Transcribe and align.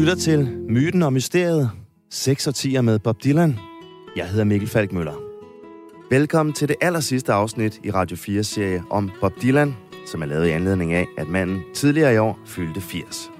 lytter 0.00 0.14
til 0.14 0.58
Myten 0.68 1.02
og 1.02 1.12
Mysteriet, 1.12 1.70
6 2.10 2.46
årtier 2.46 2.82
med 2.82 2.98
Bob 2.98 3.24
Dylan. 3.24 3.58
Jeg 4.16 4.28
hedder 4.28 4.44
Mikkel 4.44 4.68
Falkmøller. 4.68 5.14
Velkommen 6.10 6.52
til 6.52 6.68
det 6.68 6.76
aller 6.80 7.00
sidste 7.00 7.32
afsnit 7.32 7.80
i 7.84 7.90
Radio 7.90 8.16
4-serie 8.16 8.82
om 8.90 9.10
Bob 9.20 9.32
Dylan, 9.42 9.76
som 10.06 10.22
er 10.22 10.26
lavet 10.26 10.46
i 10.46 10.50
anledning 10.50 10.92
af, 10.92 11.06
at 11.18 11.28
manden 11.28 11.62
tidligere 11.74 12.14
i 12.14 12.18
år 12.18 12.38
fyldte 12.46 12.80
80. 12.80 13.30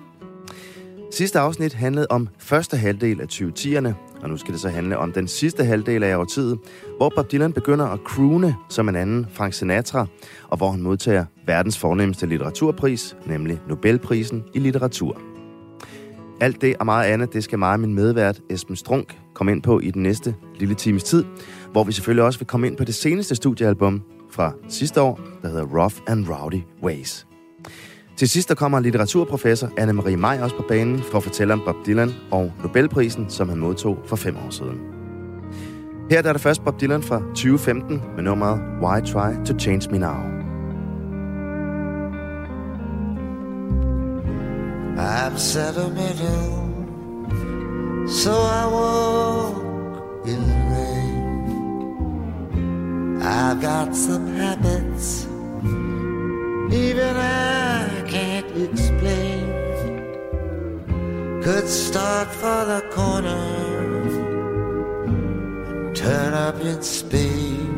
Sidste 1.10 1.38
afsnit 1.38 1.72
handlede 1.72 2.06
om 2.10 2.28
første 2.38 2.76
halvdel 2.76 3.20
af 3.20 3.26
2010'erne, 3.32 3.92
og 4.22 4.28
nu 4.28 4.36
skal 4.36 4.52
det 4.52 4.60
så 4.60 4.68
handle 4.68 4.98
om 4.98 5.12
den 5.12 5.28
sidste 5.28 5.64
halvdel 5.64 6.02
af 6.02 6.16
årtiet, 6.16 6.58
hvor 6.96 7.12
Bob 7.16 7.32
Dylan 7.32 7.52
begynder 7.52 7.86
at 7.86 8.00
croone 8.04 8.54
som 8.68 8.88
en 8.88 8.96
anden 8.96 9.26
Frank 9.32 9.54
Sinatra, 9.54 10.06
og 10.48 10.56
hvor 10.56 10.70
han 10.70 10.82
modtager 10.82 11.24
verdens 11.46 11.78
fornemmeste 11.78 12.26
litteraturpris, 12.26 13.16
nemlig 13.26 13.60
Nobelprisen 13.68 14.44
i 14.54 14.58
litteratur. 14.58 15.29
Alt 16.40 16.60
det 16.60 16.76
og 16.76 16.86
meget 16.86 17.06
andet, 17.06 17.32
det 17.32 17.44
skal 17.44 17.58
mig 17.58 17.72
og 17.72 17.80
min 17.80 17.94
medvært 17.94 18.40
Esben 18.50 18.76
Strunk 18.76 19.18
komme 19.34 19.52
ind 19.52 19.62
på 19.62 19.80
i 19.80 19.90
den 19.90 20.02
næste 20.02 20.34
lille 20.58 20.74
times 20.74 21.04
tid, 21.04 21.24
hvor 21.72 21.84
vi 21.84 21.92
selvfølgelig 21.92 22.24
også 22.24 22.38
vil 22.38 22.46
komme 22.46 22.66
ind 22.66 22.76
på 22.76 22.84
det 22.84 22.94
seneste 22.94 23.34
studiealbum 23.34 24.02
fra 24.30 24.52
sidste 24.68 25.00
år, 25.00 25.20
der 25.42 25.48
hedder 25.48 25.64
Rough 25.64 25.94
and 26.06 26.26
Rowdy 26.28 26.60
Ways. 26.82 27.26
Til 28.16 28.28
sidst 28.28 28.48
der 28.48 28.54
kommer 28.54 28.80
litteraturprofessor 28.80 29.66
Anne-Marie 29.66 30.16
Maj 30.16 30.38
også 30.42 30.56
på 30.56 30.64
banen 30.68 31.02
for 31.02 31.16
at 31.16 31.22
fortælle 31.22 31.52
om 31.52 31.62
Bob 31.64 31.76
Dylan 31.86 32.10
og 32.30 32.52
Nobelprisen, 32.62 33.30
som 33.30 33.48
han 33.48 33.58
modtog 33.58 33.98
for 34.06 34.16
fem 34.16 34.36
år 34.36 34.50
siden. 34.50 34.80
Her 36.10 36.22
der 36.22 36.28
er 36.28 36.32
det 36.32 36.42
først 36.42 36.64
Bob 36.64 36.80
Dylan 36.80 37.02
fra 37.02 37.20
2015 37.20 38.02
med 38.16 38.22
nummeret 38.22 38.60
Why 38.82 39.00
Try 39.00 39.44
to 39.46 39.58
Change 39.58 39.90
Me 39.90 39.98
Now. 39.98 40.49
I'm 45.00 45.38
sentimental, 45.38 46.68
so 48.06 48.32
I 48.32 48.66
walk 48.66 49.56
in 50.26 50.40
the 50.46 50.60
rain. 50.72 51.22
I've 53.22 53.62
got 53.62 53.96
some 53.96 54.26
habits, 54.36 55.24
even 56.84 57.16
I 57.16 58.04
can't 58.08 58.54
explain. 58.68 59.46
Could 61.44 61.66
start 61.66 62.28
for 62.28 62.64
the 62.66 62.82
corner, 62.92 63.46
turn 65.94 66.34
up 66.34 66.60
in 66.60 66.82
Spain. 66.82 67.68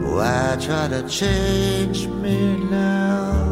Why 0.00 0.56
try 0.58 0.88
to 0.88 1.06
change 1.06 2.06
me 2.06 2.56
now? 2.70 3.47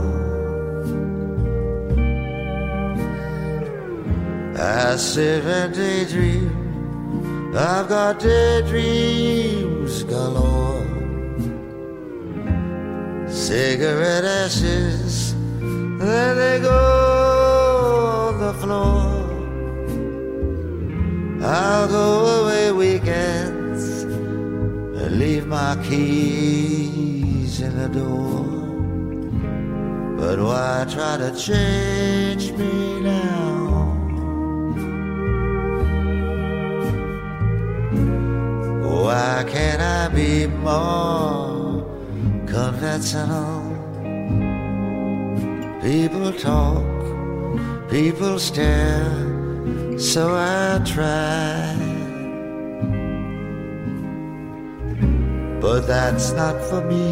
I 4.58 4.96
sit 4.96 5.44
and 5.44 5.74
daydream. 5.74 7.52
I've 7.54 7.88
got 7.88 8.18
daydreams 8.18 10.02
galore. 10.04 10.86
Cigarette 13.28 14.24
ashes, 14.24 15.34
there 15.98 16.34
they 16.34 16.60
go 16.60 18.28
on 18.28 18.40
the 18.40 18.54
floor. 18.54 19.12
I'll 21.42 21.88
go 21.88 22.44
away 22.44 22.72
weekends 22.72 24.04
and 24.04 25.18
leave 25.18 25.46
my 25.46 25.77
keys 25.86 27.60
in 27.60 27.77
the 27.77 27.88
door. 27.88 28.44
But 30.16 30.38
why 30.38 30.86
try 30.88 31.18
to 31.18 31.30
change 31.36 32.52
me 32.52 33.00
now? 33.00 33.36
More 40.77 41.85
conventional? 42.47 43.63
People 45.83 46.33
talk, 46.33 47.03
people 47.91 48.39
stare, 48.39 49.98
so 49.98 50.23
I 50.35 50.81
try. 50.95 51.75
But 55.61 55.81
that's 55.92 56.33
not 56.41 56.57
for 56.69 56.81
me, 56.93 57.08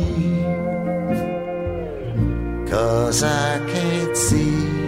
cause 2.70 3.22
I 3.22 3.50
can't 3.72 4.16
see 4.16 4.84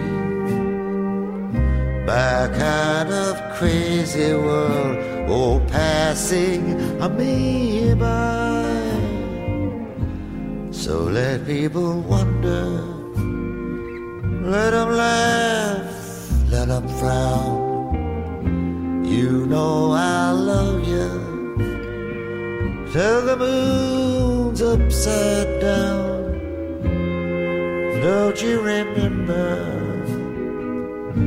my 2.11 2.39
kind 2.63 3.11
of 3.25 3.33
crazy 3.57 4.33
world 4.33 4.95
oh 5.29 5.59
passing 5.67 6.63
me 7.17 7.93
by. 7.95 8.36
So 10.87 11.03
let 11.03 11.45
people 11.45 11.99
wonder, 11.99 12.63
let 14.49 14.71
them 14.71 14.95
laugh, 14.95 16.49
let 16.49 16.69
them 16.69 16.87
frown. 16.87 19.03
You 19.03 19.45
know 19.47 19.91
I 19.91 20.31
love 20.31 20.87
you 20.87 21.09
till 22.93 23.25
the 23.25 23.35
moon's 23.35 24.61
upside 24.61 25.59
down. 25.59 26.39
Don't 28.01 28.41
you 28.41 28.61
remember? 28.61 29.59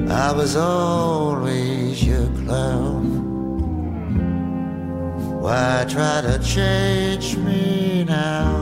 I 0.09 0.33
was 0.33 0.57
always 0.57 2.03
your 2.03 2.29
clown. 2.45 3.05
Why 5.43 5.85
try 5.87 6.23
to 6.23 6.39
change 6.39 7.37
me 7.37 8.05
now? 8.05 8.60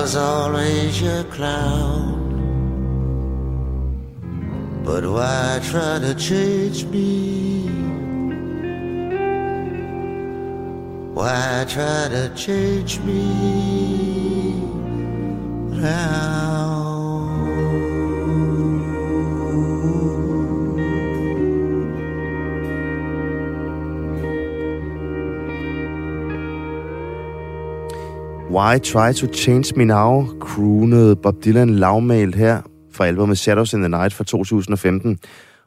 Was 0.00 0.14
always 0.14 1.02
your 1.02 1.24
clown. 1.24 2.06
But 4.84 5.04
why 5.04 5.58
try 5.70 5.98
to 5.98 6.14
change 6.14 6.84
me? 6.84 7.66
Why 11.18 11.66
try 11.74 12.02
to 12.16 12.32
change 12.36 13.00
me 13.00 13.24
now? 15.82 16.37
Why 28.58 28.78
Try 28.78 29.12
to 29.12 29.26
Change 29.32 29.72
Me 29.76 29.84
Now, 29.84 30.26
croonede 30.40 31.16
Bob 31.16 31.44
Dylan 31.44 31.74
lavmalt 31.74 32.34
her 32.34 32.62
fra 32.92 33.06
albumet 33.06 33.38
Shadows 33.38 33.72
in 33.72 33.78
the 33.78 33.88
Night 33.88 34.14
fra 34.14 34.24
2015. 34.24 35.18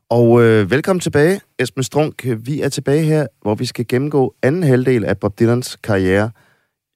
Og 0.10 0.44
øh, 0.44 0.72
velkommen 0.72 1.00
tilbage, 1.00 1.42
Esben 1.60 1.84
Strunk. 1.84 2.28
Vi 2.38 2.62
er 2.62 2.70
tilbage 2.70 3.04
her, 3.04 3.28
hvor 3.42 3.56
vi 3.56 3.66
skal 3.66 3.88
gennemgå 3.88 4.36
anden 4.44 4.64
halvdel 4.64 5.06
af 5.06 5.18
Bob 5.18 5.40
Dylans 5.40 5.76
karriere 5.76 6.32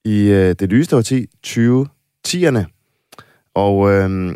i 0.06 0.28
øh, 0.28 0.56
det 0.60 0.70
nyeste 0.70 0.98
årti, 0.98 1.26
2010'erne. 1.48 2.64
Og 3.54 3.92
øh, 3.92 4.36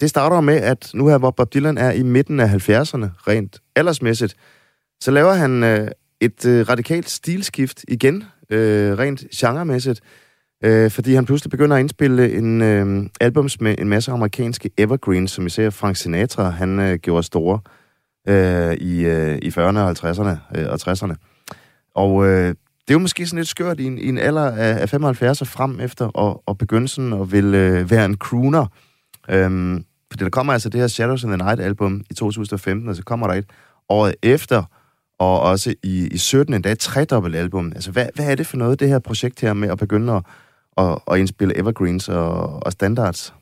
det 0.00 0.10
starter 0.10 0.40
med, 0.40 0.56
at 0.56 0.90
nu 0.94 1.08
her, 1.08 1.18
hvor 1.18 1.30
Bob 1.30 1.54
Dylan 1.54 1.78
er 1.78 1.90
i 1.90 2.02
midten 2.02 2.40
af 2.40 2.48
70'erne, 2.48 3.06
rent 3.28 3.58
aldersmæssigt, 3.76 4.34
så 5.00 5.10
laver 5.10 5.32
han 5.32 5.62
øh, 5.62 5.88
et 6.20 6.46
øh, 6.46 6.68
radikalt 6.68 7.10
stilskift 7.10 7.84
igen, 7.88 8.24
øh, 8.50 8.98
rent 8.98 9.24
genremæssigt. 9.36 10.00
Øh, 10.64 10.90
fordi 10.90 11.14
han 11.14 11.24
pludselig 11.24 11.50
begynder 11.50 11.76
at 11.76 11.80
indspille 11.80 12.32
en 12.32 12.62
øh, 12.62 13.06
albums 13.20 13.60
med 13.60 13.74
en 13.78 13.88
masse 13.88 14.12
amerikanske 14.12 14.70
evergreens, 14.78 15.30
som 15.30 15.46
især 15.46 15.70
Frank 15.70 15.96
Sinatra, 15.96 16.50
han 16.50 16.78
øh, 16.80 16.98
gjorde 16.98 17.22
store 17.22 17.60
øh, 18.28 18.74
i, 18.74 19.04
øh, 19.04 19.38
i 19.42 19.48
40'erne 19.48 19.78
og 19.78 19.90
50'erne 19.90 20.58
øh, 20.58 20.66
og 20.68 20.78
60'erne. 20.82 21.14
Og 21.94 22.26
øh, 22.26 22.48
det 22.48 22.90
er 22.90 22.94
jo 22.94 22.98
måske 22.98 23.26
sådan 23.26 23.38
lidt 23.38 23.48
skørt 23.48 23.80
i 23.80 23.84
en, 23.84 23.98
i 23.98 24.08
en 24.08 24.18
alder 24.18 24.50
af, 24.50 24.80
af 24.80 24.88
75 24.88 25.40
og 25.40 25.46
frem 25.46 25.80
efter 25.80 26.06
og, 26.06 26.42
og 26.46 26.58
begynde 26.58 26.88
sådan 26.88 27.12
at 27.12 27.32
vil 27.32 27.54
øh, 27.54 27.90
være 27.90 28.04
en 28.04 28.16
crooner. 28.16 28.66
Øhm, 29.30 29.84
fordi 30.10 30.24
der 30.24 30.30
kommer 30.30 30.52
altså 30.52 30.68
det 30.68 30.80
her 30.80 30.88
Shadows 30.88 31.22
in 31.22 31.28
the 31.28 31.36
Night 31.36 31.60
album 31.60 32.04
i 32.10 32.14
2015, 32.14 32.88
og 32.88 32.96
så 32.96 33.02
kommer 33.02 33.26
der 33.26 33.34
et 33.34 33.46
året 33.88 34.14
efter, 34.22 34.62
og 35.18 35.40
også 35.40 35.74
i, 35.82 36.08
i 36.12 36.18
17 36.18 36.54
endda 36.54 36.72
et 36.72 36.78
tredobbelt 36.78 37.36
album. 37.36 37.72
Altså, 37.74 37.90
hvad, 37.90 38.06
hvad 38.14 38.30
er 38.30 38.34
det 38.34 38.46
for 38.46 38.56
noget, 38.56 38.80
det 38.80 38.88
her 38.88 38.98
projekt 38.98 39.40
her 39.40 39.52
med 39.52 39.70
at 39.70 39.78
begynde 39.78 40.12
at, 40.12 40.22
at, 40.76 40.98
at 41.10 41.18
indspille 41.18 41.58
evergreens 41.58 42.08
og, 42.08 42.62
og 42.66 42.72
standards? 42.72 43.34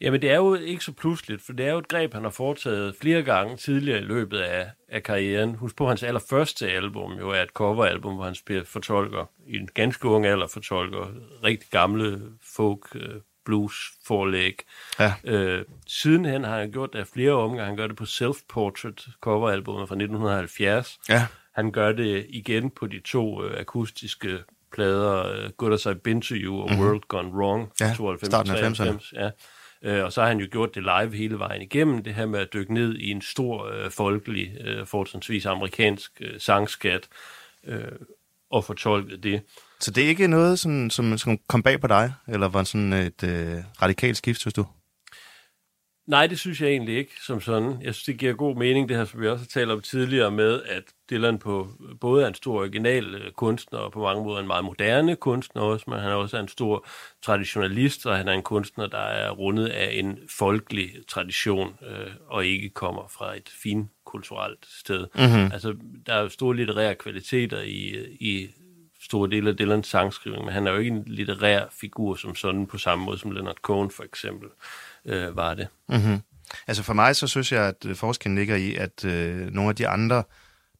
Jamen, 0.00 0.22
det 0.22 0.30
er 0.30 0.36
jo 0.36 0.54
ikke 0.54 0.84
så 0.84 0.92
pludseligt, 0.92 1.42
for 1.42 1.52
det 1.52 1.66
er 1.66 1.72
jo 1.72 1.78
et 1.78 1.88
greb, 1.88 2.14
han 2.14 2.22
har 2.22 2.30
foretaget 2.30 2.96
flere 3.00 3.22
gange 3.22 3.56
tidligere 3.56 3.98
i 3.98 4.04
løbet 4.04 4.38
af, 4.38 4.70
af 4.88 5.02
karrieren. 5.02 5.54
Husk 5.54 5.76
på, 5.76 5.88
hans 5.88 6.02
allerførste 6.02 6.70
album 6.70 7.12
jo 7.12 7.30
er 7.30 7.42
et 7.42 7.48
coveralbum, 7.48 8.14
hvor 8.14 8.24
han 8.24 8.34
spiller 8.34 8.64
fortolker 8.64 9.30
i 9.46 9.56
en 9.56 9.68
ganske 9.74 10.08
ung 10.08 10.26
alder 10.26 10.46
fortolker 10.46 11.06
rigtig 11.44 11.70
gamle 11.70 12.22
folk 12.42 12.86
øh, 12.94 13.20
blues 13.44 13.74
forlæg. 14.06 14.62
Ja. 14.98 15.14
Øh, 15.24 15.64
sidenhen 15.86 16.44
har 16.44 16.58
han 16.58 16.70
gjort 16.70 16.92
det 16.92 16.98
af 16.98 17.06
flere 17.06 17.32
omgange. 17.32 17.66
Han 17.66 17.76
gør 17.76 17.86
det 17.86 17.96
på 17.96 18.04
Self-Portrait 18.04 19.10
coveralbumet 19.20 19.88
fra 19.88 19.94
1970. 19.94 20.98
Ja. 21.08 21.26
Han 21.54 21.72
gør 21.72 21.92
det 21.92 22.26
igen 22.28 22.70
på 22.70 22.86
de 22.86 23.00
to 23.00 23.44
øh, 23.44 23.60
akustiske 23.60 24.38
plader, 24.80 25.44
uh, 25.44 25.50
Good 25.56 25.72
As 25.72 25.86
I've 25.86 26.02
Been 26.04 26.20
To 26.20 26.34
You 26.34 26.62
og 26.62 26.70
mm-hmm. 26.70 26.84
World 26.84 27.02
Gone 27.08 27.28
Wrong 27.28 27.70
fra 27.78 27.86
Ja, 27.86 27.94
92 27.94 28.26
starten 28.26 28.52
af 28.52 28.58
93. 28.58 29.12
Ja. 29.12 29.30
Øh, 29.82 30.04
og 30.04 30.12
så 30.12 30.20
har 30.20 30.28
han 30.28 30.40
jo 30.40 30.46
gjort 30.50 30.74
det 30.74 30.82
live 30.82 31.16
hele 31.16 31.38
vejen 31.38 31.62
igennem, 31.62 32.02
det 32.04 32.14
her 32.14 32.26
med 32.26 32.40
at 32.40 32.48
dykke 32.52 32.74
ned 32.74 32.96
i 32.96 33.10
en 33.10 33.22
stor 33.22 33.66
øh, 33.66 33.90
folkelig, 33.90 34.56
øh, 34.60 34.86
fortrinsvis 34.86 35.46
amerikansk 35.46 36.12
øh, 36.20 36.40
sangskat, 36.40 37.08
øh, 37.66 37.82
og 38.50 38.64
fortolke 38.64 39.16
det. 39.16 39.42
Så 39.80 39.90
det 39.90 40.04
er 40.04 40.08
ikke 40.08 40.28
noget, 40.28 40.58
som, 40.58 40.90
som, 40.90 41.18
som 41.18 41.38
kom 41.48 41.62
bag 41.62 41.80
på 41.80 41.86
dig, 41.86 42.12
eller 42.28 42.48
var 42.48 42.64
sådan 42.64 42.92
et 42.92 43.24
øh, 43.24 43.58
radikalt 43.82 44.16
skift, 44.16 44.40
synes 44.40 44.54
du? 44.54 44.66
Nej, 46.10 46.26
det 46.26 46.38
synes 46.38 46.60
jeg 46.60 46.68
egentlig 46.68 46.96
ikke 46.96 47.12
som 47.26 47.40
sådan. 47.40 47.82
Jeg 47.82 47.94
synes, 47.94 48.04
det 48.04 48.18
giver 48.18 48.32
god 48.32 48.56
mening, 48.56 48.88
det 48.88 48.96
her, 48.96 49.04
som 49.04 49.20
vi 49.20 49.28
også 49.28 49.44
har 49.44 49.60
talt 49.60 49.70
om 49.70 49.80
tidligere 49.80 50.30
med, 50.30 50.62
at 50.62 50.82
Dylan 51.10 51.38
på 51.38 51.68
både 52.00 52.24
er 52.24 52.28
en 52.28 52.34
stor 52.34 52.58
original 52.58 53.14
øh, 53.14 53.32
kunstner, 53.32 53.78
og 53.78 53.92
på 53.92 54.02
mange 54.02 54.24
måder 54.24 54.40
en 54.40 54.46
meget 54.46 54.64
moderne 54.64 55.16
kunstner 55.16 55.62
også, 55.62 55.84
men 55.90 55.98
han 55.98 56.10
er 56.10 56.14
også 56.14 56.38
en 56.38 56.48
stor 56.48 56.86
traditionalist, 57.22 58.06
og 58.06 58.16
han 58.16 58.28
er 58.28 58.32
en 58.32 58.42
kunstner, 58.42 58.86
der 58.86 58.98
er 58.98 59.30
rundet 59.30 59.66
af 59.66 59.90
en 59.92 60.18
folkelig 60.28 60.90
tradition, 61.08 61.76
øh, 61.90 62.10
og 62.26 62.46
ikke 62.46 62.68
kommer 62.68 63.08
fra 63.18 63.36
et 63.36 63.48
finkulturelt 63.62 64.66
sted. 64.80 65.06
Mm-hmm. 65.14 65.52
Altså, 65.52 65.76
der 66.06 66.14
er 66.14 66.20
jo 66.20 66.28
store 66.28 66.56
litterære 66.56 66.94
kvaliteter 66.94 67.60
i, 67.60 68.06
i 68.20 68.50
store 69.00 69.30
dele 69.30 69.50
af 69.50 69.56
Dylans 69.56 69.86
sangskrivning, 69.86 70.44
men 70.44 70.54
han 70.54 70.66
er 70.66 70.72
jo 70.72 70.78
ikke 70.78 70.90
en 70.90 71.04
litterær 71.06 71.66
figur 71.80 72.14
som 72.14 72.34
sådan, 72.34 72.66
på 72.66 72.78
samme 72.78 73.04
måde 73.04 73.18
som 73.18 73.30
Leonard 73.30 73.56
Cohen 73.62 73.90
for 73.90 74.02
eksempel 74.02 74.48
øh, 75.04 75.36
var 75.36 75.54
det. 75.54 75.68
Mm-hmm. 75.88 76.20
Altså 76.66 76.82
for 76.82 76.92
mig, 76.92 77.16
så 77.16 77.26
synes 77.26 77.52
jeg, 77.52 77.64
at 77.64 77.86
øh, 77.86 77.96
forskellen 77.96 78.38
ligger 78.38 78.56
i, 78.56 78.74
at 78.74 79.04
øh, 79.04 79.50
nogle 79.50 79.68
af 79.68 79.76
de 79.76 79.88
andre 79.88 80.22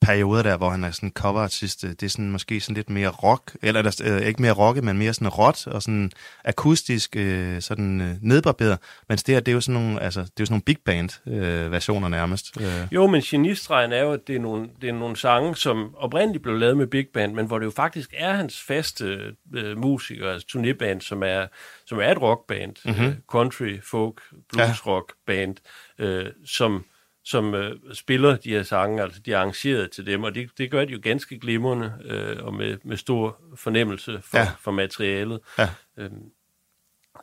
perioder 0.00 0.42
der, 0.42 0.56
hvor 0.56 0.70
han 0.70 0.84
er 0.84 0.90
sådan 0.90 1.12
coverartist, 1.14 1.84
øh, 1.84 1.90
det 1.90 2.02
er 2.02 2.08
sådan 2.08 2.30
måske 2.30 2.60
sådan 2.60 2.74
lidt 2.74 2.90
mere 2.90 3.08
rock, 3.08 3.56
eller 3.62 4.02
øh, 4.04 4.26
ikke 4.26 4.42
mere 4.42 4.52
rock, 4.52 4.82
men 4.82 4.98
mere 4.98 5.14
sådan 5.14 5.28
råt 5.28 5.66
og 5.66 5.82
sådan 5.82 6.12
akustisk, 6.44 7.16
øh, 7.16 7.62
sådan 7.62 8.00
øh, 8.00 8.16
nedbarberet. 8.20 8.78
Men 9.08 9.18
det 9.18 9.28
her, 9.28 9.40
det 9.40 9.52
er 9.52 9.54
jo 9.54 9.60
sådan 9.60 9.82
nogle, 9.82 10.02
altså, 10.02 10.20
det 10.20 10.28
er 10.28 10.32
jo 10.40 10.46
sådan 10.46 10.52
nogle 10.52 10.62
big 10.62 10.78
band 10.84 11.28
øh, 11.28 11.72
versioner 11.72 12.08
nærmest. 12.08 12.60
Øh. 12.60 12.86
Jo, 12.92 13.06
men 13.06 13.20
genistregen 13.20 13.92
er 13.92 14.02
jo, 14.02 14.12
at 14.12 14.20
det 14.26 14.36
er, 14.36 14.40
nogle, 14.40 14.68
det 14.80 14.88
er 14.88 14.92
nogle 14.92 15.16
sange, 15.16 15.56
som 15.56 15.94
oprindeligt 15.96 16.42
blev 16.42 16.56
lavet 16.56 16.76
med 16.76 16.86
big 16.86 17.06
band, 17.14 17.34
men 17.34 17.46
hvor 17.46 17.58
det 17.58 17.66
jo 17.66 17.70
faktisk 17.70 18.14
er 18.16 18.32
hans 18.32 18.62
faste 18.62 19.34
øh, 19.54 19.78
musikere, 19.78 20.32
altså 20.32 20.46
turnéband, 20.52 21.00
som 21.00 21.22
er, 21.22 21.46
som 21.86 21.98
er 21.98 22.10
et 22.10 22.22
rockband, 22.22 22.76
mm-hmm. 22.84 23.06
øh, 23.06 23.14
country, 23.28 23.80
folk, 23.82 24.22
blues 24.52 24.86
ja. 24.86 24.92
rock 24.92 25.12
band, 25.26 25.56
øh, 25.98 26.26
som 26.46 26.84
som 27.30 27.54
øh, 27.54 27.76
spiller 27.92 28.36
de 28.36 28.50
her 28.50 28.62
sange, 28.62 29.02
altså 29.02 29.20
de 29.20 29.32
er 29.32 29.38
arrangeret 29.38 29.90
til 29.90 30.06
dem, 30.06 30.22
og 30.24 30.34
det, 30.34 30.50
det 30.58 30.70
gør 30.70 30.84
de 30.84 30.92
jo 30.92 31.00
ganske 31.02 31.38
glimrende 31.38 31.92
øh, 32.04 32.44
og 32.44 32.54
med, 32.54 32.78
med 32.84 32.96
stor 32.96 33.40
fornemmelse 33.56 34.20
for, 34.24 34.38
Ja. 34.38 34.48
for 34.60 34.70
materialet. 34.70 35.40
Ja. 35.58 35.68
Øhm, 35.98 36.12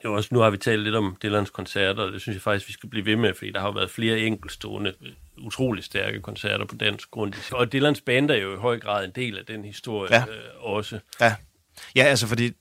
det 0.02 0.06
er 0.06 0.10
også, 0.10 0.30
nu 0.32 0.40
har 0.40 0.50
vi 0.50 0.58
talt 0.58 0.82
lidt 0.84 0.96
om 0.96 1.18
Dylans 1.24 1.50
koncerter, 1.50 2.04
og 2.04 2.12
det 2.14 2.22
synes 2.22 2.36
jeg 2.36 2.42
faktisk, 2.42 2.68
vi 2.68 2.74
skal 2.74 2.90
blive 2.90 3.06
ved 3.06 3.16
med, 3.16 3.34
fordi 3.34 3.52
der 3.52 3.60
har 3.60 3.68
jo 3.68 3.72
været 3.74 3.90
flere 3.90 4.20
enkeltstående, 4.20 4.94
øh, 5.02 5.12
utrolig 5.46 5.84
stærke 5.84 6.22
koncerter 6.22 6.66
på 6.66 6.76
dansk 6.76 7.12
grund. 7.12 7.34
Og 7.52 7.72
Dylans 7.74 8.02
band 8.02 8.32
er 8.32 8.36
jo 8.36 8.54
i 8.54 8.58
høj 8.58 8.80
grad 8.80 9.06
en 9.06 9.12
del 9.16 9.38
af 9.38 9.46
den 9.46 9.64
historie 9.66 10.14
Ja. 10.14 10.22
øh, 10.30 10.44
også. 10.60 11.00
Ja. 11.22 11.36
ja, 11.96 12.04
altså 12.04 12.28
fordi 12.28 12.52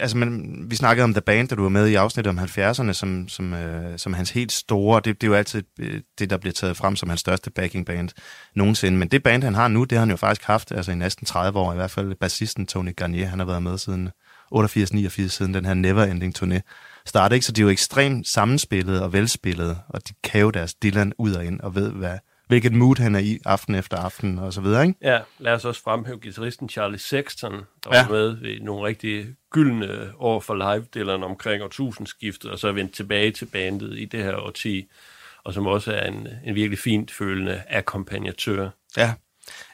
altså, 0.00 0.16
men, 0.16 0.64
vi 0.70 0.76
snakkede 0.76 1.04
om 1.04 1.14
The 1.14 1.20
Band, 1.20 1.48
da 1.48 1.54
du 1.54 1.62
var 1.62 1.68
med 1.68 1.86
i 1.86 1.94
afsnittet 1.94 2.30
om 2.30 2.38
70'erne, 2.38 2.92
som, 2.92 3.28
som, 3.28 3.54
øh, 3.54 3.98
som 3.98 4.12
hans 4.12 4.30
helt 4.30 4.52
store, 4.52 5.00
det, 5.04 5.20
det 5.20 5.26
er 5.26 5.30
jo 5.30 5.34
altid 5.34 5.62
øh, 5.80 6.00
det, 6.18 6.30
der 6.30 6.36
bliver 6.36 6.52
taget 6.52 6.76
frem 6.76 6.96
som 6.96 7.08
hans 7.08 7.20
største 7.20 7.50
backing 7.50 7.86
band 7.86 8.08
nogensinde. 8.54 8.98
Men 8.98 9.08
det 9.08 9.22
band, 9.22 9.42
han 9.42 9.54
har 9.54 9.68
nu, 9.68 9.84
det 9.84 9.98
har 9.98 10.00
han 10.00 10.10
jo 10.10 10.16
faktisk 10.16 10.46
haft 10.46 10.72
altså 10.72 10.92
i 10.92 10.94
næsten 10.94 11.26
30 11.26 11.58
år, 11.58 11.72
i 11.72 11.76
hvert 11.76 11.90
fald 11.90 12.14
bassisten 12.14 12.66
Tony 12.66 12.96
Garnier, 12.96 13.26
han 13.26 13.38
har 13.38 13.46
været 13.46 13.62
med 13.62 13.78
siden 13.78 14.10
88-89, 14.54 15.28
siden 15.28 15.54
den 15.54 15.64
her 15.64 15.74
Neverending 15.74 16.34
turné 16.38 16.60
startede, 17.06 17.36
ikke? 17.36 17.46
Så 17.46 17.52
de 17.52 17.60
er 17.60 17.62
jo 17.62 17.70
ekstremt 17.70 18.28
sammenspillede 18.28 19.04
og 19.04 19.12
velspillede, 19.12 19.78
og 19.88 20.08
de 20.08 20.14
kan 20.24 20.40
jo 20.40 20.50
deres 20.50 20.74
Dylan 20.74 21.12
ud 21.18 21.32
og 21.32 21.44
ind, 21.44 21.60
og 21.60 21.74
ved, 21.74 21.90
hvad, 21.90 22.18
hvilket 22.48 22.72
mood 22.72 22.96
han 22.98 23.14
er 23.14 23.18
i 23.18 23.38
aften 23.44 23.74
efter 23.74 23.96
aften, 23.96 24.38
og 24.38 24.52
så 24.52 24.60
videre, 24.60 24.86
ikke? 24.86 24.98
Ja, 25.02 25.20
lad 25.38 25.52
os 25.52 25.64
også 25.64 25.82
fremhæve 25.82 26.20
guitaristen 26.22 26.68
Charlie 26.68 26.98
Sexton, 26.98 27.52
der 27.84 27.96
Ja. 27.96 28.02
var 28.06 28.10
med 28.12 28.36
ved 28.36 28.60
nogle 28.60 28.86
rigtig 28.86 29.26
gyldne 29.50 30.10
år 30.18 30.40
for 30.40 30.54
live-dillerne 30.74 31.24
omkring 31.26 31.62
årtusindskiftet, 31.62 32.50
og 32.50 32.58
så 32.58 32.72
vendt 32.72 32.94
tilbage 32.94 33.30
til 33.30 33.44
bandet 33.44 33.98
i 33.98 34.04
det 34.04 34.24
her 34.24 34.36
årti, 34.36 34.90
og 35.44 35.54
som 35.54 35.66
også 35.66 35.92
er 35.92 36.06
en, 36.08 36.28
en 36.44 36.54
virkelig 36.54 36.78
fint 36.78 37.10
følende 37.10 37.62
akkompagnatør. 37.70 38.68
Ja, 38.96 39.12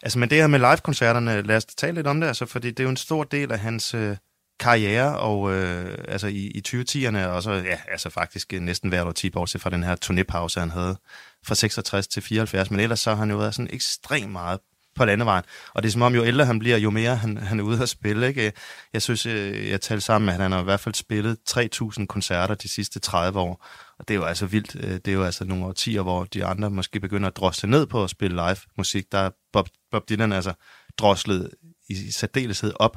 altså 0.02 0.18
men 0.18 0.30
det 0.30 0.38
her 0.38 0.46
med 0.46 0.58
live-koncerterne, 0.58 1.42
lad 1.42 1.56
os 1.56 1.64
tale 1.64 1.94
lidt 1.94 2.06
om 2.06 2.20
det, 2.20 2.26
altså, 2.28 2.46
fordi 2.46 2.68
det 2.70 2.80
er 2.80 2.84
jo 2.84 2.90
en 2.90 2.96
stor 2.96 3.24
del 3.24 3.52
af 3.52 3.58
hans 3.58 3.94
øh, 3.94 4.16
karriere, 4.60 5.18
og 5.18 5.52
øh, 5.52 5.98
altså 6.08 6.26
i, 6.26 6.46
i 6.54 6.62
2010'erne, 6.68 7.18
og 7.26 7.42
så 7.42 7.52
ja, 7.52 7.78
altså 7.88 8.10
faktisk 8.10 8.52
næsten 8.52 8.88
hvert 8.90 9.06
år 9.06 9.12
10 9.12 9.30
bortset 9.30 9.60
fra 9.60 9.70
den 9.70 9.82
her 9.82 9.96
turnépause, 10.04 10.60
han 10.60 10.70
havde 10.70 10.96
fra 11.46 11.54
66 11.54 12.06
til 12.06 12.22
74, 12.22 12.70
men 12.70 12.80
ellers 12.80 13.00
så 13.00 13.10
har 13.10 13.16
han 13.16 13.30
jo 13.30 13.36
været 13.36 13.54
sådan 13.54 13.70
ekstremt 13.72 14.32
meget 14.32 14.60
på 14.94 15.04
landevejen. 15.04 15.44
Og 15.74 15.82
det 15.82 15.88
er 15.88 15.92
som 15.92 16.02
om, 16.02 16.14
jo 16.14 16.24
ældre 16.24 16.44
han 16.44 16.58
bliver, 16.58 16.76
jo 16.76 16.90
mere 16.90 17.16
han, 17.16 17.36
han 17.36 17.60
er 17.60 17.64
ude 17.64 17.82
at 17.82 17.88
spille. 17.88 18.28
Ikke? 18.28 18.52
Jeg 18.92 19.02
synes, 19.02 19.26
øh, 19.26 19.68
jeg 19.68 19.80
talte 19.80 20.00
sammen 20.00 20.26
med, 20.26 20.34
at 20.34 20.40
han 20.40 20.52
har 20.52 20.60
i 20.60 20.64
hvert 20.64 20.80
fald 20.80 20.94
spillet 20.94 21.38
3.000 21.50 22.06
koncerter 22.06 22.54
de 22.54 22.68
sidste 22.68 23.00
30 23.00 23.40
år. 23.40 23.66
Og 23.98 24.08
det 24.08 24.14
er 24.14 24.18
jo 24.18 24.24
altså 24.24 24.46
vildt. 24.46 24.76
Øh, 24.76 24.90
det 24.90 25.08
er 25.08 25.12
jo 25.12 25.24
altså 25.24 25.44
nogle 25.44 25.64
årtier, 25.64 26.02
hvor 26.02 26.24
de 26.24 26.44
andre 26.44 26.70
måske 26.70 27.00
begynder 27.00 27.28
at 27.28 27.36
drosle 27.36 27.70
ned 27.70 27.86
på 27.86 28.04
at 28.04 28.10
spille 28.10 28.36
live 28.36 28.56
musik. 28.76 29.12
Der 29.12 29.18
er 29.18 29.30
Bob, 29.52 29.68
Bob 29.90 30.08
Dylan 30.08 30.32
altså 30.32 30.52
droslet 30.98 31.50
i 31.88 32.10
særdeleshed 32.10 32.72
op. 32.76 32.96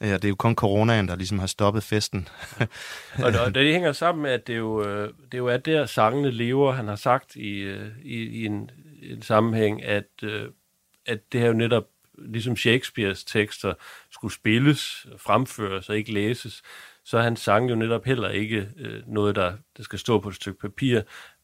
Ja, 0.00 0.14
det 0.14 0.24
er 0.24 0.28
jo 0.28 0.34
kun 0.34 0.54
coronaen, 0.54 1.08
der 1.08 1.16
ligesom 1.16 1.38
har 1.38 1.46
stoppet 1.46 1.82
festen. 1.82 2.28
Og 3.24 3.32
det, 3.32 3.54
det 3.54 3.72
hænger 3.72 3.92
sammen 3.92 4.22
med, 4.22 4.30
at 4.30 4.46
det 4.46 4.56
jo, 4.56 4.84
øh, 4.84 5.12
det 5.32 5.38
jo 5.38 5.46
er 5.46 5.56
der, 5.56 5.86
sangene 5.86 6.30
lever. 6.30 6.72
Han 6.72 6.88
har 6.88 6.96
sagt 6.96 7.36
i, 7.36 7.58
øh, 7.58 7.88
i, 8.02 8.14
i 8.14 8.46
en, 8.46 8.70
en 9.02 9.22
sammenhæng, 9.22 9.84
at, 9.84 10.08
øh, 10.22 10.48
at 11.06 11.32
det 11.32 11.40
her 11.40 11.46
jo 11.46 11.52
netop, 11.52 11.84
ligesom 12.18 12.56
Shakespeares 12.56 13.24
tekster, 13.24 13.74
skulle 14.10 14.34
spilles, 14.34 15.06
fremføres 15.18 15.88
og 15.88 15.96
ikke 15.96 16.12
læses, 16.12 16.62
så 17.04 17.18
er 17.18 17.22
hans 17.22 17.40
sang 17.40 17.70
jo 17.70 17.74
netop 17.74 18.04
heller 18.04 18.28
ikke 18.28 18.68
noget, 19.06 19.36
der, 19.36 19.52
der 19.76 19.82
skal 19.82 19.98
stå 19.98 20.20
på 20.20 20.28
et 20.28 20.34
stykke 20.34 20.60
papir. 20.60 21.00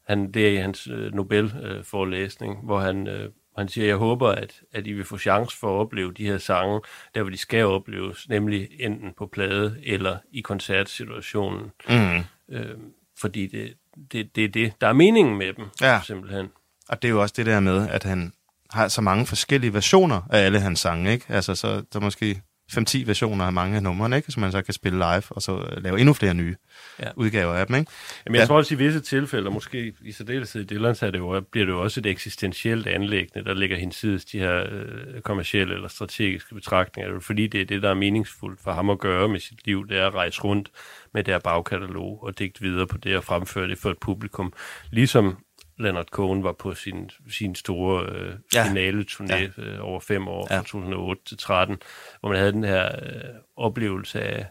Han, 0.07 0.33
det 0.33 0.47
er 0.49 0.53
i 0.53 0.57
hans 0.57 0.89
Nobel-forelæsning, 1.13 2.65
hvor 2.65 2.81
han, 2.81 3.09
øh, 3.57 3.61
han 3.63 3.69
siger, 3.69 3.87
jeg 3.87 3.97
håber, 3.97 4.29
at, 4.29 4.61
at 4.73 4.87
I 4.87 4.93
vil 4.93 5.05
få 5.05 5.19
chance 5.19 5.57
for 5.59 5.77
at 5.77 5.81
opleve 5.81 6.13
de 6.13 6.27
her 6.27 6.39
sange, 6.39 6.81
der 7.15 7.23
hvor 7.23 7.31
de 7.31 7.37
skal 7.37 7.65
opleves, 7.65 8.29
nemlig 8.29 8.69
enten 8.81 9.13
på 9.19 9.27
plade 9.27 9.77
eller 9.85 10.19
i 10.33 10.41
koncertsituationen. 10.41 11.73
Mm. 11.89 12.19
Øh, 12.49 12.77
fordi 13.21 13.47
det, 13.47 13.75
det, 14.13 14.37
det 14.37 14.45
er 14.45 14.49
det, 14.49 14.73
der 14.81 14.87
er 14.89 14.93
meningen 14.93 15.39
med 15.39 15.53
dem, 15.53 15.65
Ja. 15.81 16.01
simpelthen. 16.07 16.47
Og 16.89 17.03
det 17.03 17.09
er 17.09 17.13
jo 17.13 17.23
også 17.23 17.35
det 17.37 17.47
der 17.47 17.61
med, 17.61 17.89
at 17.89 18.05
han 18.05 18.33
har 18.71 18.89
så 18.89 19.01
mange 19.01 19.27
forskellige 19.27 19.75
versioner 19.75 20.23
af 20.31 20.39
alle 20.45 20.61
hans 20.61 20.81
sange, 20.81 21.13
ikke? 21.13 21.25
Altså, 21.29 21.55
så 21.55 21.69
der 21.69 21.99
er 21.99 22.01
måske 22.01 22.43
5-10 22.73 23.06
versioner 23.06 23.44
af 23.44 23.52
mange 23.52 23.76
af 23.76 23.82
numrene, 23.82 24.16
ikke? 24.16 24.32
Som 24.32 24.40
man 24.40 24.52
så 24.52 24.62
kan 24.62 24.75
spille 24.75 24.99
live, 24.99 25.23
og 25.30 25.42
så 25.42 25.56
øh, 25.73 25.82
lave 25.85 25.99
endnu 26.00 26.12
flere 26.12 26.35
nye 26.35 26.56
Ja. 27.00 27.08
udgaver 27.16 27.54
af 27.54 27.66
dem, 27.66 27.76
ikke? 27.76 27.90
Jamen, 28.26 28.35
jeg 28.35 28.42
Ja. 28.42 28.46
tror 28.46 28.56
også 28.56 28.75
i 28.75 28.78
visse 28.78 29.00
tilfælde, 29.00 29.46
og 29.49 29.52
måske 29.52 29.92
i 30.02 30.12
særdeleshed 30.12 30.70
i 30.73 30.94
så 30.94 31.06
er 31.06 31.11
det 31.11 31.18
jo, 31.18 31.40
bliver 31.52 31.66
det 31.66 31.73
jo 31.73 31.82
også 31.82 32.00
et 32.00 32.06
eksistentielt 32.06 32.87
anlæggende, 32.87 33.49
der 33.49 33.54
ligger 33.54 33.76
hinsides 33.76 34.25
de 34.25 34.38
her 34.38 34.66
øh, 34.73 35.20
kommercielle 35.20 35.75
eller 35.75 35.88
strategiske 35.88 36.54
betragtninger. 36.54 37.14
Er 37.14 37.20
Fordi 37.20 37.46
det 37.46 37.61
er 37.61 37.64
det, 37.64 37.82
der 37.82 37.90
er 37.90 37.94
meningsfuldt 37.94 38.61
for 38.61 38.73
ham 38.73 38.90
at 38.90 38.99
gøre 38.99 39.28
med 39.28 39.40
sit 39.40 39.66
liv, 39.66 39.88
det 39.88 39.99
er 39.99 40.06
at 40.06 40.14
rejse 40.14 40.40
rundt 40.42 40.70
med 41.14 41.25
det 41.25 41.35
her 41.35 41.38
bagkatalog 41.38 42.23
og 42.23 42.38
digte 42.38 42.61
videre 42.61 42.87
på 42.87 42.99
det 42.99 43.16
og 43.16 43.25
fremføre 43.25 43.68
det 43.68 43.78
for 43.78 43.90
et 43.90 43.99
publikum. 43.99 44.52
Ligesom 44.90 45.37
Leonard 45.78 46.06
Cohen 46.06 46.45
var 46.45 46.52
på 46.52 46.75
sin, 46.75 47.11
sin 47.28 47.54
store 47.54 48.06
øh, 48.06 48.35
ja. 48.54 48.64
finale-turné 48.64 49.35
ja. 49.35 49.49
øh, 49.59 49.78
over 49.80 50.00
fem 50.00 50.28
år, 50.28 50.47
ja. 50.50 50.59
fra 50.59 50.62
2008 50.62 51.23
til 51.25 51.38
13, 51.38 51.76
hvor 52.21 52.28
man 52.28 52.38
havde 52.38 52.52
den 52.52 52.64
her 52.64 52.87
øh, 52.87 53.35
oplevelse 53.56 54.23
af 54.23 54.47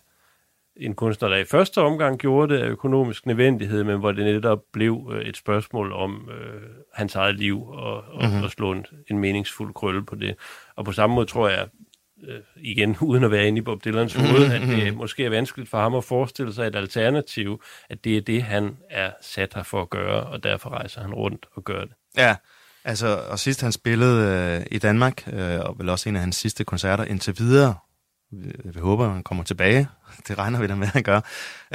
en 0.75 0.95
kunstner, 0.95 1.29
der 1.29 1.37
i 1.37 1.45
første 1.45 1.81
omgang 1.81 2.19
gjorde 2.19 2.53
det 2.53 2.61
af 2.61 2.67
økonomisk 2.67 3.25
nødvendighed, 3.25 3.83
men 3.83 3.99
hvor 3.99 4.11
det 4.11 4.25
netop 4.25 4.59
blev 4.73 5.11
øh, 5.13 5.21
et 5.21 5.37
spørgsmål 5.37 5.91
om 5.91 6.29
øh, 6.29 6.61
hans 6.93 7.15
eget 7.15 7.35
liv 7.35 7.67
og, 7.67 7.95
og, 7.95 8.25
mm-hmm. 8.25 8.43
og 8.43 8.51
slå 8.51 8.71
en, 8.71 8.85
en 9.07 9.19
meningsfuld 9.19 9.73
krølle 9.73 10.05
på 10.05 10.15
det. 10.15 10.35
Og 10.75 10.85
på 10.85 10.91
samme 10.91 11.15
måde 11.15 11.25
tror 11.25 11.49
jeg, 11.49 11.67
øh, 12.27 12.39
igen 12.55 12.97
uden 13.01 13.23
at 13.23 13.31
være 13.31 13.47
inde 13.47 13.57
i 13.57 13.61
Bob 13.61 13.85
Dylans 13.85 14.13
hoved, 14.13 14.51
at 14.51 14.61
det 14.61 14.95
måske 14.95 15.25
er 15.25 15.29
vanskeligt 15.29 15.69
for 15.69 15.77
ham 15.77 15.95
at 15.95 16.03
forestille 16.03 16.53
sig 16.53 16.67
et 16.67 16.75
alternativ, 16.75 17.61
at 17.89 18.03
det 18.03 18.17
er 18.17 18.21
det, 18.21 18.43
han 18.43 18.77
er 18.89 19.11
sat 19.21 19.53
her 19.55 19.63
for 19.63 19.81
at 19.81 19.89
gøre, 19.89 20.23
og 20.23 20.43
derfor 20.43 20.69
rejser 20.69 21.01
han 21.01 21.13
rundt 21.13 21.45
og 21.55 21.63
gør 21.63 21.81
det. 21.81 21.93
Ja, 22.17 22.35
altså, 22.83 23.19
og 23.29 23.39
sidst 23.39 23.61
han 23.61 23.71
spillede 23.71 24.55
øh, 24.59 24.65
i 24.71 24.77
Danmark, 24.77 25.27
øh, 25.33 25.59
og 25.59 25.79
vel 25.79 25.89
også 25.89 26.09
en 26.09 26.15
af 26.15 26.21
hans 26.21 26.35
sidste 26.35 26.63
koncerter 26.63 27.03
indtil 27.03 27.35
videre, 27.39 27.75
vi, 28.31 28.51
vi 28.63 28.79
håber, 28.79 29.09
han 29.09 29.23
kommer 29.23 29.43
tilbage. 29.43 29.87
Det 30.27 30.37
regner 30.37 30.59
vi 30.59 30.67
da 30.67 30.75
med, 30.75 30.87
at 30.87 30.93
han 30.93 31.03
gør. 31.03 31.21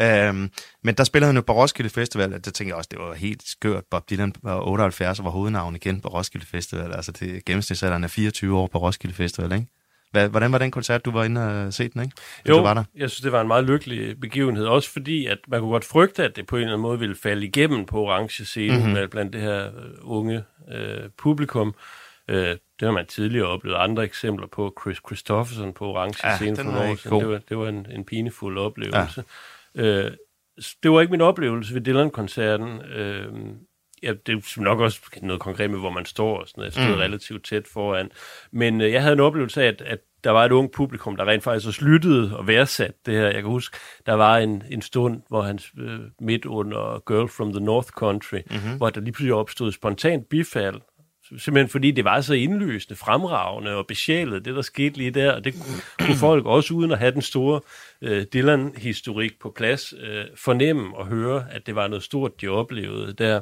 Øhm, 0.01 0.51
men 0.83 0.95
der 0.95 1.05
spillede 1.05 1.27
han 1.27 1.37
jo 1.37 1.43
på 1.43 1.53
Roskilde 1.53 1.91
Festival, 1.91 2.35
og 2.35 2.45
det 2.45 2.55
tænker 2.55 2.71
jeg 2.71 2.77
også, 2.77 2.89
det 2.91 2.99
var 2.99 3.15
helt 3.15 3.43
skørt. 3.43 3.85
Bob 3.91 4.11
Dylan 4.11 4.35
var 4.43 4.61
78 4.61 5.19
og 5.19 5.25
var 5.25 5.31
hovednavn 5.31 5.77
igen 5.77 6.01
på 6.01 6.09
Roskilde 6.09 6.47
Festival. 6.47 6.93
Altså 6.95 7.13
det 7.13 7.45
gennemsnitsalderen 7.45 8.05
er 8.05 8.09
24 8.09 8.59
år 8.59 8.67
på 8.67 8.79
Roskilde 8.79 9.15
Festival, 9.15 9.53
ikke? 9.53 9.67
Hvad, 10.11 10.29
hvordan 10.29 10.53
var 10.53 10.59
den 10.59 10.71
koncert, 10.71 11.05
du 11.05 11.11
var 11.11 11.25
inde 11.25 11.67
og 11.67 11.73
se 11.73 11.89
den, 11.89 12.03
ikke? 12.03 12.17
Jo, 12.49 12.57
du 12.57 12.63
var 12.63 12.75
der? 12.75 12.85
jeg 12.97 13.11
synes, 13.11 13.21
det 13.21 13.33
var 13.33 13.41
en 13.41 13.49
meget 13.49 13.65
lykkelig 13.65 14.21
begivenhed. 14.21 14.67
Også 14.67 14.91
fordi, 14.93 15.27
at 15.27 15.39
man 15.49 15.61
kunne 15.61 15.71
godt 15.71 15.85
frygte, 15.85 16.25
at 16.25 16.37
det 16.37 16.47
på 16.47 16.57
en 16.57 16.63
eller 16.63 16.73
anden 16.73 16.83
måde 16.83 16.99
ville 16.99 17.15
falde 17.15 17.47
igennem 17.47 17.87
på 17.87 18.01
orange 18.01 18.45
scenen 18.45 18.91
mm-hmm. 18.91 19.11
blandt 19.11 19.33
det 19.33 19.41
her 19.41 19.67
øh, 19.67 19.73
unge 20.03 20.45
øh, 20.73 21.11
publikum. 21.19 21.75
Øh, 22.29 22.57
det 22.81 22.87
har 22.87 22.91
man 22.91 23.07
tidligere 23.07 23.47
oplevet 23.47 23.77
andre 23.77 24.05
eksempler 24.05 24.47
på. 24.47 24.75
Chris 24.81 24.99
Christofferson 25.07 25.73
på 25.73 25.87
orange 25.87 26.29
ja, 26.29 26.37
scenen 26.37 26.57
for 26.57 26.63
nogle 26.63 26.91
år 26.91 26.97
siden. 26.97 27.21
Det 27.21 27.29
var, 27.29 27.41
det 27.49 27.59
var 27.59 27.69
en, 27.69 27.87
en 27.91 28.05
pinefuld 28.05 28.59
oplevelse. 28.59 29.25
Ja. 29.77 29.83
Øh, 29.83 30.13
det 30.83 30.91
var 30.91 31.01
ikke 31.01 31.11
min 31.11 31.21
oplevelse 31.21 31.75
ved 31.75 31.81
Dylan-koncerten. 31.81 32.83
Øh, 32.83 33.33
ja, 34.03 34.13
det 34.27 34.35
er 34.35 34.61
nok 34.61 34.81
også 34.81 35.01
noget 35.23 35.41
konkret 35.41 35.71
med, 35.71 35.79
hvor 35.79 35.91
man 35.91 36.05
står 36.05 36.41
og 36.41 36.49
sådan 36.49 36.61
noget. 36.61 36.77
Jeg 36.77 36.85
stod 36.85 36.95
mm. 36.95 37.01
relativt 37.01 37.45
tæt 37.45 37.69
foran. 37.73 38.11
Men 38.53 38.81
øh, 38.81 38.93
jeg 38.93 39.03
havde 39.03 39.13
en 39.13 39.21
oplevelse 39.21 39.63
af, 39.63 39.67
at, 39.67 39.83
at 39.83 39.99
der 40.25 40.31
var 40.31 40.45
et 40.45 40.53
ung 40.53 40.73
publikum, 40.73 41.17
der 41.17 41.25
rent 41.25 41.43
faktisk 41.43 41.67
også 41.67 41.85
lyttede 41.85 42.37
og 42.37 42.47
værdsat 42.47 42.95
det 43.07 43.15
her. 43.15 43.25
Jeg 43.25 43.35
kan 43.35 43.45
huske, 43.45 43.77
der 44.07 44.13
var 44.13 44.39
en, 44.39 44.63
en 44.71 44.83
stund, 44.83 45.23
hvor 45.29 45.43
han 45.43 45.59
øh, 45.79 46.01
midt 46.21 46.45
under 46.45 47.03
Girl 47.07 47.29
from 47.29 47.53
the 47.53 47.65
North 47.65 47.89
Country, 47.89 48.39
mm-hmm. 48.51 48.77
hvor 48.77 48.91
der 48.91 49.01
lige 49.01 49.13
pludselig 49.13 49.35
opstod 49.35 49.73
spontant 49.73 50.29
bifald. 50.29 50.81
Simpelthen 51.39 51.69
fordi 51.69 51.91
det 51.91 52.05
var 52.05 52.21
så 52.21 52.35
indlysende, 52.35 52.97
fremragende 52.97 53.77
og 53.77 53.87
besjælet, 53.87 54.45
det 54.45 54.55
der 54.55 54.63
skete 54.63 54.99
lige 54.99 55.11
der. 55.11 55.33
Og 55.33 55.45
det 55.45 55.55
kunne 56.01 56.17
folk 56.17 56.47
også, 56.47 56.75
uden 56.75 56.93
at 56.93 56.99
have 56.99 57.13
den 57.13 57.23
store 57.23 57.61
øh, 58.03 58.27
Dylan-historik 58.33 59.41
på 59.41 59.53
plads, 59.57 59.95
øh, 60.01 60.25
fornemme 60.37 60.97
og 60.97 61.07
høre, 61.07 61.45
at 61.51 61.67
det 61.67 61.75
var 61.75 61.89
noget 61.89 62.03
stort, 62.03 62.41
de 62.41 62.49
oplevede 62.49 63.13
der. 63.13 63.41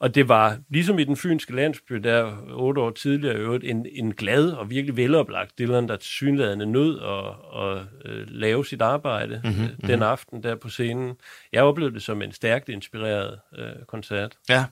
Og 0.00 0.14
det 0.14 0.28
var, 0.28 0.58
ligesom 0.68 0.98
i 0.98 1.04
den 1.04 1.16
fynske 1.16 1.56
landsby, 1.56 1.94
der 1.94 2.36
otte 2.52 2.80
år 2.80 2.90
tidligere 2.90 3.36
øvrigt, 3.36 3.64
en, 3.64 3.86
en 3.92 4.14
glad 4.14 4.50
og 4.50 4.70
virkelig 4.70 4.96
veloplagt 4.96 5.58
Dylan, 5.58 5.88
der 5.88 5.96
synlædende 6.00 6.66
nød 6.66 7.00
at, 7.00 7.60
at, 7.62 7.78
at 7.78 8.12
øh, 8.12 8.26
lave 8.28 8.66
sit 8.66 8.82
arbejde 8.82 9.40
mm-hmm, 9.44 9.66
den 9.66 9.76
mm-hmm. 9.82 10.02
aften 10.02 10.42
der 10.42 10.56
på 10.56 10.68
scenen. 10.68 11.14
Jeg 11.52 11.62
oplevede 11.62 11.94
det 11.94 12.02
som 12.02 12.22
en 12.22 12.32
stærkt 12.32 12.68
inspireret 12.68 13.38
øh, 13.58 13.84
koncert. 13.88 14.38
Ja, 14.48 14.64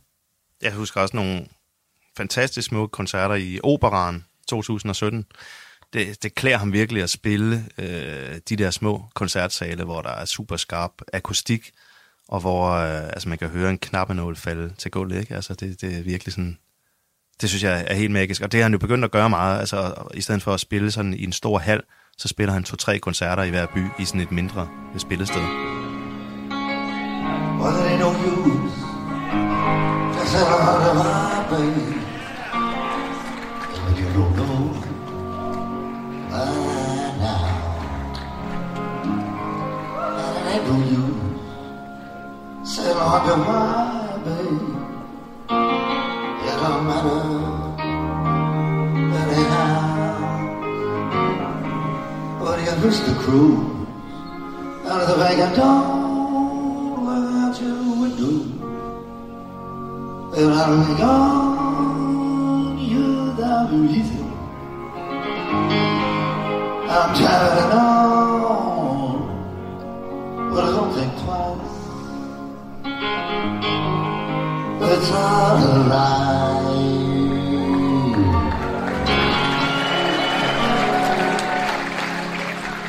jeg 0.63 0.75
husker 0.75 1.01
også 1.01 1.17
nogle 1.17 1.47
fantastisk 2.17 2.69
smukke 2.69 2.93
koncerter 2.93 3.35
i 3.35 3.61
Operan 3.63 4.25
2017. 4.49 5.27
Det, 5.93 6.23
det 6.23 6.35
klæder 6.35 6.57
ham 6.59 6.73
virkelig 6.73 7.03
at 7.03 7.11
spille 7.11 7.65
øh, 7.79 8.39
de 8.49 8.57
der 8.57 8.71
små 8.71 9.05
koncertsale, 9.15 9.85
hvor 9.85 10.03
der 10.03 10.11
er 10.11 10.25
super 10.25 10.57
skarp 10.57 10.93
akustik, 11.13 11.71
og 12.29 12.41
hvor 12.41 12.71
øh, 12.71 13.05
altså 13.05 13.29
man 13.29 13.39
kan 13.39 13.49
høre 13.49 13.71
en 13.71 13.79
knappenål 13.79 14.37
falde 14.37 14.75
til 14.79 14.91
gulvet, 14.91 15.21
ikke? 15.21 15.35
Altså 15.35 15.55
det, 15.55 15.81
det 15.81 15.99
er 15.99 16.03
virkelig 16.03 16.33
sådan, 16.33 16.59
det 17.41 17.49
synes 17.49 17.65
jeg 17.65 17.85
er 17.89 17.95
helt 17.95 18.11
magisk, 18.11 18.43
og 18.43 18.53
det 18.53 18.61
har 18.61 18.63
han 18.63 18.73
jo 18.73 18.79
begyndt 18.79 19.05
at 19.05 19.11
gøre 19.11 19.31
meget, 19.31 19.61
altså 19.61 19.95
i 20.15 20.21
stedet 20.21 20.43
for 20.43 20.55
at 20.55 20.61
spille 20.61 20.91
sådan 20.91 21.15
i 21.15 21.25
en 21.25 21.33
stor 21.33 21.59
hal, 21.59 21.83
så 22.19 22.29
spiller 22.29 22.53
han 22.53 22.65
to-tre 22.65 22.99
koncerter 22.99 23.43
i 23.43 23.51
hver 23.51 23.67
by 23.67 24.03
i 24.03 24.05
sådan 24.05 24.21
et 24.21 24.33
mindre 24.33 24.69
spillested. 24.99 25.43
Well, 27.61 27.73
there 27.73 27.89
ain't 27.91 27.99
no 27.99 28.11
use 28.11 28.77
to 30.15 30.23
set 30.33 30.47
out 30.47 30.83
of 30.91 30.95
my 30.97 31.47
brain. 31.49 32.05
But 33.85 33.99
you 33.99 34.09
don't 34.17 34.33
know 34.37 34.57
by 36.31 36.45
now 37.25 37.59
There 40.35 40.49
ain't 40.53 40.65
no 40.69 40.75
use 40.87 40.98
On 43.01 43.21
to 43.27 43.35
my 43.37 44.19
babe. 44.25 44.63
It 46.49 46.57
don't 46.61 46.83
matter 46.89 47.23
anyhow. 49.21 49.77
But 52.41 52.57
you 52.65 52.75
lose 52.83 53.01
the 53.03 53.15
crew 53.23 53.53
out 54.85 55.01
of 55.03 55.07
the 55.11 55.17
vacant 55.23 55.55
door 55.55 56.99
without 57.07 57.57
your 57.63 57.81
window. 58.03 58.37
And 60.37 60.51
I'm 60.61 60.77
gone, 60.99 62.79
you're 62.79 63.31
the 63.39 63.51
reason. 63.87 64.27
I'm 66.91 67.11
tired 67.15 67.59
and 67.63 67.73
all, 67.79 68.28
It's 74.91 75.11
all 75.13 75.57
alive. 75.59 76.49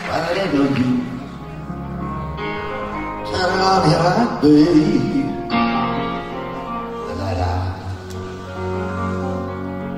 But 0.07 0.21
I 0.21 0.45
know 0.53 0.67
you 0.79 0.91
turn 3.29 3.59
on 3.67 3.81
your 3.91 4.01
light, 4.07 4.31
babe. 4.41 5.27
The 7.05 7.13
light 7.19 7.39
I, 7.39 7.53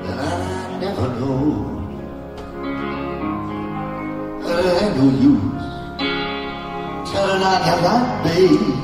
that 0.02 0.18
I 0.18 0.30
never 0.80 1.08
know. 1.18 1.42
But 4.42 4.64
it 4.64 4.82
ain't 4.82 4.94
no 4.96 5.04
use 5.30 5.62
turning 7.12 7.42
on 7.42 7.60
your 7.66 7.78
light, 7.82 8.08
babe. 8.24 8.81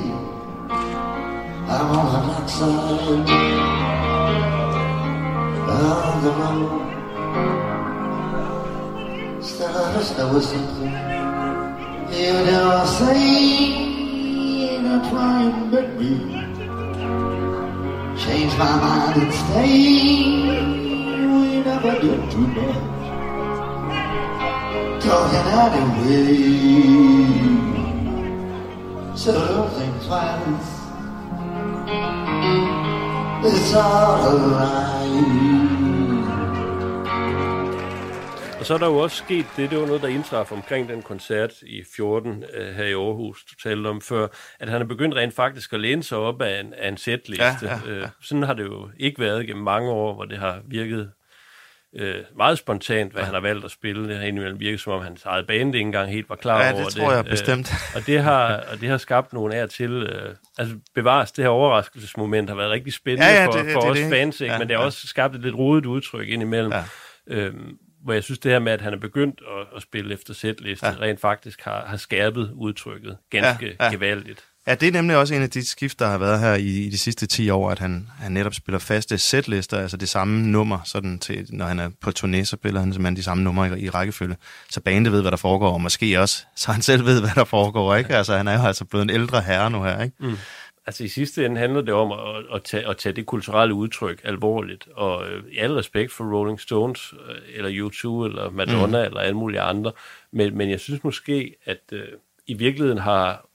I'm 1.89 1.97
on 1.97 2.13
the 2.13 2.21
black 2.21 2.49
side 2.51 2.69
of 5.71 6.23
the 6.23 6.31
road. 6.37 6.85
Still, 9.43 9.75
I 9.75 9.97
wish 9.97 10.11
there 10.11 10.29
was 10.31 10.45
something 10.51 10.93
you 12.13 12.33
never 12.45 12.87
say. 12.87 13.23
That's 14.83 15.09
why 15.15 15.29
you 15.45 15.51
met 15.73 15.89
me. 15.99 16.13
Change 18.23 18.53
my 18.59 18.73
mind 18.85 19.17
and 19.23 19.33
stay. 19.33 19.75
We 21.33 21.49
never 21.65 21.93
did 22.01 22.23
too 22.31 22.47
much. 22.49 22.85
Talking 25.03 25.49
anyway. 25.65 26.37
So 29.17 29.33
don't 29.33 29.71
think 29.73 29.95
It's 33.49 33.75
Og 38.59 38.67
så 38.67 38.75
er 38.75 38.79
der 38.79 38.87
jo 38.87 38.97
også 38.97 39.17
sket 39.17 39.47
det, 39.57 39.71
det 39.71 39.81
var 39.81 39.87
noget, 39.87 40.03
der 40.03 40.09
indtraf 40.09 40.53
omkring 40.53 40.89
den 40.89 41.03
koncert 41.03 41.53
i 41.63 41.83
14 41.97 42.31
uh, 42.31 42.67
her 42.77 42.85
i 42.85 42.93
Aarhus, 42.93 43.45
du 43.45 43.69
talte 43.69 43.89
om 43.89 44.01
før, 44.01 44.29
at 44.61 44.69
han 44.69 44.83
er 44.83 44.87
begyndt 44.87 45.15
rent 45.15 45.35
faktisk 45.35 45.73
at 45.73 45.81
læne 45.81 46.03
sig 46.03 46.19
op 46.19 46.43
af 46.43 46.61
en, 46.61 46.75
af 46.75 46.89
en 46.89 46.97
setliste. 46.97 47.45
Ja, 47.45 47.57
ja, 47.63 47.81
ja. 47.87 48.03
Uh, 48.03 48.09
sådan 48.23 48.43
har 48.43 48.55
det 48.55 48.65
jo 48.65 48.91
ikke 48.99 49.21
været 49.21 49.47
gennem 49.47 49.65
mange 49.65 49.91
år, 49.91 50.15
hvor 50.15 50.25
det 50.25 50.39
har 50.39 50.61
virket 50.67 51.11
øh, 51.99 52.25
meget 52.37 52.59
spontant, 52.59 53.13
hvad 53.13 53.23
ja. 53.23 53.25
han 53.25 53.35
har 53.35 53.41
valgt 53.41 53.65
at 53.65 53.71
spille. 53.71 54.09
Det 54.09 54.17
har 54.17 54.25
indimellem 54.25 54.61
virket, 54.61 54.81
som 54.81 54.93
om 54.93 55.03
hans 55.03 55.25
eget 55.25 55.47
band 55.47 55.75
ikke 55.75 55.87
engang 55.87 56.11
helt 56.11 56.29
var 56.29 56.37
klar 56.37 56.65
ja, 56.65 56.73
over 56.73 56.85
det. 56.85 56.95
tror 56.95 57.13
jeg 57.13 57.25
øh, 57.25 57.31
bestemt. 57.31 57.73
og, 57.97 58.07
det 58.07 58.23
har, 58.23 58.65
og 58.73 58.81
det 58.81 58.89
har 58.89 58.99
skabt 58.99 59.33
nogle 59.33 59.55
af 59.55 59.69
til... 59.69 59.91
Øh, 59.91 60.35
altså 60.59 60.77
bevares, 60.95 61.33
det 61.33 61.45
her 61.45 61.49
overraskelsesmoment 61.49 62.49
har 62.49 62.57
været 62.57 62.71
rigtig 62.71 62.93
spændende 62.93 63.27
ja, 63.27 63.41
ja, 63.41 63.47
for, 63.47 63.53
det, 63.53 63.73
for 63.73 63.81
det, 63.81 63.91
os 63.91 63.99
det, 63.99 64.11
fans, 64.11 64.41
ikke? 64.41 64.53
Ja, 64.53 64.59
men 64.59 64.69
det 64.69 64.77
har 64.77 64.83
ja. 64.83 64.87
også 64.87 65.07
skabt 65.07 65.35
et 65.35 65.41
lidt 65.41 65.55
rodet 65.55 65.87
udtryk 65.87 66.29
indimellem. 66.29 66.73
Ja. 66.73 66.85
Øhm, 67.27 67.79
hvor 68.05 68.13
jeg 68.13 68.25
synes 68.25 68.39
det 68.39 68.53
her 68.53 68.59
med, 68.59 68.73
at 68.73 68.81
han 68.81 68.93
er 68.93 68.99
begyndt 68.99 69.41
at, 69.61 69.67
at 69.77 69.83
spille 69.83 70.15
efter 70.15 70.35
sætliste, 70.35 70.87
ja. 70.87 70.95
rent 71.01 71.21
faktisk 71.21 71.63
har, 71.63 71.87
har 71.87 71.97
skærpet 71.97 72.51
udtrykket 72.55 73.17
ganske 73.31 73.67
ja, 73.67 73.85
ja. 73.85 73.91
gevaldigt. 73.91 74.45
Ja, 74.69 74.75
det 74.75 74.89
er 74.89 74.93
nemlig 74.93 75.17
også 75.17 75.35
en 75.35 75.43
af 75.43 75.51
de 75.51 75.67
skift, 75.67 75.99
der 75.99 76.07
har 76.07 76.19
været 76.19 76.41
her 76.41 76.55
i, 76.55 76.67
i 76.67 76.89
de 76.89 76.99
sidste 76.99 77.27
10 77.27 77.51
år, 77.51 77.71
at 77.71 77.79
han, 77.79 78.09
han 78.19 78.33
netop 78.33 78.55
spiller 78.55 78.79
faste 78.79 79.19
setlister, 79.19 79.79
altså 79.79 79.97
det 79.97 80.09
samme 80.09 80.47
nummer, 80.47 80.79
sådan 80.85 81.19
til, 81.19 81.47
når 81.49 81.67
han 81.67 81.79
er 81.79 81.91
på 82.01 82.11
turné, 82.19 82.45
så 82.45 82.57
spiller 82.61 82.81
han 82.81 82.93
simpelthen 82.93 83.17
de 83.17 83.23
samme 83.23 83.45
numre 83.45 83.79
i, 83.81 83.85
i 83.85 83.91
rækkefølge. 83.91 84.37
Så 84.71 84.81
bandet 84.81 85.13
ved, 85.13 85.21
hvad 85.21 85.31
der 85.31 85.37
foregår, 85.37 85.73
og 85.73 85.81
måske 85.81 86.21
også, 86.21 86.45
så 86.57 86.73
han 86.73 86.83
selv 86.83 87.05
ved, 87.05 87.21
hvad 87.21 87.31
der 87.35 87.45
foregår, 87.45 87.95
ikke? 87.95 88.17
Altså, 88.17 88.37
han 88.37 88.49
er 88.49 88.61
jo 88.61 88.67
altså 88.67 88.85
blevet 88.85 89.03
en 89.03 89.11
ældre 89.11 89.41
herre 89.41 89.71
nu 89.71 89.83
her, 89.83 90.03
ikke? 90.03 90.17
Mm. 90.21 90.37
Altså 90.87 91.05
i 91.05 91.09
sidste 91.09 91.47
ende 91.47 91.61
handler 91.61 91.81
det 91.81 91.95
om 91.95 92.13
at, 92.13 92.45
at, 92.55 92.63
tage, 92.65 92.89
at 92.89 92.97
tage 92.97 93.13
det 93.13 93.27
kulturelle 93.27 93.75
udtryk 93.75 94.21
alvorligt, 94.25 94.89
og 94.95 95.29
øh, 95.29 95.43
i 95.53 95.59
al 95.59 95.73
respekt 95.73 96.13
for 96.13 96.25
Rolling 96.25 96.61
Stones, 96.61 97.15
øh, 97.29 97.37
eller 97.55 97.71
U2, 97.71 98.27
eller 98.29 98.51
Madonna, 98.51 98.99
mm. 98.99 99.05
eller 99.05 99.21
alle 99.21 99.37
mulige 99.37 99.61
andre, 99.61 99.93
men, 100.33 100.57
men 100.59 100.71
jeg 100.71 100.81
synes 100.81 101.05
måske, 101.05 101.55
at 101.65 101.81
øh, 101.93 102.09
i 102.47 102.55
virkeligheden 102.55 102.99
har 102.99 103.48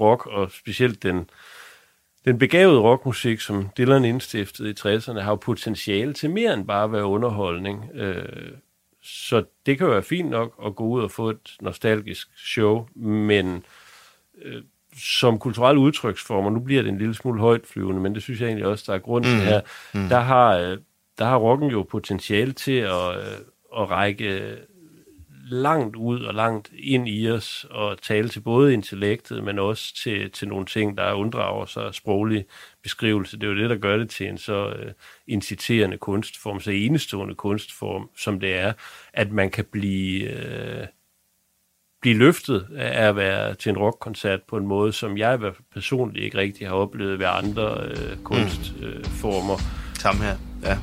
rock, 0.00 0.26
og 0.26 0.50
specielt 0.50 1.02
den, 1.02 1.30
den 2.24 2.38
begavede 2.38 2.80
rockmusik, 2.80 3.40
som 3.40 3.68
Dylan 3.78 4.04
indstiftede 4.04 4.70
i 4.70 4.74
60'erne, 4.78 5.20
har 5.20 5.30
jo 5.30 5.36
potentiale 5.36 6.12
til 6.12 6.30
mere 6.30 6.54
end 6.54 6.66
bare 6.66 6.84
at 6.84 6.92
være 6.92 7.04
underholdning. 7.04 7.90
Øh, 7.94 8.52
så 9.02 9.44
det 9.66 9.78
kan 9.78 9.86
jo 9.86 9.92
være 9.92 10.02
fint 10.02 10.30
nok 10.30 10.60
at 10.66 10.76
gå 10.76 10.84
ud 10.84 11.02
og 11.02 11.10
få 11.10 11.30
et 11.30 11.56
nostalgisk 11.60 12.28
show, 12.36 12.86
men 12.96 13.64
øh, 14.42 14.62
som 14.98 15.38
kulturel 15.38 15.76
udtryksform, 15.76 16.44
og 16.44 16.52
nu 16.52 16.60
bliver 16.60 16.82
det 16.82 16.88
en 16.88 16.98
lille 16.98 17.14
smule 17.14 17.40
højt 17.40 17.66
flyvende, 17.66 18.00
men 18.00 18.14
det 18.14 18.22
synes 18.22 18.40
jeg 18.40 18.46
egentlig 18.46 18.66
også, 18.66 18.84
der 18.86 18.94
er 18.94 18.98
grund 18.98 19.24
til 19.24 19.34
mm. 19.34 19.40
her, 19.40 19.60
mm. 19.94 20.08
der 20.08 20.20
har, 20.20 20.56
øh, 20.56 20.78
der 21.18 21.24
har 21.24 21.36
rocken 21.36 21.70
jo 21.70 21.82
potentiale 21.82 22.52
til 22.52 22.78
at, 22.78 23.16
øh, 23.16 23.38
at 23.76 23.90
række 23.90 24.56
langt 25.48 25.96
ud 25.96 26.20
og 26.20 26.34
langt 26.34 26.70
ind 26.78 27.08
i 27.08 27.30
os 27.30 27.66
og 27.70 28.02
tale 28.02 28.28
til 28.28 28.40
både 28.40 28.72
intellektet, 28.72 29.44
men 29.44 29.58
også 29.58 29.94
til, 30.02 30.30
til 30.30 30.48
nogle 30.48 30.66
ting, 30.66 30.98
der 30.98 31.12
unddrager 31.12 31.66
sig 31.66 31.94
sproglig 31.94 32.44
beskrivelse. 32.82 33.36
Det 33.36 33.46
er 33.46 33.50
jo 33.50 33.58
det, 33.58 33.70
der 33.70 33.76
gør 33.76 33.96
det 33.96 34.10
til 34.10 34.28
en 34.28 34.38
så 34.38 34.66
uh, 34.66 34.92
inciterende 35.26 35.98
kunstform, 35.98 36.60
så 36.60 36.70
enestående 36.70 37.34
kunstform, 37.34 38.10
som 38.16 38.40
det 38.40 38.54
er, 38.54 38.72
at 39.12 39.32
man 39.32 39.50
kan 39.50 39.64
blive, 39.72 40.28
uh, 40.28 40.86
blive 42.00 42.18
løftet 42.18 42.66
af 42.76 43.08
at 43.08 43.16
være 43.16 43.54
til 43.54 43.70
en 43.70 43.78
rockkoncert 43.78 44.42
på 44.42 44.56
en 44.56 44.66
måde, 44.66 44.92
som 44.92 45.18
jeg 45.18 45.34
i 45.34 45.38
hvert 45.38 45.54
fald 45.54 45.66
personligt 45.74 46.24
ikke 46.24 46.38
rigtig 46.38 46.68
har 46.68 46.74
oplevet 46.74 47.18
ved 47.18 47.26
andre 47.26 47.90
uh, 47.90 48.22
kunstformer. 48.22 49.56
Mm. 49.56 49.94
Samme 49.94 50.22
her, 50.24 50.36
ja. 50.62 50.78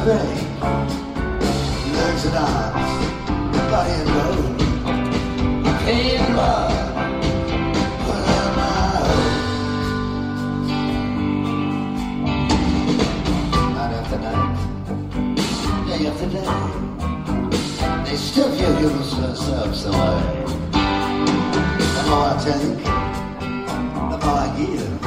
Legs 0.00 0.24
and 2.24 2.36
arms, 2.36 2.90
body 3.70 3.92
and 3.92 4.08
bone, 4.08 4.56
pain 5.84 6.16
and 6.16 6.32
blood. 6.32 6.80
day, 16.30 16.46
they 18.04 18.16
still 18.16 18.50
feel 18.56 18.74
humans 18.76 19.10
to 19.14 19.20
themselves 19.20 19.84
the. 19.84 20.46
The 20.72 22.02
more 22.08 22.24
I 22.24 22.36
take, 22.42 22.84
the 24.10 24.18
more 24.24 24.38
I 24.38 24.48
give, 24.56 25.00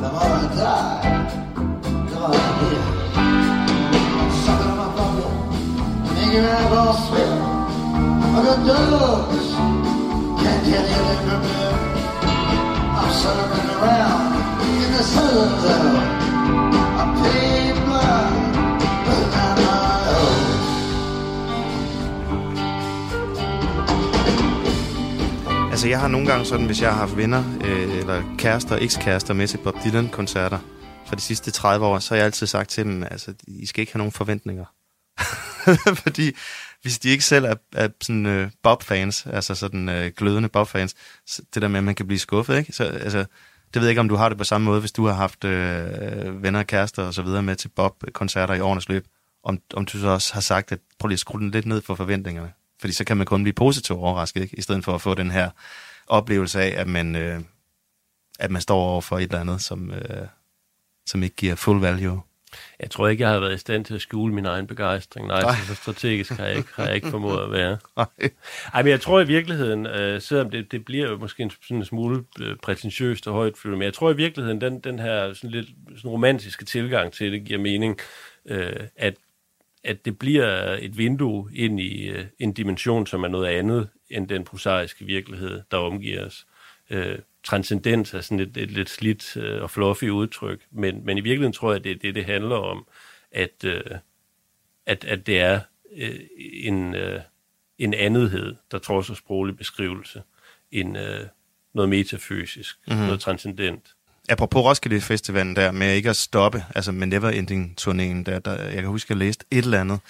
the 0.00 0.08
more 0.10 0.22
I 0.22 0.54
die, 0.56 1.02
the 2.08 2.18
more 2.18 2.30
I 2.30 2.70
give. 2.70 2.93
Altså, 25.70 25.88
jeg 25.88 26.00
har 26.00 26.08
nogle 26.08 26.26
gange 26.26 26.44
sådan, 26.44 26.66
hvis 26.66 26.82
jeg 26.82 26.90
har 26.90 26.98
haft 26.98 27.16
venner, 27.16 27.44
øh, 27.64 27.98
eller 27.98 28.22
kærester, 28.38 28.76
ekskærester 28.80 29.34
med 29.34 29.48
til 29.48 29.58
Bob 29.58 29.74
Dylan-koncerter 29.84 30.58
for 31.06 31.14
de 31.16 31.20
sidste 31.20 31.50
30 31.50 31.86
år, 31.86 31.98
så 31.98 32.14
har 32.14 32.16
jeg 32.16 32.24
altid 32.24 32.46
sagt 32.46 32.70
til 32.70 32.84
dem, 32.84 33.02
altså, 33.02 33.34
I 33.46 33.66
skal 33.66 33.80
ikke 33.80 33.92
have 33.92 33.98
nogen 33.98 34.12
forventninger. 34.12 34.64
Fordi 36.02 36.32
hvis 36.82 36.98
de 36.98 37.08
ikke 37.08 37.24
selv 37.24 37.44
er, 37.44 37.54
er 37.72 37.88
sådan 38.00 38.26
øh, 38.26 38.50
Bob-fans, 38.62 39.26
altså 39.26 39.54
sådan 39.54 39.88
øh, 39.88 40.12
glødende 40.16 40.48
Bob-fans, 40.48 40.94
det 41.54 41.62
der 41.62 41.68
med, 41.68 41.78
at 41.78 41.84
man 41.84 41.94
kan 41.94 42.06
blive 42.06 42.18
skuffet, 42.18 42.58
ikke? 42.58 42.72
Så, 42.72 42.84
altså, 42.84 43.18
det 43.74 43.80
ved 43.80 43.82
jeg 43.82 43.90
ikke, 43.90 44.00
om 44.00 44.08
du 44.08 44.16
har 44.16 44.28
det 44.28 44.38
på 44.38 44.44
samme 44.44 44.64
måde, 44.64 44.80
hvis 44.80 44.92
du 44.92 45.06
har 45.06 45.14
haft 45.14 45.44
øh, 45.44 46.42
venner, 46.42 46.62
kærester 46.62 47.02
og 47.02 47.14
så 47.14 47.22
videre 47.22 47.42
med 47.42 47.56
til 47.56 47.68
Bob-koncerter 47.68 48.54
i 48.54 48.60
årenes 48.60 48.88
løb, 48.88 49.06
om, 49.44 49.58
om 49.74 49.84
du 49.84 49.98
så 49.98 50.08
også 50.08 50.34
har 50.34 50.40
sagt, 50.40 50.72
at 50.72 50.78
prøv 50.98 51.08
lige 51.08 51.14
at 51.16 51.20
skrue 51.20 51.40
den 51.40 51.50
lidt 51.50 51.66
ned 51.66 51.82
for 51.82 51.94
forventningerne. 51.94 52.52
Fordi 52.80 52.92
så 52.92 53.04
kan 53.04 53.16
man 53.16 53.26
kun 53.26 53.42
blive 53.42 53.54
positivt 53.54 53.98
overrasket, 53.98 54.42
ikke? 54.42 54.58
i 54.58 54.62
stedet 54.62 54.84
for 54.84 54.94
at 54.94 55.00
få 55.00 55.14
den 55.14 55.30
her 55.30 55.50
oplevelse 56.06 56.62
af, 56.62 56.80
at 56.80 56.86
man, 56.86 57.16
øh, 57.16 57.40
at 58.38 58.50
man 58.50 58.62
står 58.62 58.76
over 58.76 59.00
for 59.00 59.18
et 59.18 59.22
eller 59.22 59.40
andet, 59.40 59.62
som, 59.62 59.90
øh, 59.90 60.26
som 61.06 61.22
ikke 61.22 61.36
giver 61.36 61.54
full 61.54 61.80
value. 61.80 62.22
Jeg 62.80 62.90
tror 62.90 63.08
ikke, 63.08 63.22
jeg 63.22 63.30
har 63.30 63.40
været 63.40 63.54
i 63.54 63.58
stand 63.58 63.84
til 63.84 63.94
at 63.94 64.00
skjule 64.00 64.34
min 64.34 64.46
egen 64.46 64.66
begejstring. 64.66 65.26
Nej, 65.26 65.42
Nej. 65.42 65.54
så 65.66 65.74
strategisk 65.74 66.30
har 66.32 66.46
jeg 66.46 66.56
ikke, 66.56 66.68
har 66.74 66.86
jeg 66.86 66.94
ikke 66.94 67.08
formået 67.08 67.42
at 67.42 67.50
være. 67.50 67.78
Nej. 67.96 68.30
Ej, 68.74 68.82
men 68.82 68.90
jeg 68.90 69.00
tror 69.00 69.20
i 69.20 69.26
virkeligheden, 69.26 69.86
øh, 69.86 70.20
selvom 70.20 70.50
det, 70.50 70.72
det 70.72 70.84
bliver 70.84 71.10
jo 71.10 71.16
måske 71.16 71.42
en, 71.42 71.50
sådan 71.50 71.76
en 71.76 71.84
smule 71.84 72.24
øh, 72.40 72.56
prætentiøst 72.62 73.26
og 73.26 73.34
højt 73.34 73.64
men 73.64 73.82
jeg 73.82 73.94
tror 73.94 74.10
i 74.10 74.16
virkeligheden, 74.16 74.60
den, 74.60 74.80
den 74.80 74.98
her 74.98 75.32
sådan 75.32 75.50
lidt 75.50 75.68
sådan 75.96 76.10
romantiske 76.10 76.64
tilgang 76.64 77.12
til 77.12 77.32
det 77.32 77.44
giver 77.44 77.60
mening, 77.60 77.98
øh, 78.46 78.80
at, 78.96 79.14
at 79.84 80.04
det 80.04 80.18
bliver 80.18 80.76
et 80.80 80.98
vindue 80.98 81.50
ind 81.54 81.80
i 81.80 82.08
øh, 82.08 82.24
en 82.38 82.52
dimension, 82.52 83.06
som 83.06 83.24
er 83.24 83.28
noget 83.28 83.46
andet 83.46 83.88
end 84.10 84.28
den 84.28 84.44
prosaiske 84.44 85.04
virkelighed, 85.04 85.62
der 85.70 85.76
omgiver 85.76 86.26
os. 86.26 86.46
Øh, 86.90 87.18
transcendens 87.44 88.14
er 88.14 88.20
sådan 88.20 88.40
et, 88.40 88.56
et 88.56 88.70
lidt 88.70 88.90
slidt 88.90 89.36
øh, 89.36 89.62
og 89.62 89.70
fluffy 89.70 90.04
udtryk, 90.04 90.60
men, 90.70 91.04
men 91.04 91.18
i 91.18 91.20
virkeligheden 91.20 91.52
tror 91.52 91.70
jeg, 91.70 91.78
at 91.78 91.84
det 91.84 91.92
er 91.92 91.96
det, 91.96 92.14
det 92.14 92.24
handler 92.24 92.56
om, 92.56 92.86
at, 93.32 93.64
øh, 93.64 93.82
at, 94.86 95.04
at 95.04 95.26
det 95.26 95.40
er 95.40 95.60
øh, 95.96 96.20
en, 96.38 96.94
øh, 96.94 97.20
en 97.78 97.94
andethed, 97.94 98.54
der 98.70 98.78
trods 98.78 99.10
af 99.10 99.16
sproglig 99.16 99.56
beskrivelse, 99.56 100.22
en, 100.72 100.96
øh, 100.96 101.26
noget 101.74 101.88
metafysisk, 101.88 102.76
mm-hmm. 102.86 103.04
noget 103.04 103.20
transcendent. 103.20 103.94
Apropos 104.28 104.64
Roskilde 104.64 105.00
Festivalen 105.00 105.56
der, 105.56 105.72
med 105.72 105.94
ikke 105.94 106.10
at 106.10 106.16
stoppe, 106.16 106.64
altså 106.74 106.92
med 106.92 107.06
Neverending-turnéen, 107.06 108.24
der, 108.24 108.38
der, 108.38 108.62
jeg 108.62 108.74
kan 108.74 108.86
huske, 108.86 109.06
at 109.06 109.10
jeg 109.10 109.18
læste 109.18 109.44
et 109.50 109.64
eller 109.64 109.80
andet, 109.80 110.00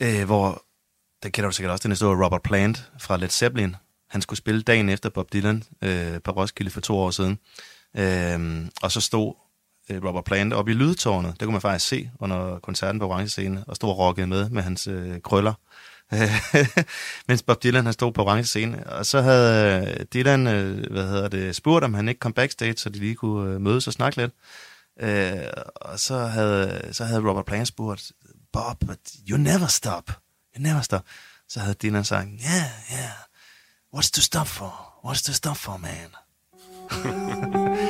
øh, 0.00 0.24
hvor, 0.26 0.64
der 1.22 1.28
kender 1.28 1.50
du 1.50 1.54
sikkert 1.54 1.72
også 1.72 1.82
den 1.82 1.92
historie, 1.92 2.24
Robert 2.24 2.42
Plant 2.42 2.90
fra 2.98 3.16
Led 3.16 3.28
Zeppelin, 3.28 3.76
han 4.10 4.22
skulle 4.22 4.38
spille 4.38 4.62
dagen 4.62 4.88
efter 4.88 5.08
Bob 5.08 5.32
Dylan 5.32 5.62
øh, 5.82 6.22
på 6.24 6.30
Roskilde 6.30 6.70
for 6.70 6.80
to 6.80 6.98
år 6.98 7.10
siden. 7.10 7.38
Øh, 7.96 8.66
og 8.82 8.92
så 8.92 9.00
stod 9.00 9.34
øh, 9.90 10.04
Robert 10.04 10.24
Plant 10.24 10.52
oppe 10.52 10.72
i 10.72 10.74
lydtårnet. 10.74 11.32
Det 11.32 11.42
kunne 11.46 11.52
man 11.52 11.60
faktisk 11.60 11.88
se 11.88 12.10
under 12.18 12.58
koncerten 12.58 13.00
på 13.00 13.08
Orange 13.08 13.28
Scene, 13.28 13.64
og 13.66 13.76
stod 13.76 13.90
og 13.90 13.98
rockede 13.98 14.26
med 14.26 14.48
med 14.50 14.62
hans 14.62 14.86
øh, 14.86 15.20
krøller. 15.20 15.54
Mens 17.28 17.42
Bob 17.42 17.62
Dylan 17.62 17.84
han 17.84 17.92
stod 17.92 18.12
på 18.12 18.22
Orange 18.22 18.44
Scene. 18.44 18.86
Og 18.86 19.06
så 19.06 19.20
havde 19.20 19.86
øh, 19.98 20.06
Dylan 20.14 20.46
øh, 20.46 20.90
hvad 20.90 21.08
hedder 21.08 21.28
det, 21.28 21.56
spurgt, 21.56 21.84
om 21.84 21.94
han 21.94 22.08
ikke 22.08 22.18
kom 22.18 22.32
backstage, 22.32 22.76
så 22.76 22.88
de 22.88 22.98
lige 22.98 23.14
kunne 23.14 23.54
øh, 23.54 23.60
mødes 23.60 23.86
og 23.86 23.92
snakke 23.92 24.16
lidt. 24.16 24.32
Øh, 25.00 25.46
og 25.74 26.00
så 26.00 26.18
havde, 26.18 26.88
så 26.92 27.04
havde 27.04 27.28
Robert 27.28 27.44
Plant 27.44 27.68
spurgt, 27.68 28.12
Bob, 28.52 28.78
but 28.86 28.98
you 29.28 29.38
never 29.38 29.66
stop. 29.66 30.10
You 30.56 30.62
never 30.62 30.80
stop. 30.80 31.02
Så 31.48 31.60
havde 31.60 31.74
Dylan 31.74 32.04
sagt, 32.04 32.28
yeah, 32.28 32.70
yeah. 32.92 33.29
What's 33.92 34.10
to 34.12 34.20
stop 34.20 34.46
for? 34.46 34.72
What's 35.02 35.22
to 35.22 35.32
stop 35.32 35.56
for, 35.56 35.76
man? 35.76 36.10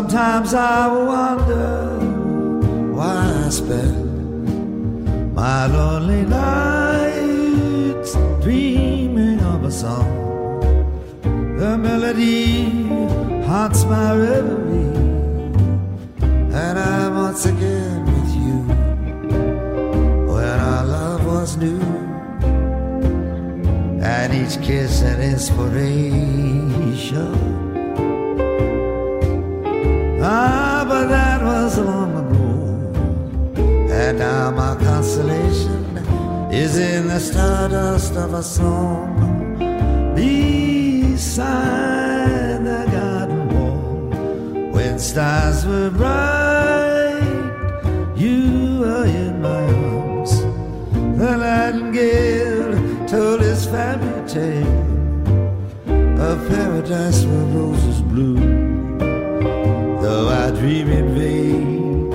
Sometimes 0.00 0.54
I 0.54 0.86
wonder 0.86 1.98
why 2.94 3.44
I 3.44 3.50
spend 3.50 5.34
my 5.34 5.66
lonely 5.66 6.22
nights 6.22 8.14
dreaming 8.42 9.40
of 9.40 9.62
a 9.64 9.70
song. 9.70 10.08
The 11.58 11.76
melody 11.76 12.70
haunts 13.44 13.84
my 13.84 14.16
reverie, 14.16 14.96
and 16.22 16.78
I'm 16.78 17.16
once 17.16 17.44
again 17.44 18.06
with 18.06 18.34
you 18.42 18.56
when 20.32 20.60
our 20.60 20.84
love 20.86 21.26
was 21.26 21.58
new, 21.58 21.82
and 24.00 24.32
each 24.32 24.58
kiss 24.62 25.02
an 25.02 25.20
inspiration. 25.20 26.30
Ah, 30.22 30.84
but 30.86 31.06
that 31.08 31.42
was 31.42 31.78
long 31.78 32.12
ago. 32.12 32.48
And 33.90 34.18
now 34.18 34.50
my 34.50 34.76
consolation 34.76 35.96
is 36.52 36.76
in 36.76 37.08
the 37.08 37.18
stardust 37.18 38.14
of 38.16 38.34
a 38.34 38.42
song 38.42 39.56
beside 40.14 41.38
the 42.64 42.86
garden 42.92 43.48
wall. 43.48 44.10
When 44.72 44.98
stars 44.98 45.64
were 45.64 45.90
bright, 45.90 47.22
you 48.14 48.80
were 48.80 49.06
in 49.06 49.40
my 49.40 49.72
arms. 49.72 50.42
The 51.18 51.36
nightingale 51.36 53.06
told 53.06 53.40
his 53.40 53.64
fairy 53.64 54.28
tale 54.28 54.84
of 56.20 56.46
paradise 56.46 57.24
where 57.24 57.46
roses 57.56 58.02
bloom 58.02 58.59
Dream 60.58 60.88
in 60.90 61.14
vain. 61.14 62.12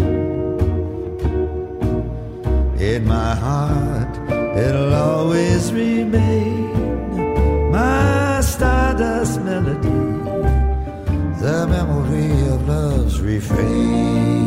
In 2.79 3.07
my 3.07 3.33
heart, 3.33 4.17
it'll 4.55 4.93
always 4.93 5.71
remain 5.73 6.71
my 7.71 8.41
stardust 8.41 9.41
melody, 9.41 9.89
the 11.41 11.65
memory 11.67 12.31
of 12.53 12.67
love's 12.67 13.19
refrain. 13.19 14.44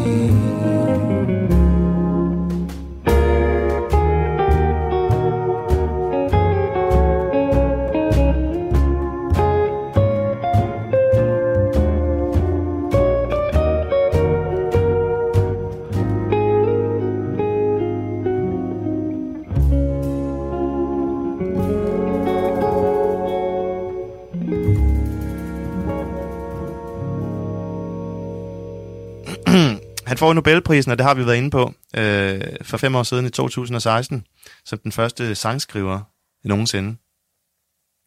Får 30.18 30.32
Nobelprisen, 30.32 30.92
og 30.92 30.98
det 30.98 31.06
har 31.06 31.14
vi 31.14 31.26
været 31.26 31.36
inde 31.36 31.50
på, 31.50 31.74
øh, 31.96 32.40
for 32.62 32.76
fem 32.76 32.94
år 32.94 33.02
siden 33.02 33.26
i 33.26 33.30
2016, 33.30 34.26
som 34.64 34.78
den 34.78 34.92
første 34.92 35.34
sangskriver 35.34 36.00
nogensinde. 36.44 36.96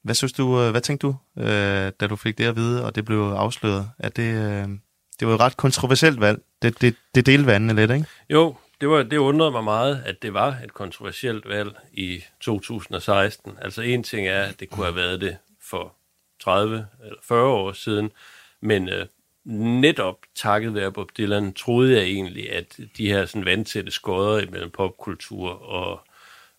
Hvad 0.04 0.16
synes 0.16 0.34
du, 0.34 0.62
øh, 0.62 0.72
hvad 0.72 0.82
tænkte 0.82 1.08
du, 1.08 1.16
øh, 1.38 1.92
da 2.00 2.08
du 2.08 2.16
fik 2.16 2.38
det 2.38 2.46
at 2.46 2.56
vide, 2.56 2.86
og 2.86 2.96
det 2.96 3.06
blev 3.06 3.20
afsløret? 3.20 3.90
At 4.00 4.16
det, 4.16 4.24
øh, 4.24 4.68
det 5.20 5.28
var 5.28 5.36
et 5.36 5.40
ret 5.40 5.58
kontroversielt 5.58 6.22
valg. 6.22 6.42
Det, 6.62 6.82
det, 6.82 6.96
det 7.16 7.26
delte 7.26 7.46
vandene 7.46 7.74
lidt, 7.74 7.92
ikke? 7.92 8.06
Jo, 8.30 8.56
det, 8.82 8.90
var, 8.90 9.04
det 9.04 9.18
undrede 9.18 9.52
mig 9.52 9.64
meget, 9.64 10.04
at 10.06 10.22
det 10.22 10.34
var 10.34 10.58
et 10.64 10.74
kontroversielt 10.74 11.50
valg 11.50 11.76
i 11.94 12.24
2016. 12.42 13.58
Altså 13.62 13.82
en 13.82 14.04
ting 14.04 14.28
er, 14.28 14.44
at 14.44 14.60
det 14.60 14.70
kunne 14.70 14.86
have 14.86 14.96
været 14.96 15.22
det 15.22 15.38
for 15.70 15.96
30 16.42 16.88
eller 17.04 17.20
40 17.24 17.48
år 17.48 17.72
siden, 17.72 18.12
men 18.62 18.90
øh, 18.90 19.06
netop 19.46 20.18
takket 20.36 20.74
være 20.74 20.92
Bob 20.92 21.10
Dylan, 21.18 21.54
troede 21.54 21.96
jeg 21.98 22.04
egentlig, 22.04 22.52
at 22.52 22.80
de 22.98 23.08
her 23.08 23.26
sådan 23.26 23.46
vandtætte 23.46 23.92
skodder 23.92 24.40
imellem 24.40 24.70
popkultur 24.70 25.50
og, 25.50 26.00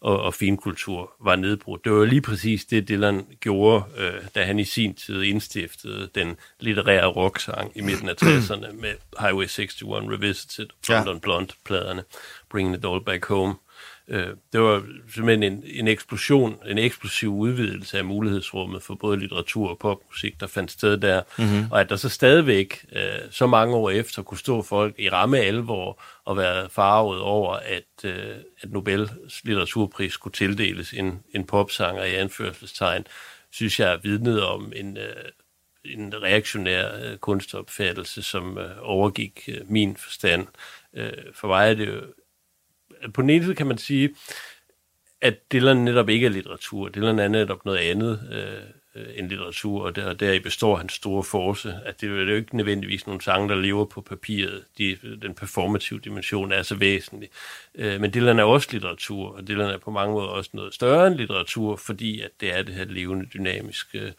og, 0.00 0.22
og 0.22 0.34
finkultur 0.34 1.12
var 1.20 1.36
nedbrudt. 1.36 1.84
Det 1.84 1.92
var 1.92 1.98
jo 1.98 2.04
lige 2.04 2.20
præcis 2.20 2.64
det, 2.64 2.88
Dylan 2.88 3.26
gjorde, 3.40 3.84
øh, 3.96 4.22
da 4.34 4.44
han 4.44 4.58
i 4.58 4.64
sin 4.64 4.94
tid 4.94 5.22
indstiftede 5.22 6.10
den 6.14 6.36
litterære 6.60 7.06
rocksang 7.06 7.72
i 7.74 7.80
midten 7.80 8.08
af 8.08 8.14
60'erne 8.22 8.72
med 8.72 8.94
Highway 9.20 9.44
61 9.44 9.82
Revisited 9.82 10.66
og 10.66 10.88
Ja. 10.88 11.10
On 11.10 11.20
Blonde-pladerne, 11.20 12.02
Bringing 12.50 12.76
It 12.76 12.84
All 12.84 13.04
Back 13.04 13.26
Home. 13.26 13.54
Øh, 14.08 14.26
det 14.52 14.60
var 14.60 14.84
simpelthen 15.14 15.52
en, 15.52 15.64
en 15.66 15.88
eksplosion, 15.88 16.58
en 16.66 16.78
eksplosiv 16.78 17.34
udvidelse 17.34 17.98
af 17.98 18.04
mulighedsrummet 18.04 18.82
for 18.82 18.94
både 18.94 19.18
litteratur 19.18 19.70
og 19.70 19.78
popmusik, 19.78 20.40
der 20.40 20.46
fandt 20.46 20.70
sted 20.70 20.96
der. 20.96 21.22
Mm-hmm. 21.38 21.66
Og 21.70 21.80
at 21.80 21.88
der 21.88 21.96
så 21.96 22.08
stadigvæk, 22.08 22.86
øh, 22.92 23.02
så 23.30 23.46
mange 23.46 23.74
år 23.74 23.90
efter, 23.90 24.22
kunne 24.22 24.38
stå 24.38 24.62
folk 24.62 24.94
i 24.98 25.08
ramme 25.08 25.38
alvor 25.38 26.02
og 26.24 26.36
være 26.36 26.68
farvet 26.70 27.20
over, 27.20 27.52
at, 27.54 28.04
øh, 28.04 28.36
at 28.62 28.72
Nobels 28.72 29.44
litteraturpris 29.44 30.12
skulle 30.12 30.34
tildeles 30.34 30.92
en, 30.92 31.22
en 31.34 31.44
popsanger 31.44 32.04
i 32.04 32.14
anførselstegn, 32.14 33.06
synes 33.50 33.80
jeg 33.80 33.98
vidnede 34.02 34.48
om 34.48 34.72
en, 34.76 34.96
øh, 34.96 35.24
en 35.84 36.22
reaktionær 36.22 36.88
øh, 37.04 37.16
kunstopfattelse, 37.16 38.22
som 38.22 38.58
øh, 38.58 38.70
overgik 38.80 39.48
øh, 39.48 39.70
min 39.70 39.96
forstand. 39.96 40.46
Øh, 40.94 41.12
for 41.34 41.48
mig 41.48 41.70
er 41.70 41.74
det 41.74 41.88
jo 41.88 42.00
på 43.14 43.22
den 43.22 43.30
ene 43.30 43.44
side 43.44 43.54
kan 43.54 43.66
man 43.66 43.78
sige, 43.78 44.10
at 45.20 45.52
Dylan 45.52 45.76
netop 45.76 46.08
ikke 46.08 46.26
er 46.26 46.30
litteratur. 46.30 46.88
Dylan 46.88 47.18
er 47.18 47.28
netop 47.28 47.64
noget 47.64 47.78
andet 47.78 48.28
øh, 48.32 49.06
end 49.16 49.28
litteratur, 49.28 49.82
og 49.82 49.96
der, 49.96 50.12
der 50.12 50.32
i 50.32 50.40
består 50.40 50.76
hans 50.76 50.92
store 50.92 51.22
force. 51.24 51.74
At 51.84 52.00
det, 52.00 52.08
jo- 52.08 52.20
det 52.20 52.26
er 52.26 52.30
jo 52.30 52.36
ikke 52.36 52.56
nødvendigvis 52.56 53.06
nogle 53.06 53.22
sange, 53.22 53.48
der 53.48 53.54
lever 53.54 53.84
på 53.84 54.00
papiret. 54.00 54.64
De, 54.78 54.96
den 55.22 55.34
performative 55.34 56.00
dimension 56.00 56.52
er 56.52 56.62
så 56.62 56.74
væsentlig. 56.74 57.28
Øh, 57.74 58.00
men 58.00 58.14
Dylan 58.14 58.38
er 58.38 58.44
også 58.44 58.68
litteratur, 58.72 59.36
og 59.36 59.48
Dylan 59.48 59.70
er 59.70 59.78
på 59.78 59.90
mange 59.90 60.12
måder 60.14 60.28
også 60.28 60.50
noget 60.52 60.74
større 60.74 61.06
end 61.06 61.14
litteratur, 61.16 61.76
fordi 61.76 62.20
at 62.20 62.30
det 62.40 62.58
er 62.58 62.62
det 62.62 62.74
her 62.74 62.84
levende, 62.84 63.26
dynamiske 63.34 63.98
øh, 63.98 64.12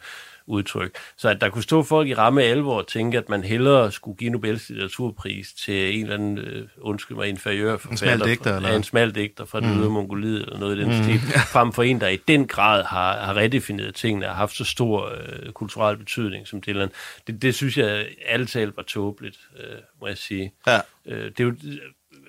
udtryk. 0.46 0.96
Så 1.16 1.28
at 1.28 1.40
der 1.40 1.48
kunne 1.48 1.62
stå 1.62 1.82
folk 1.82 2.08
i 2.08 2.14
ramme 2.14 2.42
alvor 2.42 2.78
og 2.78 2.86
tænke, 2.86 3.18
at 3.18 3.28
man 3.28 3.44
hellere 3.44 3.92
skulle 3.92 4.16
give 4.16 4.30
Nobels 4.30 4.68
litteraturpris 4.68 5.52
til 5.52 5.98
en 5.98 6.02
eller 6.02 6.14
anden, 6.14 6.38
øh, 6.38 6.68
undskyld 6.80 7.16
mig, 7.16 7.28
inferiør 7.28 7.76
forfatter. 7.76 8.26
digter, 8.26 8.56
eller? 8.56 8.76
En 8.76 8.82
smal 8.82 9.14
digter 9.14 9.44
fra 9.44 9.60
den 9.60 9.74
mm. 9.74 9.90
Mongoliet 9.90 10.42
eller 10.42 10.58
noget 10.58 10.76
i 10.76 10.80
den 10.80 10.96
mm. 10.96 11.02
stil, 11.02 11.18
frem 11.52 11.72
for 11.72 11.82
en, 11.82 12.00
der 12.00 12.08
i 12.08 12.18
den 12.28 12.46
grad 12.46 12.84
har, 12.84 13.16
har 13.16 13.36
redefineret 13.36 13.94
tingene 13.94 14.28
og 14.28 14.36
haft 14.36 14.56
så 14.56 14.64
stor 14.64 15.12
øh, 15.16 15.52
kulturel 15.52 15.96
betydning 15.96 16.46
som 16.46 16.60
Dylan. 16.66 16.90
Det, 17.26 17.42
det 17.42 17.54
synes 17.54 17.78
jeg 17.78 18.06
alt 18.26 18.50
talt 18.50 18.76
var 18.76 18.82
tåbeligt, 18.82 19.38
øh, 19.60 19.78
må 20.00 20.06
jeg 20.06 20.18
sige. 20.18 20.52
Ja. 20.66 20.80
Øh, 21.06 21.30
det 21.30 21.40
er 21.40 21.44
jo, 21.44 21.54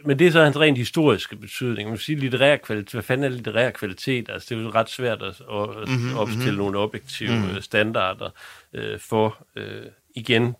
men 0.05 0.19
det 0.19 0.27
er 0.27 0.31
så 0.31 0.43
hans 0.43 0.59
rent 0.59 0.77
historiske 0.77 1.35
betydning. 1.35 1.89
Man 1.89 1.97
sige 1.97 2.19
litterær 2.19 2.57
kvalitet. 2.57 2.91
Hvad 2.91 3.03
fanden 3.03 3.23
er 3.23 3.29
litterær 3.35 3.71
kvalitet? 3.71 4.29
Altså, 4.29 4.47
det 4.55 4.59
er 4.59 4.63
jo 4.63 4.71
ret 4.75 4.89
svært 4.89 5.21
at, 5.21 5.27
at 5.29 5.89
mm-hmm, 5.89 6.17
opstille 6.17 6.45
mm-hmm. 6.45 6.57
nogle 6.57 6.77
objektive 6.77 7.35
mm-hmm. 7.35 7.61
standarder 7.61 8.29
øh, 8.73 8.99
for, 8.99 9.45
øh, 9.55 9.81
igen, 10.15 10.55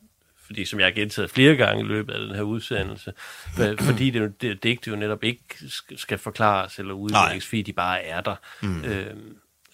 fordi 0.46 0.66
som 0.66 0.80
jeg 0.80 0.86
har 0.86 0.92
gentaget 0.92 1.30
flere 1.32 1.56
gange 1.56 1.84
i 1.84 1.88
løbet 1.88 2.14
af 2.14 2.20
den 2.20 2.36
her 2.36 2.42
udsendelse, 2.42 3.14
for- 3.56 3.76
fordi 3.92 4.10
det, 4.10 4.20
jo- 4.20 4.32
det 4.42 4.64
digt 4.64 4.88
jo 4.88 4.96
netop 4.96 5.24
ikke 5.24 5.44
sk- 5.52 5.98
skal 5.98 6.18
forklares 6.18 6.80
eller 6.80 6.94
udlægges, 6.94 7.48
fordi 7.48 7.62
de 7.62 7.74
bare 7.74 8.04
er 8.04 8.22
der. 8.22 8.36
Mm. 8.62 8.84
Øh, 8.84 9.14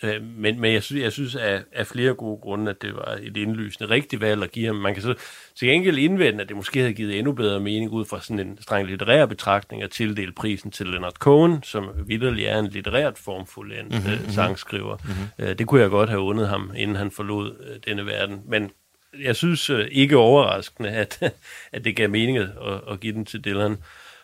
øh, 0.04 0.24
men, 0.38 0.60
men 0.60 0.74
jeg 0.74 0.84
synes, 0.84 1.04
jeg 1.04 1.12
synes 1.12 1.36
af, 1.36 1.62
af 1.72 1.88
flere 1.88 2.14
gode 2.14 2.40
grunde, 2.42 2.72
at 2.72 2.82
det 2.82 2.96
var 2.96 3.18
et 3.22 3.38
indlysende 3.38 3.90
rigtigt 3.90 4.22
valg 4.22 4.44
at 4.44 4.52
give 4.52 4.66
ham. 4.66 4.76
Man 4.76 4.94
kan 4.94 5.04
så 5.04 5.14
til 5.56 5.68
gengæld 5.68 5.98
indvende, 5.98 6.42
at 6.42 6.48
det 6.50 6.56
måske 6.56 6.80
havde 6.80 6.94
givet 6.94 7.18
endnu 7.18 7.32
bedre 7.32 7.60
mening 7.60 7.92
ud 7.92 8.06
fra 8.06 8.22
sådan 8.22 8.40
en 8.40 8.58
streng 8.62 8.88
litterær 8.88 9.26
betragtning 9.26 9.84
at 9.84 9.92
tildele 9.92 10.32
prisen 10.32 10.72
til 10.72 10.86
Leonard 10.86 11.14
Cohen, 11.14 11.64
som 11.64 11.90
vidderlig 12.08 12.46
er 12.46 12.60
en 12.60 12.68
litterært 12.68 13.18
formfuld 13.18 13.74
en, 13.74 13.86
mm-hmm, 13.86 14.12
øh, 14.12 14.32
sangskriver. 14.32 14.98
Mm-hmm. 15.04 15.46
Øh, 15.46 15.58
det 15.58 15.68
kunne 15.68 15.82
jeg 15.82 15.90
godt 15.90 16.10
have 16.10 16.22
undet 16.22 16.48
ham, 16.50 16.72
inden 16.76 16.96
han 16.96 17.12
forlod 17.12 17.56
øh, 17.70 17.80
denne 17.88 18.06
verden. 18.06 18.42
Men 18.46 18.72
jeg 19.20 19.36
synes 19.36 19.70
øh, 19.70 19.88
ikke 19.92 20.18
overraskende, 20.18 20.90
at, 20.90 21.34
at 21.74 21.84
det 21.84 21.96
gav 21.96 22.10
mening 22.10 22.38
at, 22.38 22.50
at 22.92 23.00
give 23.00 23.14
den 23.14 23.26
til 23.26 23.46
Dylan. 23.46 23.78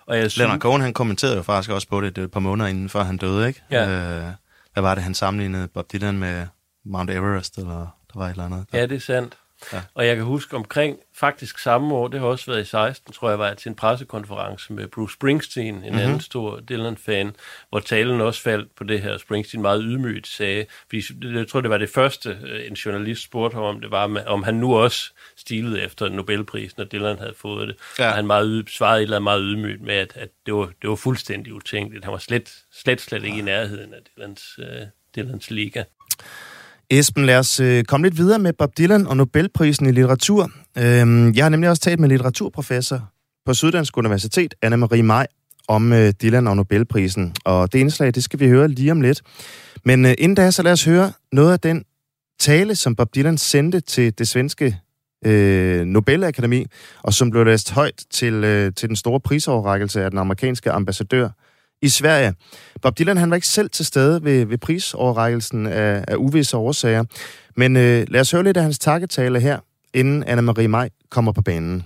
Og 0.05 0.15
jeg 0.15 0.31
synes, 0.31 0.37
Leonard 0.37 0.59
Cohen, 0.59 0.81
han 0.81 0.93
kommenterede 0.93 1.35
jo 1.35 1.41
faktisk 1.41 1.71
også 1.71 1.87
på 1.87 2.01
det, 2.01 2.15
det 2.15 2.23
et 2.23 2.31
par 2.31 2.39
måneder 2.39 2.69
inden, 2.69 2.89
før 2.89 3.03
han 3.03 3.17
døde, 3.17 3.47
ikke? 3.47 3.61
Ja. 3.71 3.89
Øh, 3.89 4.31
hvad 4.77 4.81
var 4.81 4.95
det, 4.95 5.03
han 5.03 5.13
sammenlignede 5.13 5.67
Bob 5.67 5.91
Dylan 5.91 6.17
med 6.17 6.47
Mount 6.85 7.09
Everest, 7.09 7.57
eller 7.57 7.77
der 8.13 8.19
var 8.19 8.25
et 8.25 8.31
eller 8.31 8.45
andet? 8.45 8.65
Ja, 8.73 8.81
det 8.85 8.95
er 8.95 8.99
sandt. 8.99 9.37
Ja. 9.73 9.81
Og 9.93 10.07
jeg 10.07 10.15
kan 10.15 10.25
huske 10.25 10.55
omkring 10.55 10.99
faktisk 11.13 11.59
samme 11.59 11.95
år, 11.95 12.07
det 12.07 12.19
har 12.19 12.27
også 12.27 12.51
været 12.51 12.61
i 12.61 12.65
16, 12.65 13.13
tror 13.13 13.29
jeg, 13.29 13.39
var 13.39 13.47
jeg 13.47 13.57
til 13.57 13.69
en 13.69 13.75
pressekonference 13.75 14.73
med 14.73 14.87
Bruce 14.87 15.13
Springsteen, 15.13 15.75
en 15.75 15.81
mm-hmm. 15.81 15.99
anden 15.99 16.19
stor 16.21 16.59
Dylan-fan, 16.59 17.35
hvor 17.69 17.79
talen 17.79 18.21
også 18.21 18.41
faldt 18.41 18.75
på 18.75 18.83
det 18.83 19.01
her. 19.01 19.17
Springsteen 19.17 19.61
meget 19.61 19.81
ydmygt 19.85 20.27
sagde, 20.27 20.65
fordi 20.89 21.03
jeg 21.21 21.47
tror, 21.47 21.61
det 21.61 21.69
var 21.69 21.77
det 21.77 21.89
første, 21.89 22.37
øh, 22.43 22.67
en 22.67 22.73
journalist 22.73 23.23
spurgte 23.23 23.55
ham 23.55 23.63
om, 23.63 23.81
det 23.81 23.91
var, 23.91 24.23
om 24.27 24.43
han 24.43 24.53
nu 24.53 24.75
også 24.75 25.13
stilede 25.37 25.81
efter 25.81 26.09
Nobelprisen, 26.09 26.75
når 26.77 26.85
Dylan 26.85 27.19
havde 27.19 27.33
fået 27.37 27.67
det. 27.67 27.77
Ja. 27.99 28.07
Og 28.07 28.13
han 28.13 28.27
meget, 28.27 28.69
svarede 28.69 28.99
et 28.99 29.03
eller 29.03 29.17
andet 29.17 29.23
meget 29.23 29.41
ydmygt 29.43 29.81
med, 29.81 29.95
at, 29.95 30.11
at 30.15 30.29
det, 30.45 30.53
var, 30.53 30.71
det 30.81 30.89
var 30.89 30.95
fuldstændig 30.95 31.53
utænkeligt. 31.53 32.05
Han 32.05 32.11
var 32.11 32.19
slet, 32.19 32.55
slet, 32.73 33.01
slet 33.01 33.23
ikke 33.23 33.35
ja. 33.35 33.41
i 33.41 33.45
nærheden 33.45 33.93
af 33.93 33.99
Dylans, 34.01 34.59
uh, 34.59 34.87
Dylans 35.15 35.51
liga. 35.51 35.83
Esben, 36.89 37.25
lad 37.25 37.37
os 37.37 37.59
øh, 37.59 37.83
komme 37.83 38.07
lidt 38.07 38.17
videre 38.17 38.39
med 38.39 38.53
Bob 38.53 38.77
Dylan 38.77 39.07
og 39.07 39.17
Nobelprisen 39.17 39.85
i 39.85 39.91
litteratur. 39.91 40.51
Øhm, 40.77 41.33
jeg 41.33 41.45
har 41.45 41.49
nemlig 41.49 41.69
også 41.69 41.81
talt 41.81 41.99
med 41.99 42.09
litteraturprofessor 42.09 43.09
på 43.45 43.53
Syddansk 43.53 43.97
Universitet, 43.97 44.55
Anna-Marie 44.65 45.01
Maj, 45.01 45.27
om 45.67 45.93
øh, 45.93 46.13
Dylan 46.21 46.47
og 46.47 46.55
Nobelprisen. 46.55 47.35
Og 47.45 47.73
det 47.73 47.79
indslag, 47.79 48.15
det 48.15 48.23
skal 48.23 48.39
vi 48.39 48.47
høre 48.47 48.67
lige 48.67 48.91
om 48.91 49.01
lidt. 49.01 49.21
Men 49.85 50.05
øh, 50.05 50.13
inden 50.17 50.35
da, 50.35 50.51
så 50.51 50.63
lad 50.63 50.71
os 50.71 50.85
høre 50.85 51.11
noget 51.31 51.53
af 51.53 51.59
den 51.59 51.83
tale, 52.39 52.75
som 52.75 52.95
Bob 52.95 53.15
Dylan 53.15 53.37
sendte 53.37 53.79
til 53.79 54.17
det 54.17 54.27
svenske 54.27 54.79
øh, 55.25 55.85
Nobelakademi, 55.85 56.65
og 57.03 57.13
som 57.13 57.31
blev 57.31 57.45
læst 57.45 57.71
højt 57.71 58.03
til, 58.11 58.33
øh, 58.33 58.73
til 58.73 58.89
den 58.89 58.95
store 58.95 59.19
prisoverrækkelse 59.19 60.03
af 60.03 60.09
den 60.09 60.19
amerikanske 60.19 60.71
ambassadør 60.71 61.29
i 61.81 61.89
Sverige. 61.89 62.33
Bob 62.81 62.99
Dylan 62.99 63.17
han 63.17 63.29
var 63.29 63.35
ikke 63.35 63.47
selv 63.47 63.69
til 63.69 63.85
stede 63.85 64.23
ved, 64.23 64.45
ved 64.45 64.57
prisoverrækkelsen 64.57 65.65
af, 65.65 66.03
af 66.07 66.15
uvisse 66.15 66.57
årsager, 66.57 67.03
men 67.55 67.75
øh, 67.75 68.05
lad 68.07 68.21
os 68.21 68.31
høre 68.31 68.43
lidt 68.43 68.57
af 68.57 68.63
hans 68.63 68.79
takketale 68.79 69.39
her, 69.39 69.59
inden 69.93 70.23
Anna-Marie 70.23 70.67
Maj 70.67 70.89
kommer 71.09 71.31
på 71.31 71.41
banen. 71.41 71.83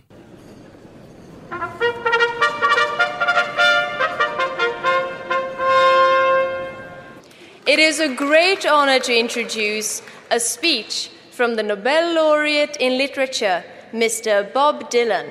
It 7.68 7.80
is 7.80 8.00
a 8.00 8.16
great 8.16 8.66
honor 8.66 9.00
to 9.00 9.14
introduce 9.14 10.04
a 10.32 10.40
speech 10.40 11.12
from 11.32 11.52
the 11.52 11.64
Nobel 11.64 12.14
laureate 12.16 12.76
in 12.80 12.98
literature, 12.98 13.64
Mr. 13.94 14.44
Bob 14.54 14.92
Dylan. 14.92 15.26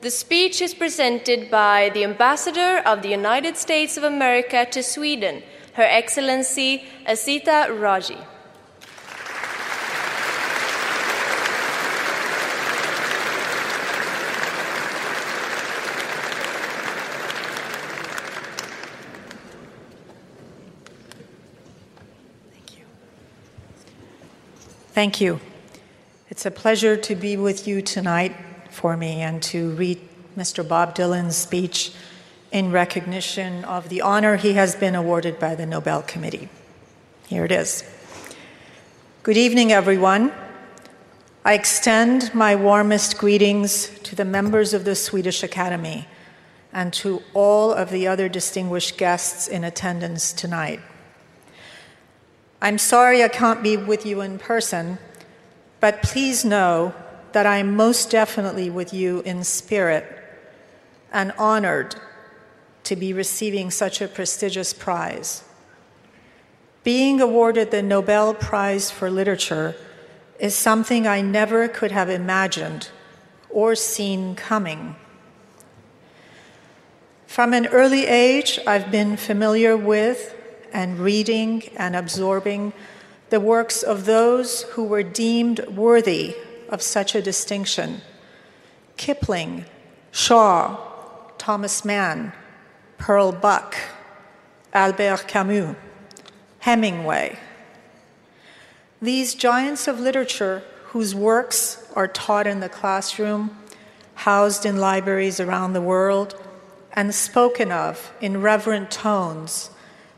The 0.00 0.12
speech 0.12 0.62
is 0.62 0.74
presented 0.74 1.50
by 1.50 1.90
the 1.92 2.04
Ambassador 2.04 2.78
of 2.86 3.02
the 3.02 3.08
United 3.08 3.56
States 3.56 3.96
of 3.96 4.04
America 4.04 4.64
to 4.70 4.80
Sweden, 4.80 5.42
Her 5.72 5.82
Excellency 5.82 6.84
Asita 7.04 7.68
Raji. 7.80 8.16
Thank 24.92 25.20
you. 25.20 25.40
It's 26.30 26.46
a 26.46 26.52
pleasure 26.52 26.96
to 26.96 27.14
be 27.16 27.36
with 27.36 27.66
you 27.66 27.82
tonight 27.82 28.36
for 28.78 28.96
me 28.96 29.22
and 29.22 29.42
to 29.42 29.70
read 29.72 29.98
Mr. 30.36 30.66
Bob 30.66 30.94
Dylan's 30.94 31.36
speech 31.36 31.90
in 32.52 32.70
recognition 32.70 33.64
of 33.64 33.88
the 33.88 34.00
honor 34.00 34.36
he 34.36 34.52
has 34.52 34.76
been 34.76 34.94
awarded 34.94 35.36
by 35.40 35.56
the 35.56 35.66
Nobel 35.66 36.00
Committee. 36.02 36.48
Here 37.26 37.44
it 37.44 37.50
is. 37.50 37.82
Good 39.24 39.36
evening, 39.36 39.72
everyone. 39.72 40.32
I 41.44 41.54
extend 41.54 42.32
my 42.32 42.54
warmest 42.54 43.18
greetings 43.18 43.88
to 44.04 44.14
the 44.14 44.24
members 44.24 44.72
of 44.72 44.84
the 44.84 44.94
Swedish 44.94 45.42
Academy 45.42 46.06
and 46.72 46.92
to 46.92 47.20
all 47.34 47.72
of 47.72 47.90
the 47.90 48.06
other 48.06 48.28
distinguished 48.28 48.96
guests 48.96 49.48
in 49.48 49.64
attendance 49.64 50.32
tonight. 50.32 50.78
I'm 52.62 52.78
sorry 52.78 53.24
I 53.24 53.28
can't 53.28 53.60
be 53.60 53.76
with 53.76 54.06
you 54.06 54.20
in 54.20 54.38
person, 54.38 54.98
but 55.80 56.00
please 56.00 56.44
know 56.44 56.94
that 57.32 57.46
I 57.46 57.58
am 57.58 57.76
most 57.76 58.10
definitely 58.10 58.70
with 58.70 58.92
you 58.92 59.20
in 59.20 59.44
spirit 59.44 60.06
and 61.12 61.32
honored 61.38 61.96
to 62.84 62.96
be 62.96 63.12
receiving 63.12 63.70
such 63.70 64.00
a 64.00 64.08
prestigious 64.08 64.72
prize. 64.72 65.44
Being 66.84 67.20
awarded 67.20 67.70
the 67.70 67.82
Nobel 67.82 68.34
Prize 68.34 68.90
for 68.90 69.10
Literature 69.10 69.76
is 70.38 70.54
something 70.54 71.06
I 71.06 71.20
never 71.20 71.68
could 71.68 71.92
have 71.92 72.08
imagined 72.08 72.90
or 73.50 73.74
seen 73.74 74.34
coming. 74.34 74.96
From 77.26 77.52
an 77.52 77.66
early 77.66 78.06
age, 78.06 78.58
I've 78.66 78.90
been 78.90 79.16
familiar 79.16 79.76
with 79.76 80.34
and 80.72 80.98
reading 80.98 81.64
and 81.76 81.94
absorbing 81.94 82.72
the 83.30 83.40
works 83.40 83.82
of 83.82 84.06
those 84.06 84.62
who 84.62 84.84
were 84.84 85.02
deemed 85.02 85.60
worthy 85.68 86.34
of 86.68 86.82
such 86.82 87.14
a 87.14 87.22
distinction 87.22 88.00
Kipling, 88.96 89.64
Shaw, 90.10 90.76
Thomas 91.38 91.84
Mann, 91.84 92.32
Pearl 92.98 93.30
Buck, 93.32 93.76
Albert 94.72 95.26
Camus, 95.28 95.76
Hemingway. 96.60 97.38
These 99.00 99.34
giants 99.34 99.86
of 99.86 100.00
literature, 100.00 100.64
whose 100.86 101.14
works 101.14 101.86
are 101.94 102.08
taught 102.08 102.46
in 102.46 102.60
the 102.60 102.68
classroom, 102.68 103.56
housed 104.14 104.66
in 104.66 104.78
libraries 104.78 105.38
around 105.38 105.72
the 105.72 105.80
world, 105.80 106.34
and 106.92 107.14
spoken 107.14 107.70
of 107.70 108.12
in 108.20 108.42
reverent 108.42 108.90
tones, 108.90 109.70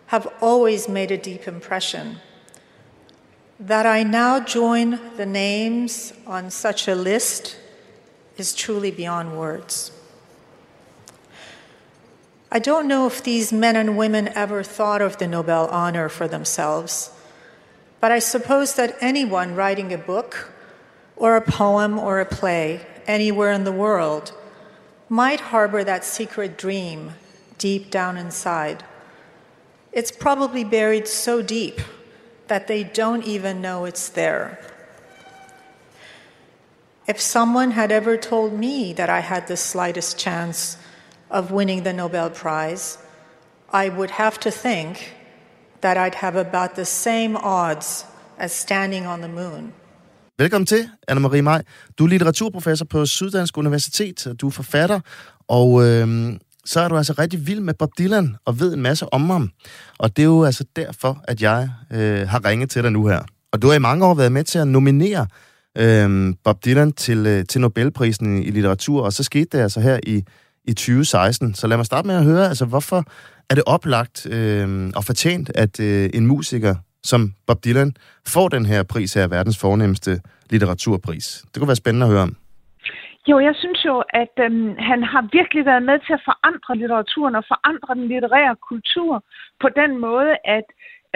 have 0.07 0.27
always 0.41 0.89
made 0.89 1.11
a 1.11 1.19
deep 1.19 1.47
impression. 1.47 2.17
That 3.61 3.85
I 3.85 4.05
now 4.05 4.41
join 4.41 4.99
the 5.19 5.27
names 5.27 6.15
on 6.27 6.51
such 6.51 6.89
a 6.89 6.95
list 6.95 7.59
is 8.39 8.55
truly 8.55 8.91
beyond 8.91 9.37
words. 9.37 9.93
I 12.51 12.59
don't 12.59 12.89
know 12.89 13.07
if 13.07 13.23
these 13.23 13.53
men 13.53 13.77
and 13.77 13.99
women 13.99 14.29
ever 14.29 14.63
thought 14.63 15.03
of 15.03 15.19
the 15.19 15.29
Nobel 15.29 15.67
honor 15.67 16.09
for 16.09 16.27
themselves, 16.27 17.11
but 18.01 18.11
I 18.11 18.19
suppose 18.19 18.77
that 18.77 18.97
anyone 18.99 19.55
writing 19.55 19.93
a 19.93 19.99
book 19.99 20.51
or 21.15 21.37
a 21.37 21.43
poem 21.43 21.99
or 21.99 22.19
a 22.19 22.25
play 22.25 22.87
anywhere 23.07 23.53
in 23.53 23.65
the 23.65 23.73
world 23.73 24.33
might 25.11 25.41
harbor 25.53 25.85
that 25.85 26.03
secret 26.03 26.57
dream 26.57 27.13
deep 27.59 27.91
down 27.91 28.17
inside. 28.17 28.85
It's 29.93 30.11
probably 30.11 30.65
buried 30.65 31.07
so 31.07 31.43
deep 31.43 31.83
that 32.51 32.67
they 32.67 32.83
don't 32.85 33.25
even 33.25 33.63
know 33.63 33.87
it's 33.87 34.09
there. 34.11 34.59
If 37.07 37.21
someone 37.21 37.71
had 37.71 37.91
ever 37.91 38.17
told 38.17 38.53
me 38.53 38.93
that 38.93 39.09
I 39.09 39.21
had 39.21 39.43
the 39.47 39.57
slightest 39.57 40.19
chance 40.19 40.79
of 41.31 41.51
winning 41.51 41.85
the 41.85 41.93
Nobel 41.93 42.31
Prize, 42.31 42.99
I 43.73 43.89
would 43.89 44.11
have 44.11 44.39
to 44.41 44.51
think 44.51 45.15
that 45.81 45.97
I'd 45.97 46.17
have 46.17 46.37
about 46.37 46.75
the 46.75 46.85
same 46.85 47.37
odds 47.37 48.05
as 48.39 48.53
standing 48.53 49.07
on 49.07 49.21
the 49.21 49.29
moon. 49.29 49.73
Velkommen 50.39 50.67
til, 50.67 50.89
Anna-Marie 51.09 51.43
Maj. 51.43 51.63
Du 51.99 52.05
er 52.05 52.09
litteraturprofessor 52.09 52.85
på 52.85 53.07
Syddansk 53.07 53.57
Universitet, 53.57 54.27
og 54.27 54.41
du 54.41 54.47
er 54.47 54.51
forfatter, 54.51 55.01
og 55.49 55.83
øhm, 55.85 56.39
så 56.65 56.81
er 56.81 56.89
du 56.89 56.97
altså 56.97 57.15
rigtig 57.19 57.47
vild 57.47 57.61
med 57.61 57.75
Bob 57.75 57.91
Dylan 57.99 58.37
og 58.45 58.61
ved 58.61 58.75
en 58.75 58.83
masse 58.83 59.13
om 59.13 59.31
ham. 59.31 59.51
Og 59.99 60.17
det 60.17 60.23
er 60.23 60.27
jo 60.27 60.45
altså 60.45 60.65
derfor, 60.77 61.25
at 61.25 61.43
jeg 61.43 61.71
øh, 61.93 62.29
har 62.29 62.45
ringet 62.45 62.71
til 62.71 62.83
dig 62.83 62.93
nu 62.93 63.07
her. 63.07 63.21
Og 63.53 63.63
du 63.63 63.69
har 63.69 63.75
i 63.75 63.79
mange 63.79 64.07
år 64.07 64.15
været 64.15 64.33
med 64.33 64.45
til 64.45 64.59
at 64.59 64.69
nominere 64.69 65.27
øh, 65.79 66.35
Bob 66.45 66.65
Dylan 66.65 66.93
til, 66.93 67.27
øh, 67.27 67.45
til 67.45 67.61
Nobelprisen 67.61 68.43
i, 68.43 68.51
litteratur, 68.51 69.05
og 69.05 69.13
så 69.13 69.25
skete 69.25 69.59
det 69.59 69.63
altså 69.63 69.81
her 69.81 70.01
i, 70.07 70.23
i 70.65 70.73
2016. 70.73 71.55
Så 71.55 71.67
lad 71.67 71.77
mig 71.77 71.87
starte 71.87 72.07
med 72.07 72.15
at 72.15 72.25
høre, 72.25 72.49
altså 72.49 72.65
hvorfor 72.65 73.05
er 73.51 73.55
det 73.55 73.65
oplagt 73.67 74.27
øh, 74.27 74.91
og 74.97 75.05
fortjent, 75.05 75.51
at 75.55 75.81
øh, 75.81 76.11
en 76.15 76.27
musiker 76.27 76.75
som 77.03 77.33
Bob 77.47 77.65
Dylan 77.65 77.93
får 78.27 78.49
den 78.49 78.67
her 78.67 78.83
pris 78.83 79.15
her, 79.15 79.27
verdens 79.27 79.59
fornemmeste 79.59 80.21
litteraturpris? 80.51 81.45
Det 81.55 81.61
kunne 81.61 81.69
være 81.69 81.77
spændende 81.77 82.07
at 82.07 82.13
høre 82.13 82.23
om. 82.23 82.37
Jo, 83.29 83.37
jeg 83.39 83.55
synes 83.63 83.70
jo, 83.85 84.03
at 84.23 84.35
øhm, 84.39 84.77
han 84.79 85.03
har 85.03 85.29
virkelig 85.33 85.65
været 85.65 85.83
med 85.83 85.99
til 85.99 86.13
at 86.13 86.23
forandre 86.25 86.77
litteraturen 86.77 87.35
og 87.35 87.45
forandre 87.49 87.95
den 87.95 88.09
litterære 88.09 88.57
kultur 88.57 89.25
på 89.61 89.69
den 89.69 89.99
måde, 89.99 90.37
at 90.45 90.65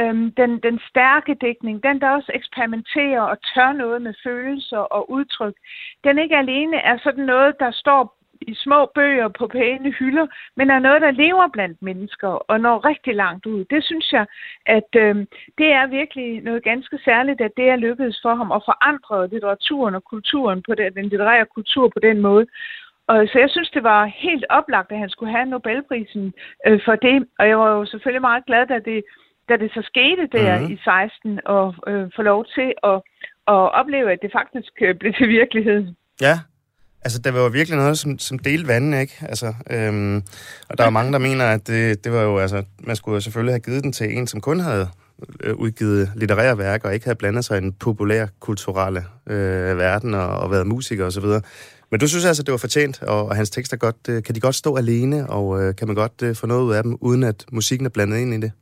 øhm, 0.00 0.32
den, 0.32 0.58
den 0.58 0.80
stærke 0.90 1.34
dækning, 1.34 1.82
den 1.82 2.00
der 2.00 2.10
også 2.10 2.32
eksperimenterer 2.34 3.20
og 3.20 3.36
tør 3.54 3.72
noget 3.72 4.02
med 4.02 4.14
følelser 4.24 4.78
og 4.78 5.10
udtryk, 5.10 5.54
den 6.04 6.18
ikke 6.18 6.36
alene 6.36 6.76
er 6.76 6.98
sådan 6.98 7.24
noget, 7.24 7.54
der 7.60 7.70
står 7.70 8.23
i 8.48 8.54
små 8.54 8.90
bøger 8.94 9.28
på 9.28 9.46
pæne 9.46 9.90
hylder, 9.90 10.26
men 10.56 10.70
er 10.70 10.78
noget, 10.78 11.00
der 11.02 11.10
lever 11.10 11.48
blandt 11.52 11.82
mennesker 11.82 12.28
og 12.28 12.60
når 12.60 12.84
rigtig 12.84 13.14
langt 13.14 13.46
ud. 13.46 13.64
Det 13.64 13.84
synes 13.84 14.12
jeg, 14.12 14.26
at 14.66 14.90
øh, 14.96 15.14
det 15.58 15.68
er 15.78 15.86
virkelig 15.86 16.40
noget 16.40 16.64
ganske 16.64 16.98
særligt, 17.04 17.40
at 17.40 17.56
det 17.56 17.68
er 17.68 17.76
lykkedes 17.76 18.18
for 18.22 18.34
ham 18.34 18.52
at 18.52 18.62
forandre 18.64 19.28
litteraturen 19.28 19.94
og 19.94 20.04
kulturen 20.04 20.62
på 20.68 20.74
den, 20.74 20.94
den 20.94 21.08
litterære 21.08 21.46
kultur 21.54 21.88
på 21.88 22.00
den 22.02 22.20
måde. 22.20 22.46
Og 23.06 23.28
så 23.32 23.38
jeg 23.38 23.50
synes, 23.50 23.70
det 23.70 23.82
var 23.82 24.04
helt 24.04 24.44
oplagt, 24.50 24.92
at 24.92 24.98
han 24.98 25.10
skulle 25.10 25.32
have 25.36 25.46
Nobelprisen 25.46 26.32
øh, 26.66 26.80
for 26.84 26.96
det. 26.96 27.26
Og 27.38 27.48
jeg 27.48 27.58
var 27.58 27.70
jo 27.70 27.84
selvfølgelig 27.86 28.20
meget 28.20 28.46
glad, 28.46 28.66
da 28.66 28.78
det, 28.78 29.04
da 29.48 29.56
det 29.56 29.70
så 29.74 29.82
skete 29.82 30.26
der 30.26 30.58
mm-hmm. 30.58 30.72
i 30.72 30.76
16, 30.84 31.40
og 31.44 31.74
øh, 31.86 32.10
få 32.16 32.22
lov 32.22 32.44
til 32.54 32.72
at, 32.82 32.96
at 33.54 33.64
opleve, 33.80 34.12
at 34.12 34.22
det 34.22 34.32
faktisk 34.32 34.72
øh, 34.80 34.94
blev 34.94 35.12
til 35.12 35.28
virkelighed. 35.28 35.94
Ja, 36.20 36.36
altså 37.04 37.18
det 37.18 37.34
var 37.34 37.40
jo 37.40 37.46
virkelig 37.46 37.78
noget, 37.78 37.98
som, 37.98 38.18
som 38.18 38.38
delte 38.38 38.68
vandet, 38.68 39.00
ikke? 39.00 39.14
Altså, 39.22 39.54
øhm, 39.70 40.22
og 40.68 40.78
der 40.78 40.84
er 40.84 40.90
mange, 40.90 41.12
der 41.12 41.18
mener, 41.18 41.44
at 41.44 41.66
det, 41.66 42.04
det 42.04 42.12
var 42.12 42.22
jo, 42.22 42.38
altså, 42.38 42.62
man 42.80 42.96
skulle 42.96 43.14
jo 43.14 43.20
selvfølgelig 43.20 43.52
have 43.52 43.60
givet 43.60 43.82
den 43.84 43.92
til 43.92 44.16
en, 44.16 44.26
som 44.26 44.40
kun 44.40 44.60
havde 44.60 44.88
øh, 45.40 45.54
udgivet 45.54 46.12
litterære 46.16 46.58
værker, 46.58 46.88
og 46.88 46.94
ikke 46.94 47.06
havde 47.06 47.16
blandet 47.16 47.44
sig 47.44 47.58
i 47.58 47.60
den 47.60 47.72
populær 47.72 48.26
kulturelle 48.40 49.04
øh, 49.26 49.78
verden 49.78 50.14
og, 50.14 50.28
og 50.28 50.50
været 50.50 50.66
musiker 50.66 51.06
osv. 51.06 51.24
Men 51.90 52.00
du 52.00 52.08
synes 52.08 52.24
altså, 52.24 52.42
det 52.42 52.52
var 52.52 52.58
fortjent, 52.58 53.02
og, 53.02 53.26
og 53.28 53.36
hans 53.36 53.50
tekster 53.50 53.76
godt, 53.76 53.96
øh, 54.08 54.22
kan 54.22 54.34
de 54.34 54.40
godt 54.40 54.54
stå 54.54 54.76
alene, 54.76 55.30
og 55.30 55.62
øh, 55.62 55.76
kan 55.76 55.88
man 55.88 55.94
godt 55.94 56.22
øh, 56.22 56.36
få 56.36 56.46
noget 56.46 56.62
ud 56.62 56.72
af 56.72 56.82
dem, 56.82 56.96
uden 57.00 57.22
at 57.22 57.44
musikken 57.52 57.86
er 57.86 57.90
blandet 57.90 58.18
ind 58.18 58.34
i 58.34 58.40
det? 58.40 58.52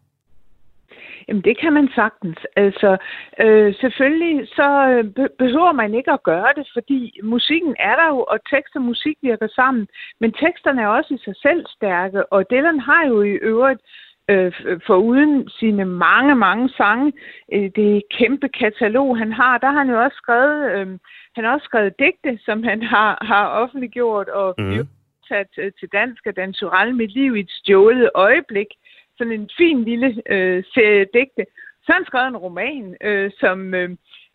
Jamen, 1.29 1.43
det 1.43 1.59
kan 1.59 1.73
man 1.73 1.89
sagtens. 1.95 2.39
Altså, 2.57 2.97
øh, 3.41 3.75
selvfølgelig 3.75 4.49
så 4.49 4.69
øh, 4.89 5.05
behøver 5.39 5.73
man 5.73 5.95
ikke 5.95 6.13
at 6.13 6.23
gøre 6.23 6.53
det, 6.57 6.67
fordi 6.73 7.21
musikken 7.23 7.75
er 7.79 7.97
der 7.97 8.09
jo, 8.09 8.19
og 8.33 8.39
tekst 8.51 8.77
og 8.77 8.83
musik 8.83 9.17
virker 9.23 9.49
sammen. 9.49 9.89
Men 10.21 10.33
teksterne 10.33 10.83
er 10.83 10.87
også 10.87 11.15
i 11.15 11.25
sig 11.25 11.37
selv 11.43 11.67
stærke, 11.77 12.33
og 12.33 12.51
Dylan 12.51 12.81
har 12.81 13.07
jo 13.07 13.23
i 13.23 13.31
øvrigt 13.31 13.83
øh, 14.31 14.53
for 14.87 14.97
uden 14.97 15.49
sine 15.49 15.85
mange, 15.85 16.35
mange 16.35 16.69
sange, 16.69 17.13
øh, 17.53 17.71
det 17.77 18.03
kæmpe 18.11 18.49
katalog, 18.49 19.19
han 19.19 19.33
har, 19.33 19.59
der 19.59 19.71
har 19.71 19.79
han 19.79 19.91
jo 19.91 20.03
også 20.03 20.17
skrevet, 20.17 20.73
øh, 20.73 20.87
han 21.35 21.45
har 21.45 21.53
også 21.53 21.65
skrevet 21.65 21.99
digte, 21.99 22.39
som 22.45 22.63
han 22.63 22.83
har, 22.83 23.19
har 23.21 23.47
offentliggjort 23.49 24.29
og 24.29 24.55
mm. 24.59 24.89
sat 25.29 25.51
øh, 25.59 25.73
til 25.79 25.89
dansk 25.93 26.27
af 26.27 26.35
Dan 26.35 26.53
Turell, 26.53 26.95
Mit 26.95 27.13
liv 27.15 27.37
i 27.37 27.41
et 27.41 27.51
stjålet 27.51 28.11
øjeblik, 28.15 28.67
sådan 29.19 29.33
en 29.33 29.51
fin 29.59 29.85
lille 29.85 30.23
øh, 30.35 30.65
serie 30.75 31.07
digte. 31.15 31.45
Så 31.83 31.87
har 31.87 31.95
han 31.95 32.05
skrevet 32.07 32.29
en 32.29 32.37
roman, 32.47 32.97
øh, 33.01 33.31
som 33.41 33.75
øh, 33.75 33.91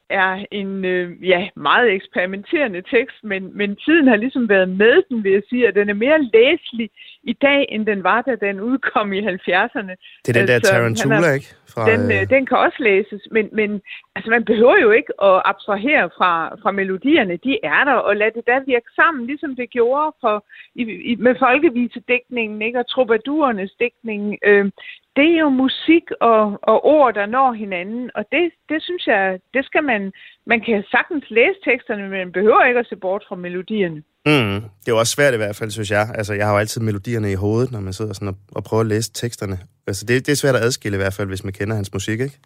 er 0.09 0.45
en 0.51 0.85
øh, 0.85 1.27
ja, 1.27 1.49
meget 1.55 1.91
eksperimenterende 1.91 2.81
tekst, 2.81 3.23
men, 3.23 3.57
men 3.57 3.75
tiden 3.75 4.07
har 4.07 4.15
ligesom 4.15 4.49
været 4.49 4.69
med 4.69 5.03
den, 5.09 5.23
vil 5.23 5.31
jeg 5.31 5.41
sige, 5.49 5.67
at 5.67 5.75
den 5.75 5.89
er 5.89 5.93
mere 5.93 6.23
læselig 6.33 6.89
i 7.23 7.33
dag, 7.33 7.65
end 7.69 7.85
den 7.85 8.03
var, 8.03 8.21
da 8.21 8.35
den 8.35 8.59
udkom 8.61 9.13
i 9.13 9.19
70'erne. 9.19 9.93
Det 10.25 10.29
er 10.29 10.39
den 10.39 10.47
der 10.47 10.53
altså, 10.53 10.71
Tarantula, 10.71 11.29
er, 11.29 11.33
ikke? 11.33 11.55
Fra, 11.73 11.91
den, 11.91 12.11
øh, 12.11 12.29
den 12.29 12.45
kan 12.45 12.57
også 12.57 12.77
læses, 12.79 13.21
men, 13.31 13.49
men 13.51 13.81
altså, 14.15 14.29
man 14.31 14.45
behøver 14.45 14.77
jo 14.81 14.91
ikke 14.91 15.13
at 15.23 15.41
abstrahere 15.45 16.09
fra, 16.17 16.55
fra 16.61 16.71
melodierne. 16.71 17.37
De 17.37 17.59
er 17.63 17.83
der, 17.83 17.93
og 17.93 18.15
lad 18.15 18.31
det 18.31 18.47
da 18.47 18.59
virke 18.65 18.89
sammen, 18.95 19.25
ligesom 19.27 19.55
det 19.55 19.69
gjorde 19.69 20.15
for, 20.21 20.45
i, 20.75 20.83
i, 21.11 21.15
med 21.15 21.35
folkevisedækningen 21.39 22.61
ikke? 22.61 22.79
og 22.79 22.89
troubadourernes 22.89 23.71
dækning. 23.79 24.37
Øh, 24.45 24.71
det 25.17 25.27
er 25.33 25.39
jo 25.45 25.49
musik 25.49 26.05
og, 26.21 26.41
og 26.71 26.85
ord, 26.85 27.13
der 27.13 27.25
når 27.25 27.53
hinanden, 27.53 28.09
og 28.15 28.23
det, 28.31 28.51
det 28.69 28.79
synes 28.83 29.07
jeg, 29.07 29.39
det 29.53 29.65
skal 29.65 29.83
man, 29.83 30.11
man 30.45 30.61
kan 30.61 30.83
sagtens 30.91 31.25
læse 31.29 31.59
teksterne, 31.69 32.01
men 32.01 32.11
man 32.11 32.31
behøver 32.31 32.63
ikke 32.63 32.79
at 32.79 32.89
se 32.89 32.95
bort 32.95 33.23
fra 33.27 33.35
melodierne. 33.35 34.03
Mm, 34.25 34.59
det 34.81 34.87
er 34.87 34.95
jo 34.95 34.99
også 34.99 35.15
svært 35.15 35.33
i 35.33 35.37
hvert 35.37 35.55
fald, 35.55 35.71
synes 35.71 35.91
jeg. 35.91 36.05
Altså, 36.15 36.33
jeg 36.33 36.45
har 36.45 36.53
jo 36.53 36.59
altid 36.59 36.81
melodierne 36.81 37.31
i 37.31 37.41
hovedet, 37.43 37.71
når 37.71 37.79
man 37.79 37.93
sidder 37.93 38.13
sådan 38.13 38.27
og, 38.27 38.35
og 38.55 38.63
prøver 38.63 38.81
at 38.81 38.87
læse 38.87 39.13
teksterne. 39.13 39.57
Altså, 39.87 40.05
det, 40.07 40.25
det 40.25 40.31
er 40.31 40.41
svært 40.41 40.55
at 40.55 40.61
adskille 40.61 40.97
i 40.97 41.03
hvert 41.03 41.17
fald, 41.17 41.27
hvis 41.27 41.43
man 41.43 41.53
kender 41.53 41.75
hans 41.75 41.93
musik, 41.93 42.19
ikke? 42.19 42.37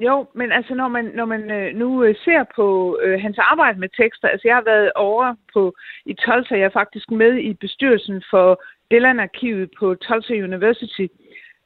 Jo, 0.00 0.26
men 0.34 0.52
altså 0.52 0.74
når 0.74 0.88
man, 0.88 1.04
når 1.14 1.24
man 1.24 1.50
øh, 1.50 1.74
nu 1.74 2.04
øh, 2.04 2.14
ser 2.24 2.44
på 2.56 2.98
øh, 3.02 3.20
hans 3.20 3.38
arbejde 3.38 3.80
med 3.80 3.88
tekster, 4.00 4.28
altså 4.28 4.48
jeg 4.48 4.56
har 4.56 4.64
været 4.64 4.92
over 4.92 5.34
på 5.52 5.74
i 6.06 6.14
Tulsa, 6.14 6.54
jeg 6.54 6.64
er 6.64 6.78
faktisk 6.80 7.10
med 7.10 7.32
i 7.38 7.52
bestyrelsen 7.54 8.22
for 8.30 8.62
Dylan-arkivet 8.90 9.70
på 9.78 9.94
Tulsa 9.94 10.34
University, 10.34 11.06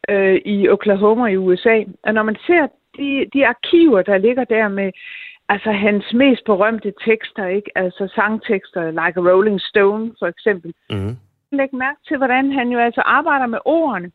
øh, 0.09 0.41
i 0.45 0.69
Oklahoma 0.69 1.27
i 1.27 1.37
USA. 1.37 1.85
Og 2.03 2.15
når 2.15 2.23
man 2.23 2.37
ser 2.47 2.67
de, 2.97 3.27
de 3.33 3.47
arkiver, 3.47 4.03
der 4.03 4.19
ligger 4.19 4.45
der 4.45 4.69
med 4.69 4.93
altså 5.49 5.73
hans 5.73 6.05
mest 6.15 6.45
berømte 6.45 6.93
tekster, 7.05 7.47
ikke? 7.47 7.71
altså 7.75 8.13
sangtekster, 8.15 8.91
like 8.91 9.17
a 9.21 9.23
Rolling 9.31 9.61
Stone 9.61 10.13
for 10.19 10.27
eksempel, 10.27 10.75
mm. 10.91 11.17
læg 11.53 11.75
mærke 11.75 12.01
til, 12.09 12.17
hvordan 12.17 12.53
han 12.53 12.69
jo 12.69 12.79
altså 12.79 13.01
arbejder 13.01 13.47
med 13.47 13.59
ordene. 13.65 14.11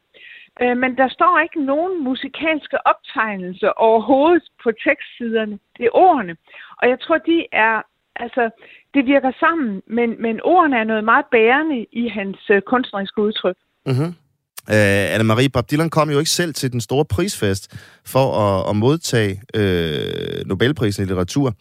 Øh, 0.61 0.77
men 0.77 0.97
der 0.97 1.07
står 1.07 1.39
ikke 1.39 1.65
nogen 1.65 2.03
musikalske 2.03 2.77
optegnelser 2.87 3.69
overhovedet 3.69 4.43
på 4.63 4.71
tekstsiderne. 4.87 5.59
Det 5.77 5.85
er 5.85 5.95
ordene. 6.05 6.35
Og 6.77 6.89
jeg 6.89 6.99
tror, 6.99 7.17
de 7.17 7.45
er, 7.51 7.81
altså, 8.15 8.49
det 8.93 9.05
virker 9.05 9.31
sammen, 9.39 9.81
men, 9.87 10.21
men 10.21 10.41
ordene 10.43 10.77
er 10.77 10.83
noget 10.83 11.03
meget 11.03 11.25
bærende 11.31 11.85
i 11.91 12.07
hans 12.07 12.49
uh, 12.49 12.59
kunstneriske 12.59 13.21
udtryk. 13.21 13.57
Mm-hmm. 13.85 14.24
Øh, 14.69 14.75
uh, 14.75 15.15
Anne-Marie 15.15 15.47
Bob 15.47 15.71
Dylan 15.71 15.89
kom 15.89 16.09
jo 16.09 16.19
ikke 16.19 16.31
selv 16.31 16.53
til 16.53 16.71
den 16.71 16.81
store 16.81 17.05
prisfest 17.05 17.71
for 18.05 18.39
at, 18.39 18.69
at 18.69 18.75
modtage 18.75 19.41
uh, 19.57 20.47
Nobelprisen 20.47 21.03
i 21.03 21.05
litteratur. 21.05 21.53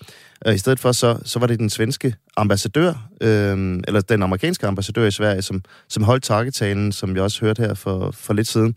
Uh, 0.47 0.55
I 0.55 0.59
stedet 0.59 0.81
for, 0.81 0.93
så, 0.93 1.19
så 1.25 1.39
var 1.39 1.47
det 1.47 1.59
den 1.59 1.71
svenske 1.71 2.15
ambassadør, 2.37 2.91
uh, 3.21 3.29
eller 3.89 4.01
den 4.09 4.23
amerikanske 4.23 4.67
ambassadør 4.67 5.07
i 5.07 5.11
Sverige, 5.11 5.43
som, 5.43 5.63
som 5.89 6.03
holdt 6.03 6.25
takketalen, 6.25 6.93
som 6.93 7.15
vi 7.15 7.21
også 7.21 7.41
hørte 7.41 7.63
her 7.63 7.75
for, 7.75 8.11
for 8.11 8.35
lidt 8.35 8.49
siden. 8.49 8.75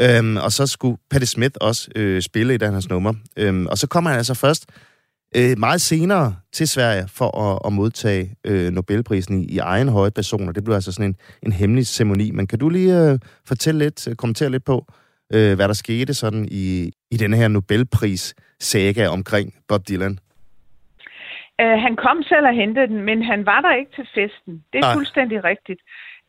Uh, 0.00 0.44
og 0.44 0.52
så 0.52 0.66
skulle 0.66 0.98
Patti 1.10 1.26
Smith 1.26 1.54
også 1.60 1.88
uh, 1.98 2.20
spille 2.20 2.54
i 2.54 2.56
den 2.56 2.72
hans 2.72 2.88
nummer. 2.88 3.12
Uh, 3.42 3.64
og 3.68 3.78
så 3.78 3.86
kommer 3.86 4.10
han 4.10 4.18
altså 4.18 4.34
først 4.34 4.66
øh, 5.36 5.58
meget 5.58 5.80
senere 5.80 6.36
til 6.52 6.68
Sverige 6.68 7.04
for 7.08 7.38
at, 7.44 7.58
at 7.66 7.72
modtage 7.72 8.34
øh, 8.46 8.70
Nobelprisen 8.70 9.40
i, 9.40 9.44
i 9.54 9.58
egen 9.58 9.88
høje 9.88 10.10
person, 10.10 10.48
og 10.48 10.54
det 10.54 10.64
blev 10.64 10.74
altså 10.74 10.92
sådan 10.92 11.10
en, 11.10 11.16
en 11.42 11.52
hemmelig 11.52 11.86
ceremoni. 11.86 12.30
Men 12.30 12.46
kan 12.46 12.58
du 12.58 12.68
lige 12.68 13.10
øh, 13.10 13.18
fortælle 13.48 13.78
lidt, 13.84 14.08
øh, 14.08 14.14
kommentere 14.14 14.50
lidt 14.50 14.64
på, 14.64 14.86
øh, 15.34 15.54
hvad 15.56 15.68
der 15.68 15.74
skete 15.74 16.14
sådan 16.14 16.48
i, 16.50 16.92
i 17.10 17.16
denne 17.16 17.36
her 17.36 17.48
Nobelpris-saga 17.48 19.08
omkring 19.08 19.54
Bob 19.68 19.88
Dylan? 19.88 20.18
Uh, 21.62 21.76
han 21.86 21.96
kom 21.96 22.22
selv 22.22 22.46
og 22.46 22.54
hentede 22.54 22.86
den, 22.86 23.00
men 23.02 23.22
han 23.22 23.46
var 23.46 23.60
der 23.60 23.74
ikke 23.74 23.92
til 23.94 24.08
festen. 24.14 24.52
Det 24.72 24.78
er 24.78 24.86
Nej. 24.86 24.94
fuldstændig 24.94 25.44
rigtigt 25.44 25.80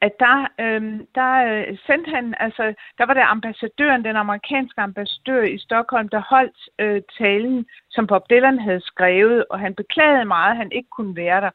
at 0.02 0.12
der, 0.20 0.48
øh, 0.60 0.82
der 1.16 1.32
øh, 1.48 1.78
sendte 1.88 2.10
han, 2.12 2.36
altså, 2.40 2.74
der 2.98 3.06
var 3.06 3.14
der 3.14 3.26
ambassadøren, 3.26 4.06
den 4.06 4.16
amerikanske 4.16 4.82
ambassadør 4.82 5.44
i 5.44 5.58
Stockholm, 5.58 6.10
der 6.10 6.22
holdt 6.30 6.60
øh, 6.80 7.02
talen, 7.18 7.66
som 7.90 8.08
Bob 8.08 8.30
Dylan 8.30 8.60
havde 8.60 8.82
skrevet, 8.82 9.46
og 9.50 9.60
han 9.60 9.76
beklagede 9.76 10.26
meget, 10.26 10.52
at 10.52 10.58
han 10.58 10.72
ikke 10.72 10.90
kunne 10.90 11.16
være 11.16 11.42
der. 11.42 11.50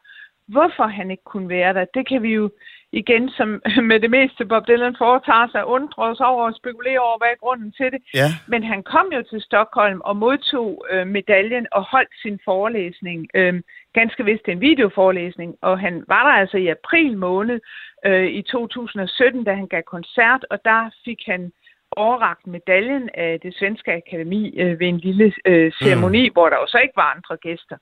Hvorfor 0.47 0.87
han 0.87 1.11
ikke 1.11 1.25
kunne 1.25 1.49
være 1.49 1.75
der, 1.75 1.85
det 1.95 2.09
kan 2.09 2.23
vi 2.23 2.33
jo 2.35 2.51
igen, 2.93 3.31
som 3.31 3.49
med 3.91 4.01
det 4.01 4.11
meste 4.11 4.45
Bob 4.45 4.67
Dylan 4.69 4.97
foretager 4.99 5.49
sig, 5.53 5.67
undre 5.67 6.03
os 6.03 6.21
over 6.21 6.45
og 6.47 6.55
spekulere 6.55 6.99
over, 6.99 7.19
hvad 7.19 7.29
er 7.29 7.45
grunden 7.45 7.73
til 7.73 7.93
det. 7.93 8.03
Ja. 8.15 8.29
Men 8.49 8.63
han 8.65 8.83
kom 8.83 9.07
jo 9.17 9.23
til 9.31 9.41
Stockholm 9.41 10.01
og 10.05 10.17
modtog 10.17 10.87
øh, 10.91 11.07
medaljen 11.07 11.67
og 11.73 11.83
holdt 11.83 12.15
sin 12.23 12.39
forelæsning. 12.45 13.29
Øh, 13.35 13.55
ganske 13.95 14.25
vist 14.25 14.49
en 14.49 14.61
videoforelæsning, 14.61 15.57
og 15.63 15.81
han 15.81 16.05
var 16.09 16.23
der 16.25 16.33
altså 16.41 16.57
i 16.57 16.69
april 16.69 17.19
måned 17.19 17.61
øh, 18.07 18.27
i 18.27 18.43
2017, 18.43 19.45
da 19.45 19.55
han 19.55 19.67
gav 19.67 19.83
koncert, 19.83 20.45
og 20.51 20.59
der 20.65 20.91
fik 21.05 21.19
han 21.27 21.53
overragt 21.97 22.47
medaljen 22.47 23.11
af 23.15 23.41
det 23.43 23.55
svenske 23.55 23.93
akademi 23.93 24.61
øh, 24.61 24.81
ved 24.81 24.89
en 24.89 24.99
lille 24.99 25.33
øh, 25.47 25.73
ceremoni, 25.73 26.29
mm. 26.29 26.33
hvor 26.33 26.49
der 26.49 26.57
jo 26.57 26.67
så 26.67 26.79
ikke 26.79 26.97
var 26.97 27.15
andre 27.15 27.37
gæster. 27.37 27.77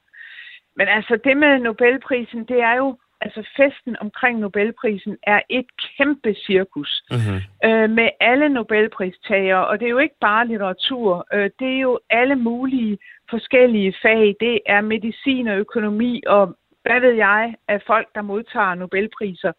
Men 0.76 0.88
altså 0.88 1.18
det 1.24 1.36
med 1.36 1.58
Nobelprisen, 1.58 2.44
det 2.44 2.60
er 2.60 2.74
jo 2.74 2.98
altså 3.20 3.48
festen 3.56 3.96
omkring 4.00 4.38
Nobelprisen 4.38 5.16
er 5.22 5.40
et 5.48 5.66
kæmpe 5.96 6.34
cirkus 6.46 7.04
mm-hmm. 7.10 7.70
øh, 7.70 7.90
med 7.90 8.08
alle 8.20 8.48
Nobelpristagere, 8.48 9.66
og 9.66 9.80
det 9.80 9.86
er 9.86 9.90
jo 9.90 9.98
ikke 9.98 10.20
bare 10.20 10.46
litteratur, 10.46 11.26
øh, 11.32 11.50
det 11.58 11.68
er 11.76 11.80
jo 11.80 11.98
alle 12.10 12.36
mulige 12.36 12.98
forskellige 13.30 13.94
fag. 14.02 14.36
Det 14.40 14.60
er 14.66 14.80
medicin 14.80 15.48
og 15.48 15.58
økonomi 15.58 16.22
og 16.26 16.56
hvad 16.82 17.00
ved 17.00 17.12
jeg 17.12 17.54
af 17.68 17.82
folk, 17.86 18.08
der 18.14 18.22
modtager 18.22 18.74
Nobelpriser. 18.74 19.52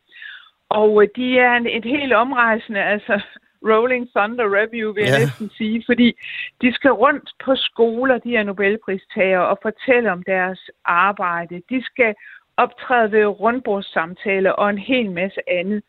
Og 0.70 1.04
øh, 1.04 1.10
de 1.16 1.40
er 1.40 1.54
en, 1.54 1.68
et 1.68 1.86
helt 1.86 2.14
omrejsende, 2.14 2.84
altså 2.84 3.22
Rolling 3.70 4.10
Thunder 4.16 4.48
Review, 4.60 4.94
vil 4.94 5.04
jeg 5.04 5.14
ja. 5.14 5.20
næsten 5.20 5.50
sige, 5.50 5.84
fordi 5.86 6.14
de 6.62 6.74
skal 6.74 6.92
rundt 6.92 7.30
på 7.46 7.56
skoler, 7.56 8.18
de 8.18 8.36
er 8.36 8.44
Nobelpristager, 8.44 9.40
og 9.40 9.60
fortælle 9.62 10.12
om 10.12 10.24
deres 10.24 10.70
arbejde. 10.86 11.62
De 11.70 11.84
skal 11.84 12.16
optræde 12.58 13.12
ved 13.12 13.26
rundbordssamtaler 13.26 14.52
og 14.52 14.70
en 14.70 14.78
hel 14.78 15.12
masse 15.12 15.42
andet. 15.48 15.84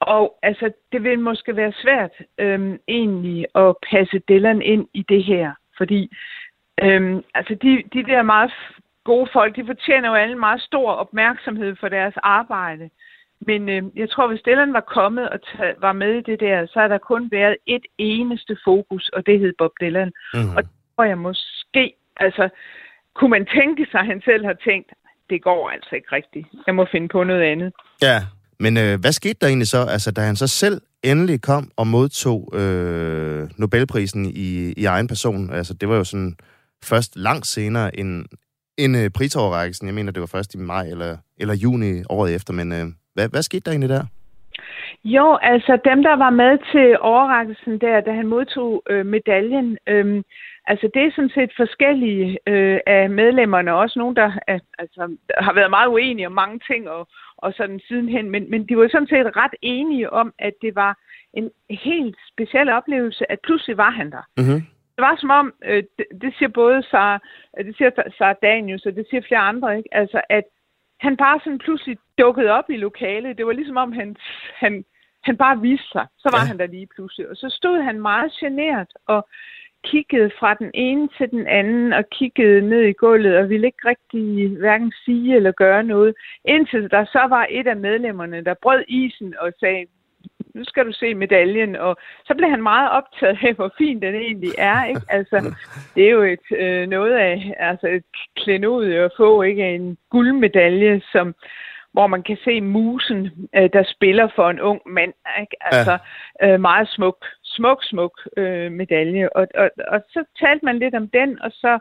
Og 0.00 0.38
altså, 0.42 0.72
det 0.92 1.02
vil 1.02 1.18
måske 1.18 1.56
være 1.56 1.72
svært 1.72 2.10
øhm, 2.38 2.78
egentlig 2.88 3.46
at 3.54 3.74
passe 3.90 4.18
Dylan 4.18 4.62
ind 4.62 4.88
i 4.94 5.04
det 5.08 5.24
her, 5.24 5.52
fordi 5.76 6.16
øhm, 6.82 7.22
altså 7.34 7.54
de, 7.54 7.82
de 7.92 8.02
der 8.02 8.22
meget 8.22 8.52
gode 9.04 9.28
folk, 9.32 9.56
de 9.56 9.66
fortjener 9.66 10.08
jo 10.08 10.14
alle 10.14 10.38
meget 10.38 10.60
stor 10.60 10.92
opmærksomhed 10.92 11.76
for 11.80 11.88
deres 11.88 12.14
arbejde. 12.16 12.90
Men 13.40 13.68
øh, 13.68 13.82
jeg 13.96 14.10
tror, 14.10 14.26
hvis 14.28 14.42
Dylan 14.46 14.72
var 14.72 14.80
kommet 14.80 15.28
og 15.28 15.38
tage, 15.42 15.74
var 15.78 15.92
med 15.92 16.14
i 16.14 16.20
det 16.30 16.40
der, 16.40 16.66
så 16.66 16.80
har 16.80 16.88
der 16.88 16.98
kun 16.98 17.30
været 17.30 17.56
et 17.66 17.86
eneste 17.98 18.56
fokus, 18.64 19.08
og 19.08 19.26
det 19.26 19.40
hed 19.40 19.52
Bob 19.58 19.72
Dylan. 19.80 20.12
Mm. 20.34 20.56
Og 20.56 20.62
det 20.62 20.72
tror 20.96 21.04
jeg 21.04 21.18
måske, 21.18 21.94
altså, 22.16 22.48
kunne 23.14 23.30
man 23.30 23.46
tænke 23.46 23.86
sig, 23.90 24.00
at 24.00 24.06
han 24.06 24.22
selv 24.22 24.44
har 24.44 24.56
tænkt, 24.64 24.92
det 25.30 25.42
går 25.42 25.70
altså 25.70 25.94
ikke 25.94 26.08
rigtigt. 26.12 26.46
Jeg 26.66 26.74
må 26.74 26.86
finde 26.92 27.08
på 27.08 27.24
noget 27.24 27.42
andet. 27.42 27.72
Ja, 28.02 28.18
men 28.60 28.76
øh, 28.76 29.00
hvad 29.00 29.12
skete 29.12 29.38
der 29.40 29.46
egentlig 29.46 29.68
så, 29.68 29.86
altså, 29.90 30.12
da 30.12 30.20
han 30.20 30.36
så 30.36 30.46
selv 30.46 30.80
endelig 31.04 31.42
kom 31.42 31.70
og 31.76 31.86
modtog 31.86 32.40
øh, 32.60 33.48
Nobelprisen 33.58 34.24
i, 34.24 34.72
i 34.76 34.84
egen 34.84 35.08
person? 35.08 35.52
Altså, 35.52 35.74
det 35.74 35.88
var 35.88 35.96
jo 35.96 36.04
sådan 36.04 36.36
først 36.84 37.16
langt 37.16 37.46
senere 37.46 37.98
end, 37.98 38.24
end 38.78 38.96
øh, 38.96 39.10
prisoverrækkelsen. 39.10 39.86
Jeg 39.86 39.94
mener, 39.94 40.12
det 40.12 40.20
var 40.20 40.32
først 40.36 40.54
i 40.54 40.58
maj 40.58 40.86
eller, 40.86 41.16
eller 41.40 41.54
juni 41.54 42.02
året 42.10 42.34
efter, 42.34 42.52
men 42.52 42.72
øh, 42.72 42.86
hvad, 43.14 43.28
hvad 43.28 43.42
skete 43.42 43.60
der 43.60 43.70
egentlig 43.70 43.90
der? 43.90 44.04
Jo, 45.04 45.38
altså 45.42 45.78
dem, 45.84 46.02
der 46.02 46.16
var 46.16 46.30
med 46.30 46.58
til 46.72 46.98
overrækkelsen 47.00 47.78
der, 47.78 48.00
da 48.00 48.12
han 48.12 48.26
modtog 48.26 48.82
øh, 48.90 49.06
medaljen, 49.06 49.78
øh, 49.88 50.22
altså 50.66 50.90
det 50.94 51.02
er 51.02 51.10
sådan 51.10 51.30
set 51.34 51.52
forskellige 51.56 52.38
øh, 52.46 52.80
af 52.86 53.10
medlemmerne, 53.10 53.74
også 53.74 53.98
nogen, 53.98 54.16
der 54.16 54.32
er, 54.46 54.58
altså, 54.78 55.16
har 55.38 55.52
været 55.52 55.70
meget 55.70 55.88
uenige 55.88 56.26
om 56.26 56.32
mange 56.32 56.60
ting 56.70 56.88
og, 56.88 57.08
og 57.36 57.52
sådan 57.52 57.80
sidenhen, 57.88 58.30
men, 58.30 58.50
men 58.50 58.68
de 58.68 58.76
var 58.76 58.88
sådan 58.88 59.08
set 59.08 59.36
ret 59.36 59.54
enige 59.62 60.12
om, 60.12 60.34
at 60.38 60.52
det 60.62 60.74
var 60.74 60.98
en 61.32 61.50
helt 61.70 62.16
speciel 62.32 62.68
oplevelse, 62.68 63.32
at 63.32 63.38
pludselig 63.42 63.76
var 63.76 63.90
han 63.90 64.10
der. 64.10 64.24
Mm-hmm. 64.36 64.60
Det 64.96 65.02
var 65.02 65.16
som 65.16 65.30
om, 65.30 65.54
øh, 65.64 65.82
det, 65.98 66.06
det 66.20 66.34
siger 66.38 66.48
både 66.48 66.82
Sarah, 66.90 67.20
det 67.58 67.76
siger 67.76 67.90
Sarah 68.18 68.36
Daniels, 68.42 68.86
og 68.86 68.94
det 68.96 69.06
siger 69.10 69.22
flere 69.28 69.40
andre, 69.40 69.76
ikke? 69.76 69.88
Altså, 69.92 70.20
at 70.28 70.44
han 71.00 71.16
bare 71.16 71.40
sådan 71.44 71.58
pludselig 71.58 71.98
dukkede 72.18 72.50
op 72.50 72.70
i 72.70 72.76
lokalet. 72.76 73.38
Det 73.38 73.46
var 73.46 73.52
ligesom 73.52 73.76
om, 73.76 73.92
han, 73.92 74.16
han, 74.54 74.84
han 75.24 75.36
bare 75.36 75.60
viste 75.60 75.88
sig. 75.92 76.06
Så 76.18 76.28
var 76.32 76.40
ja. 76.42 76.46
han 76.46 76.58
der 76.58 76.66
lige 76.66 76.88
pludselig. 76.94 77.28
Og 77.30 77.36
så 77.36 77.48
stod 77.50 77.82
han 77.82 78.00
meget 78.00 78.32
generet 78.32 78.88
og 79.06 79.28
kiggede 79.90 80.30
fra 80.38 80.54
den 80.54 80.70
ene 80.74 81.08
til 81.18 81.30
den 81.30 81.46
anden 81.46 81.92
og 81.92 82.04
kiggede 82.10 82.68
ned 82.68 82.82
i 82.82 82.92
gulvet 82.92 83.36
og 83.36 83.48
ville 83.48 83.66
ikke 83.66 83.88
rigtig 83.88 84.48
hverken 84.58 84.92
sige 85.04 85.36
eller 85.36 85.52
gøre 85.52 85.82
noget. 85.82 86.14
Indtil 86.44 86.90
der 86.90 87.04
så 87.04 87.22
var 87.28 87.46
et 87.50 87.66
af 87.66 87.76
medlemmerne, 87.76 88.44
der 88.44 88.54
brød 88.62 88.84
isen 88.88 89.34
og 89.40 89.52
sagde, 89.60 89.86
nu 90.54 90.64
skal 90.64 90.86
du 90.86 90.92
se 90.92 91.14
medaljen, 91.14 91.76
og 91.76 91.96
så 92.24 92.34
blev 92.34 92.50
han 92.50 92.62
meget 92.62 92.90
optaget 92.90 93.38
af, 93.42 93.54
hvor 93.54 93.72
fin 93.78 94.02
den 94.02 94.14
egentlig 94.14 94.52
er, 94.58 94.84
ikke? 94.84 95.00
Altså, 95.08 95.54
det 95.94 96.06
er 96.06 96.10
jo 96.10 96.22
et, 96.22 96.46
øh, 96.50 96.88
noget 96.88 97.12
af, 97.12 97.54
altså 97.58 97.86
et 97.88 98.04
klenod 98.36 98.92
at 98.92 99.12
få, 99.16 99.42
ikke? 99.42 99.74
En 99.74 99.98
guldmedalje, 100.10 101.02
som, 101.12 101.34
hvor 101.92 102.06
man 102.06 102.22
kan 102.22 102.38
se 102.44 102.60
musen, 102.60 103.48
øh, 103.56 103.70
der 103.72 103.84
spiller 103.94 104.28
for 104.36 104.50
en 104.50 104.60
ung 104.60 104.80
mand, 104.86 105.12
ikke? 105.40 105.56
Altså, 105.60 105.98
ja. 106.42 106.52
øh, 106.52 106.60
meget 106.60 106.88
smuk, 106.88 107.26
smuk, 107.56 107.80
smuk 107.90 108.14
øh, 108.36 108.72
medalje, 108.72 109.28
og, 109.38 109.46
og, 109.62 109.68
og 109.88 110.00
så 110.12 110.20
talte 110.40 110.64
man 110.64 110.78
lidt 110.78 110.94
om 110.94 111.08
den, 111.08 111.30
og 111.44 111.50
så, 111.62 111.78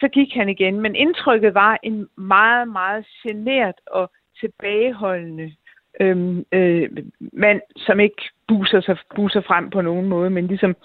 så 0.00 0.08
gik 0.16 0.30
han 0.34 0.48
igen, 0.48 0.80
men 0.80 0.94
indtrykket 0.94 1.54
var 1.54 1.78
en 1.82 2.06
meget, 2.16 2.68
meget 2.68 3.04
genert 3.22 3.78
og 3.86 4.10
tilbageholdende 4.40 5.52
øhm, 6.00 6.44
øh, 6.52 6.88
mand, 7.32 7.60
som 7.76 8.00
ikke 8.00 8.22
buser, 8.48 8.80
sig, 8.80 8.96
buser 9.16 9.40
frem 9.40 9.70
på 9.70 9.80
nogen 9.80 10.06
måde, 10.08 10.30
men 10.30 10.46
ligesom 10.46 10.76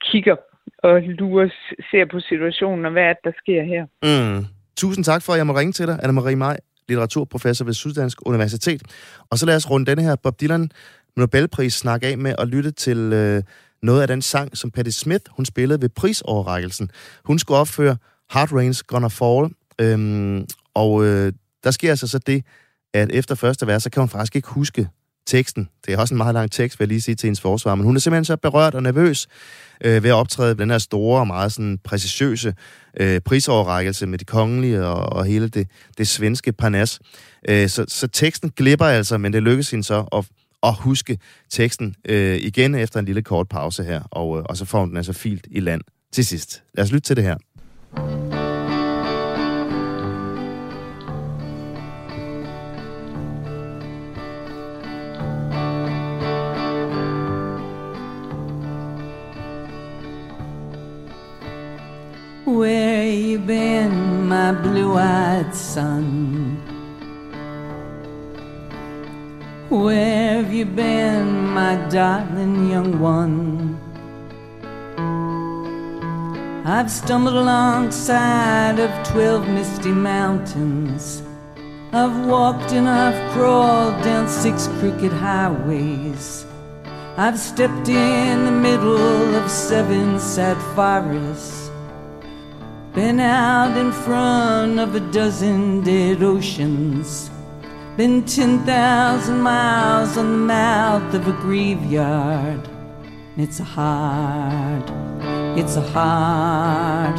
kigger 0.00 0.36
og 0.78 1.02
lurer, 1.02 1.48
ser 1.90 2.04
på 2.04 2.20
situationen 2.20 2.84
og 2.84 2.92
hvad 2.92 3.02
er 3.02 3.12
det, 3.12 3.24
der 3.24 3.32
sker 3.42 3.62
her. 3.62 3.84
Mm. 4.02 4.44
Tusind 4.76 5.04
tak 5.04 5.22
for, 5.22 5.32
at 5.32 5.38
jeg 5.38 5.46
må 5.46 5.52
ringe 5.52 5.72
til 5.72 5.86
dig, 5.86 5.98
Anna-Marie 6.04 6.36
Maj, 6.36 6.56
litteraturprofessor 6.88 7.64
ved 7.64 7.72
Syddansk 7.72 8.18
Universitet. 8.26 8.82
Og 9.30 9.38
så 9.38 9.46
lad 9.46 9.56
os 9.56 9.70
runde 9.70 9.86
denne 9.86 10.02
her 10.02 10.16
Bob 10.22 10.40
Dylan 10.40 10.70
Nobelpris 11.16 11.74
snak 11.74 12.02
af 12.02 12.18
med 12.18 12.34
at 12.38 12.48
lytte 12.48 12.70
til 12.70 12.98
øh, 13.12 13.42
noget 13.86 14.02
af 14.02 14.08
den 14.08 14.22
sang, 14.22 14.56
som 14.56 14.70
Patti 14.70 14.90
Smith 14.90 15.24
hun 15.30 15.44
spillede 15.44 15.82
ved 15.82 15.88
prisoverrækkelsen. 15.88 16.90
Hun 17.24 17.38
skulle 17.38 17.58
opføre 17.58 17.96
Hard 18.30 18.52
Rain's 18.52 18.80
Gonna 18.86 19.08
Fall, 19.08 19.54
øhm, 19.80 20.46
og 20.74 21.04
øh, 21.04 21.32
der 21.64 21.70
sker 21.70 21.90
altså 21.90 22.08
så 22.08 22.18
det, 22.18 22.44
at 22.94 23.10
efter 23.12 23.34
første 23.34 23.66
vers, 23.66 23.82
så 23.82 23.90
kan 23.90 24.00
hun 24.00 24.08
faktisk 24.08 24.36
ikke 24.36 24.48
huske 24.48 24.88
teksten. 25.26 25.68
Det 25.86 25.94
er 25.94 25.98
også 25.98 26.14
en 26.14 26.18
meget 26.18 26.34
lang 26.34 26.52
tekst, 26.52 26.80
vil 26.80 26.84
jeg 26.84 26.88
lige 26.88 27.00
sige 27.00 27.14
til 27.14 27.26
hendes 27.26 27.40
forsvar, 27.40 27.74
men 27.74 27.84
hun 27.84 27.96
er 27.96 28.00
simpelthen 28.00 28.24
så 28.24 28.36
berørt 28.36 28.74
og 28.74 28.82
nervøs 28.82 29.28
øh, 29.84 30.02
ved 30.02 30.10
at 30.10 30.14
optræde 30.14 30.48
ved 30.48 30.62
den 30.62 30.70
her 30.70 30.78
store 30.78 31.20
og 31.20 31.26
meget 31.26 31.52
sådan 31.52 31.78
præcisiøse 31.84 32.54
øh, 33.00 33.20
prisoverrækkelse 33.20 34.06
med 34.06 34.18
de 34.18 34.24
kongelige 34.24 34.86
og, 34.86 35.12
og 35.12 35.24
hele 35.24 35.48
det, 35.48 35.68
det 35.98 36.08
svenske 36.08 36.52
parnas. 36.52 37.00
Øh, 37.48 37.68
så, 37.68 37.84
så 37.88 38.06
teksten 38.06 38.50
glipper 38.56 38.86
altså, 38.86 39.18
men 39.18 39.32
det 39.32 39.42
lykkes 39.42 39.70
hende 39.70 39.84
så 39.84 40.04
at, 40.12 40.24
at 40.62 40.74
huske 40.74 41.18
teksten 41.50 41.94
øh, 42.08 42.36
igen 42.36 42.74
efter 42.74 43.00
en 43.00 43.06
lille 43.06 43.22
kort 43.22 43.48
pause 43.48 43.84
her, 43.84 44.02
og, 44.10 44.38
øh, 44.38 44.44
og 44.48 44.56
så 44.56 44.64
får 44.64 44.80
hun 44.80 44.88
den 44.88 44.96
altså 44.96 45.12
filt 45.12 45.46
i 45.50 45.60
land 45.60 45.80
til 46.12 46.26
sidst. 46.26 46.62
Lad 46.74 46.84
os 46.84 46.92
lytte 46.92 47.06
til 47.06 47.16
det 47.16 47.24
her. 47.24 47.36
Where 62.46 63.04
you 63.04 63.38
been, 63.38 64.28
my 64.28 64.52
blue-eyed 64.62 65.52
son? 65.52 66.55
Where 69.68 70.44
have 70.44 70.54
you 70.54 70.64
been, 70.64 71.48
my 71.48 71.74
darling 71.88 72.70
young 72.70 73.00
one? 73.00 73.80
I've 76.64 76.88
stumbled 76.88 77.34
alongside 77.34 78.78
of 78.78 79.08
twelve 79.08 79.48
misty 79.48 79.90
mountains. 79.90 81.20
I've 81.92 82.26
walked 82.26 82.70
and 82.70 82.88
I've 82.88 83.32
crawled 83.32 84.04
down 84.04 84.28
six 84.28 84.68
crooked 84.78 85.10
highways. 85.10 86.46
I've 87.16 87.36
stepped 87.36 87.88
in 87.88 88.44
the 88.44 88.52
middle 88.52 89.34
of 89.34 89.50
seven 89.50 90.20
sad 90.20 90.58
forests. 90.76 91.72
Been 92.94 93.18
out 93.18 93.76
in 93.76 93.90
front 93.90 94.78
of 94.78 94.94
a 94.94 95.00
dozen 95.00 95.80
dead 95.82 96.22
oceans. 96.22 97.32
Been 97.96 98.24
10,000 98.26 99.40
miles 99.40 100.18
on 100.18 100.30
the 100.30 100.36
mouth 100.36 101.14
of 101.14 101.26
a 101.28 101.32
graveyard. 101.32 102.68
It's 103.38 103.58
a 103.58 103.64
hard, 103.64 104.82
it's 105.58 105.76
a 105.76 105.80
hard, 105.80 107.18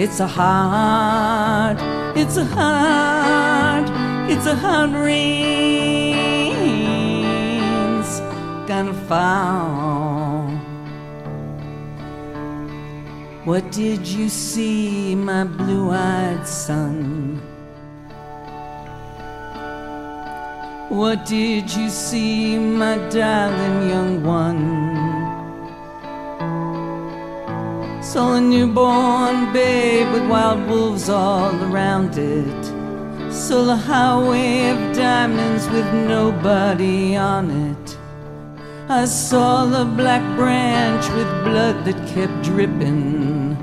it's 0.00 0.20
a 0.20 0.28
hard, 0.28 1.76
it's 2.16 2.36
a 2.36 2.44
hard, 2.44 3.90
it's 4.30 4.46
a 4.46 4.54
hard 4.54 4.92
rain's 4.92 5.32
gonna 8.68 8.94
fall. 9.08 10.46
What 13.44 13.72
did 13.72 14.06
you 14.06 14.28
see, 14.28 15.16
my 15.16 15.42
blue 15.42 15.90
eyed 15.90 16.46
son? 16.46 17.42
What 20.92 21.24
did 21.24 21.74
you 21.74 21.88
see, 21.88 22.58
my 22.58 22.98
darling 23.08 23.88
young 23.88 24.22
one? 24.22 24.60
Saw 28.02 28.34
a 28.34 28.40
newborn 28.42 29.54
babe 29.54 30.12
with 30.12 30.28
wild 30.28 30.68
wolves 30.68 31.08
all 31.08 31.54
around 31.64 32.18
it. 32.18 32.62
Saw 33.32 33.72
a 33.72 33.76
highway 33.76 34.68
of 34.68 34.94
diamonds 34.94 35.66
with 35.70 35.90
nobody 35.94 37.16
on 37.16 37.50
it. 37.70 37.96
I 38.90 39.06
saw 39.06 39.64
the 39.64 39.86
black 39.86 40.22
branch 40.36 41.08
with 41.16 41.30
blood 41.42 41.86
that 41.86 42.06
kept 42.06 42.42
dripping. 42.42 43.56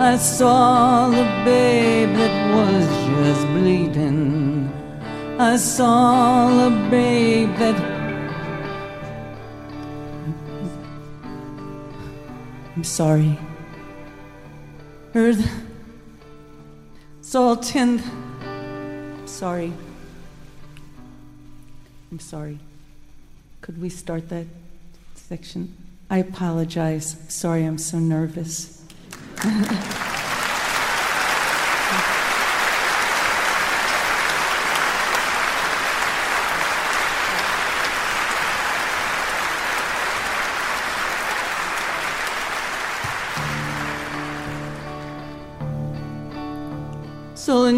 I 0.00 0.16
saw 0.16 1.10
the 1.10 1.26
babe 1.44 2.16
that 2.16 2.36
was 2.56 2.88
just 3.06 3.46
bleeding. 3.54 4.55
I 5.38 5.56
saw 5.58 6.66
a 6.66 6.70
babe 6.90 7.54
that. 7.56 7.76
I'm 12.74 12.82
sorry. 12.82 13.38
Earth. 15.14 15.46
Saw 17.20 17.54
ten. 17.56 18.02
I'm 18.40 19.26
sorry. 19.26 19.74
I'm 22.10 22.18
sorry. 22.20 22.58
Could 23.60 23.78
we 23.82 23.90
start 23.90 24.30
that 24.30 24.46
section? 25.16 25.76
I 26.08 26.18
apologize. 26.18 27.14
Sorry, 27.28 27.64
I'm 27.64 27.76
so 27.76 27.98
nervous. 27.98 28.82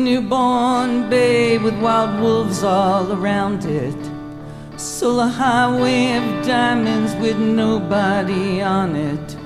newborn 0.05 1.11
babe 1.11 1.63
with 1.63 1.79
wild 1.81 2.21
wolves 2.21 2.63
all 2.63 3.13
around 3.13 3.65
it. 3.65 3.99
So 4.77 5.21
a 5.21 5.27
highway 5.27 6.17
of 6.17 6.47
diamonds 6.47 7.15
with 7.17 7.39
nobody 7.39 8.63
on 8.63 8.95
it. 8.95 9.37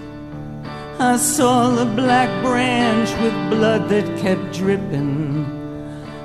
I 0.99 1.17
saw 1.17 1.77
a 1.81 1.85
black 1.85 2.31
branch 2.45 3.11
with 3.23 3.35
blood 3.51 3.89
that 3.89 4.07
kept 4.19 4.53
dripping. 4.53 5.47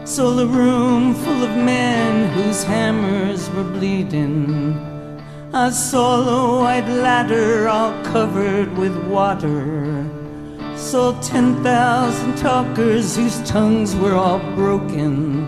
Saw 0.06 0.40
a 0.40 0.46
room 0.46 1.16
full 1.16 1.44
of 1.44 1.56
men 1.56 2.30
whose 2.34 2.64
hammers 2.64 3.50
were 3.52 3.64
bleeding. 3.64 4.76
I 5.54 5.70
saw 5.70 6.22
a 6.22 6.62
white 6.62 6.88
ladder 6.88 7.68
all 7.70 7.94
covered 8.04 8.78
with 8.78 8.96
water. 9.08 9.97
I 10.88 10.90
saw 10.90 11.12
10,000 11.20 12.38
talkers 12.38 13.18
whose 13.18 13.42
tongues 13.44 13.94
were 13.98 14.14
all 14.14 14.40
broken. 14.56 15.46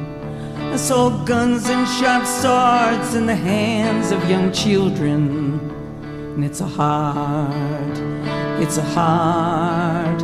I 0.73 0.75
saw 0.75 1.09
guns 1.23 1.69
and 1.69 1.87
sharp 1.87 2.25
swords 2.25 3.15
in 3.15 3.25
the 3.25 3.37
hands 3.37 4.11
of 4.11 4.29
young 4.29 4.51
children. 4.51 5.61
And 6.03 6.43
it's 6.43 6.59
a 6.59 6.65
hard, 6.65 7.97
it's 8.61 8.75
a 8.75 8.83
hard, 8.83 10.21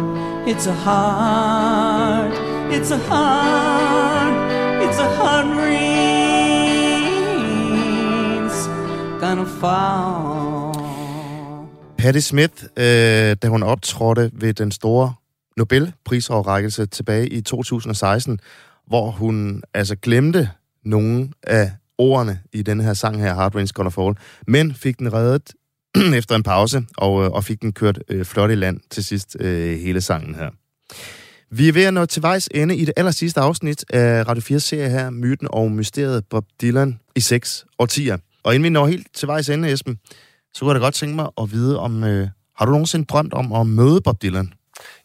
it's 0.49 0.65
a 0.65 0.73
hard, 0.73 2.33
it's 2.73 2.91
a 2.91 2.97
hard, 2.97 4.33
it's 4.83 4.99
a 4.99 5.15
hard 5.15 5.47
rain's 5.55 5.87
gonna 9.21 9.45
fall. 9.45 10.34
Patti 12.05 12.21
Smith, 12.21 12.63
øh, 12.63 13.35
da 13.41 13.47
hun 13.47 13.63
optrådte 13.63 14.31
ved 14.33 14.53
den 14.53 14.71
store 14.71 15.13
Nobelprisoverrækkelse 15.57 16.85
tilbage 16.85 17.27
i 17.27 17.41
2016, 17.41 18.39
hvor 18.87 19.11
hun 19.11 19.63
altså 19.73 19.95
glemte 19.95 20.49
nogle 20.83 21.29
af 21.43 21.71
ordene 21.97 22.39
i 22.53 22.61
den 22.61 22.81
her 22.81 22.93
sang 22.93 23.21
her, 23.21 23.33
Hard 23.33 23.55
Rain's 23.55 23.71
Gonna 23.73 23.89
Fall, 23.89 24.15
men 24.47 24.73
fik 24.73 24.99
den 24.99 25.13
reddet 25.13 25.53
efter 26.19 26.35
en 26.35 26.43
pause, 26.43 26.85
og, 26.97 27.23
øh, 27.23 27.31
og 27.31 27.43
fik 27.43 27.61
den 27.61 27.73
kørt 27.73 27.99
øh, 28.09 28.25
flot 28.25 28.51
i 28.51 28.55
land 28.55 28.79
til 28.89 29.03
sidst 29.05 29.37
øh, 29.39 29.79
hele 29.79 30.01
sangen 30.01 30.35
her. 30.35 30.49
Vi 31.51 31.67
er 31.67 31.73
ved 31.73 31.83
at 31.83 31.93
nå 31.93 32.05
til 32.05 32.21
vejs 32.21 32.49
ende 32.51 32.75
i 32.75 32.85
det 32.85 32.93
aller 32.97 33.11
sidste 33.11 33.39
afsnit 33.39 33.85
af 33.89 34.27
Radio 34.27 34.41
4 34.41 34.59
serie 34.59 34.89
her, 34.89 35.09
Myten 35.09 35.47
og 35.51 35.71
Mysteriet 35.71 36.25
Bob 36.29 36.45
Dylan 36.61 36.99
i 37.15 37.19
seks 37.19 37.65
årtier. 37.79 38.17
Og 38.43 38.55
inden 38.55 38.63
vi 38.63 38.69
når 38.69 38.87
helt 38.87 39.07
til 39.13 39.27
vejs 39.27 39.49
ende, 39.49 39.71
Esben, 39.71 39.99
så 40.55 40.59
kunne 40.59 40.73
jeg 40.73 40.81
da 40.81 40.85
godt 40.85 40.93
tænke 40.93 41.15
mig 41.15 41.29
at 41.41 41.51
vide, 41.51 41.79
om 41.79 42.03
øh, 42.03 42.27
har 42.57 42.65
du 42.65 42.71
nogensinde 42.71 43.05
drømt 43.05 43.33
om 43.33 43.53
at 43.53 43.67
møde 43.67 44.01
Bob 44.01 44.21
Dylan? 44.21 44.53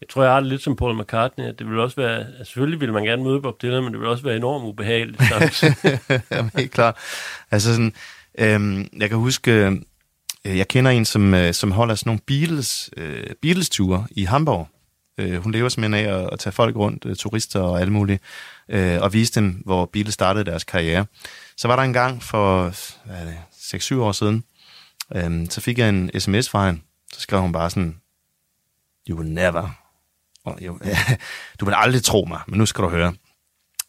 Jeg 0.01 0.09
tror, 0.09 0.23
jeg 0.23 0.33
har 0.33 0.41
det 0.41 0.49
lidt 0.49 0.63
som 0.63 0.77
Paul 0.77 1.01
McCartney. 1.01 1.45
at 1.45 1.59
Det 1.59 1.67
vil 1.67 1.79
også 1.79 1.97
være, 1.97 2.19
altså, 2.19 2.45
selvfølgelig 2.45 2.81
vil 2.81 2.93
man 2.93 3.05
gerne 3.05 3.25
møde 3.25 3.41
Bob 3.41 3.63
Dylan, 3.63 3.85
men 3.85 3.93
det 3.93 4.01
vil 4.01 4.09
også 4.09 4.25
være 4.25 4.37
enormt 4.37 4.65
ubehageligt. 4.65 5.23
Jamen, 6.31 6.51
helt 6.57 6.71
klart. 6.71 6.97
Altså 7.51 7.73
sådan, 7.75 7.93
øhm, 8.39 8.89
jeg 8.99 9.09
kan 9.09 9.19
huske, 9.19 9.51
øh, 10.45 10.59
jeg 10.59 10.69
kender 10.69 10.91
en, 10.91 11.05
som, 11.05 11.35
øh, 11.35 11.55
som 11.55 11.73
holder 11.73 11.95
sådan 11.95 12.09
nogle 12.09 12.21
Beatles, 12.27 12.91
øh, 12.97 13.27
Beatles-ture 13.43 14.07
i 14.11 14.25
Hamburg. 14.25 14.69
Øh, 15.19 15.43
hun 15.43 15.53
lever 15.53 15.69
simpelthen 15.69 16.07
af 16.07 16.19
at, 16.19 16.29
at 16.33 16.39
tage 16.39 16.53
folk 16.53 16.77
rundt, 16.77 17.07
øh, 17.07 17.17
turister 17.17 17.61
og 17.61 17.81
alle 17.81 17.93
mulige, 17.93 18.21
øh, 18.69 19.01
og 19.01 19.13
vise 19.13 19.33
dem, 19.41 19.63
hvor 19.65 19.91
Beatles 19.93 20.15
startede 20.15 20.45
deres 20.45 20.65
karriere. 20.65 21.07
Så 21.57 21.69
var 21.69 21.77
der 21.77 21.83
en 21.83 21.93
gang 21.93 22.23
for, 22.23 22.63
hvad 23.07 23.17
er 23.17 23.25
det, 23.25 23.37
6-7 23.53 23.95
år 23.95 24.13
siden, 24.13 24.45
øh, 25.15 25.47
så 25.51 25.61
fik 25.61 25.79
jeg 25.79 25.89
en 25.89 26.21
sms 26.21 26.49
fra 26.49 26.67
hende. 26.67 26.81
Så 27.13 27.21
skrev 27.21 27.41
hun 27.41 27.53
bare 27.53 27.71
sådan, 27.71 28.01
you 29.09 29.19
will 29.19 29.33
never, 29.33 29.71
og 30.45 30.59
jo, 30.61 30.79
du 31.61 31.65
vil 31.65 31.75
aldrig 31.77 32.03
tro 32.03 32.25
mig, 32.29 32.41
men 32.47 32.59
nu 32.59 32.67
skal 32.67 32.85
du 32.85 32.89
høre. 32.89 33.15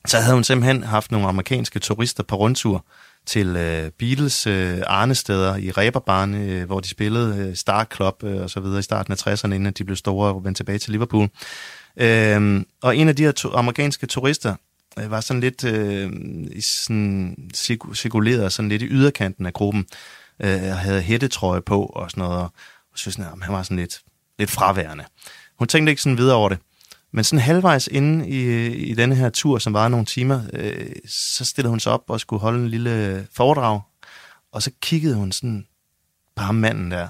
Så 0.07 0.17
havde 0.17 0.33
hun 0.33 0.43
simpelthen 0.43 0.83
haft 0.83 1.11
nogle 1.11 1.27
amerikanske 1.27 1.79
turister 1.79 2.23
på 2.23 2.35
rundtur 2.35 2.85
til 3.25 3.47
øh, 3.55 3.91
Beatles 3.91 4.47
øh, 4.47 4.81
arnesteder 4.87 5.55
i 5.55 5.71
Reeperbahn, 5.71 6.33
øh, 6.33 6.65
hvor 6.65 6.79
de 6.79 6.87
spillede 6.87 7.37
øh, 7.37 7.55
Star 7.55 7.87
Club 7.95 8.23
øh, 8.23 8.41
og 8.41 8.49
så 8.49 8.59
videre 8.59 8.79
i 8.79 8.81
starten 8.81 9.11
af 9.13 9.27
60'erne, 9.27 9.53
inden 9.53 9.73
de 9.73 9.83
blev 9.83 9.95
store 9.95 10.33
og 10.33 10.43
vendte 10.43 10.59
tilbage 10.59 10.79
til 10.79 10.91
Liverpool. 10.91 11.29
Øh, 11.97 12.61
og 12.83 12.97
en 12.97 13.07
af 13.07 13.15
de 13.15 13.23
her 13.23 13.31
to, 13.31 13.53
amerikanske 13.53 14.07
turister 14.07 14.55
øh, 14.99 15.11
var 15.11 15.21
sådan 15.21 15.41
lidt 15.41 15.63
øh, 15.63 16.11
sådan, 16.61 17.37
cirkuleret 17.93 18.53
sådan 18.53 18.69
lidt 18.69 18.81
i 18.81 18.87
yderkanten 18.87 19.45
af 19.45 19.53
gruppen, 19.53 19.85
øh, 20.43 20.71
og 20.71 20.77
havde 20.77 21.01
hættetrøje 21.01 21.61
på 21.61 21.85
og 21.85 22.11
sådan 22.11 22.21
noget, 22.21 22.49
og 22.91 22.97
synes, 22.97 23.19
at 23.19 23.25
han 23.41 23.53
var 23.53 23.63
sådan 23.63 23.77
lidt, 23.77 24.01
lidt 24.39 24.51
fraværende. 24.51 25.05
Hun 25.59 25.67
tænkte 25.67 25.89
ikke 25.89 26.01
sådan 26.01 26.17
videre 26.17 26.35
over 26.35 26.49
det. 26.49 26.59
Men 27.13 27.23
sådan 27.23 27.43
halvvejs 27.43 27.87
inde 27.87 28.29
i, 28.29 28.67
i 28.73 28.93
denne 28.93 29.15
her 29.15 29.29
tur, 29.29 29.57
som 29.57 29.73
var 29.73 29.87
nogle 29.87 30.05
timer, 30.05 30.41
øh, 30.53 30.95
så 31.07 31.45
stillede 31.45 31.69
hun 31.69 31.79
sig 31.79 31.91
op 31.91 32.03
og 32.07 32.19
skulle 32.19 32.39
holde 32.39 32.59
en 32.59 32.69
lille 32.69 33.27
foredrag. 33.33 33.81
Og 34.51 34.63
så 34.63 34.71
kiggede 34.81 35.15
hun 35.15 35.31
sådan 35.31 35.67
på 36.35 36.43
ham 36.43 36.55
manden 36.55 36.91
der. 36.91 37.07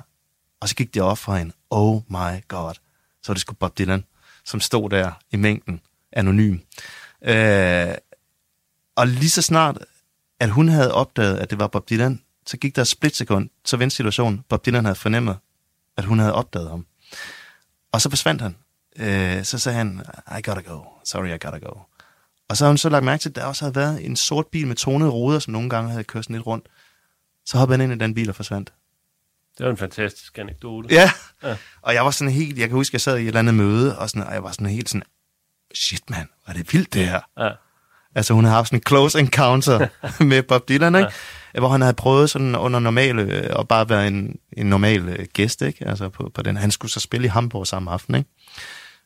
Og 0.59 0.69
så 0.69 0.75
gik 0.75 0.93
det 0.93 1.01
op 1.01 1.17
for 1.17 1.35
hende. 1.35 1.53
Oh 1.69 2.01
my 2.07 2.47
god. 2.47 2.73
Så 3.23 3.27
var 3.27 3.33
det 3.33 3.41
sgu 3.41 3.53
Bob 3.53 3.77
Dylan, 3.77 4.03
som 4.45 4.59
stod 4.59 4.89
der 4.89 5.11
i 5.31 5.35
mængden, 5.35 5.81
anonym. 6.11 6.57
Øh, 7.21 7.95
og 8.95 9.07
lige 9.07 9.29
så 9.29 9.41
snart, 9.41 9.77
at 10.39 10.49
hun 10.49 10.67
havde 10.67 10.93
opdaget, 10.93 11.37
at 11.37 11.49
det 11.49 11.59
var 11.59 11.67
Bob 11.67 11.89
Dylan, 11.89 12.21
så 12.51 12.57
gik 12.57 12.75
der 12.75 12.81
et 12.81 12.87
splitsekund, 12.87 13.49
så 13.65 13.77
vendte 13.77 13.95
situationen. 13.95 14.43
Bob 14.49 14.65
Dylan 14.65 14.85
havde 14.85 14.95
fornemmet, 14.95 15.37
at 15.97 16.05
hun 16.05 16.19
havde 16.19 16.33
opdaget 16.33 16.69
ham. 16.69 16.85
Og 17.91 18.01
så 18.01 18.09
forsvandt 18.09 18.41
han. 18.41 18.55
Øh, 18.95 19.43
så 19.43 19.59
sagde 19.59 19.77
han, 19.77 20.01
I 20.39 20.41
gotta 20.43 20.61
go. 20.61 20.83
Sorry, 21.05 21.27
I 21.27 21.31
gotta 21.31 21.57
go. 21.57 21.79
Og 22.49 22.57
så 22.57 22.65
har 22.65 22.69
hun 22.69 22.77
så 22.77 22.89
lagt 22.89 23.05
mærke 23.05 23.21
til, 23.21 23.29
at 23.29 23.35
der 23.35 23.45
også 23.45 23.65
havde 23.65 23.75
været 23.75 24.05
en 24.05 24.15
sort 24.15 24.47
bil 24.47 24.67
med 24.67 24.75
tonede 24.75 25.09
ruder, 25.09 25.39
som 25.39 25.53
nogle 25.53 25.69
gange 25.69 25.89
havde 25.89 26.03
kørt 26.03 26.23
sådan 26.23 26.35
lidt 26.35 26.47
rundt. 26.47 26.67
Så 27.45 27.57
hoppede 27.57 27.79
han 27.79 27.91
ind 27.91 28.01
i 28.01 28.03
den 28.03 28.13
bil 28.13 28.29
og 28.29 28.35
forsvandt. 28.35 28.73
Det 29.57 29.65
var 29.65 29.71
en 29.71 29.77
fantastisk 29.77 30.37
anekdote. 30.37 30.87
Ja. 30.91 31.11
ja. 31.43 31.57
Og 31.81 31.93
jeg 31.93 32.05
var 32.05 32.11
sådan 32.11 32.33
helt, 32.33 32.57
jeg 32.57 32.69
kan 32.69 32.75
huske, 32.75 32.95
jeg 32.95 33.01
sad 33.01 33.17
i 33.17 33.21
et 33.21 33.27
eller 33.27 33.39
andet 33.39 33.55
møde, 33.55 33.97
og, 33.99 34.09
sådan, 34.09 34.27
og 34.27 34.33
jeg 34.33 34.43
var 34.43 34.51
sådan 34.51 34.67
helt 34.67 34.89
sådan, 34.89 35.03
shit 35.75 36.09
mand, 36.09 36.27
var 36.47 36.53
det 36.53 36.73
vildt 36.73 36.93
det 36.93 37.07
her. 37.07 37.21
Ja. 37.37 37.49
Altså 38.15 38.33
hun 38.33 38.43
havde 38.43 38.55
haft 38.55 38.67
sådan 38.67 38.79
en 38.79 38.83
close 38.87 39.19
encounter 39.19 39.87
med 40.23 40.43
Bob 40.43 40.69
Dylan, 40.69 40.95
ikke? 40.95 41.05
Ja. 41.05 41.13
Hvor 41.59 41.69
han 41.69 41.81
havde 41.81 41.93
prøvet 41.93 42.29
sådan 42.29 42.55
under 42.55 42.79
normale, 42.79 43.21
øh, 43.21 43.59
at 43.59 43.67
bare 43.67 43.89
være 43.89 44.07
en, 44.07 44.39
en 44.57 44.65
normal 44.65 45.09
øh, 45.09 45.25
gæst, 45.33 45.61
ikke? 45.61 45.87
Altså 45.87 46.09
på, 46.09 46.31
på 46.33 46.41
den. 46.41 46.57
Han 46.57 46.71
skulle 46.71 46.91
så 46.91 46.99
spille 46.99 47.25
i 47.25 47.29
Hamburg 47.29 47.67
samme 47.67 47.91
aften, 47.91 48.15
ikke? 48.15 48.29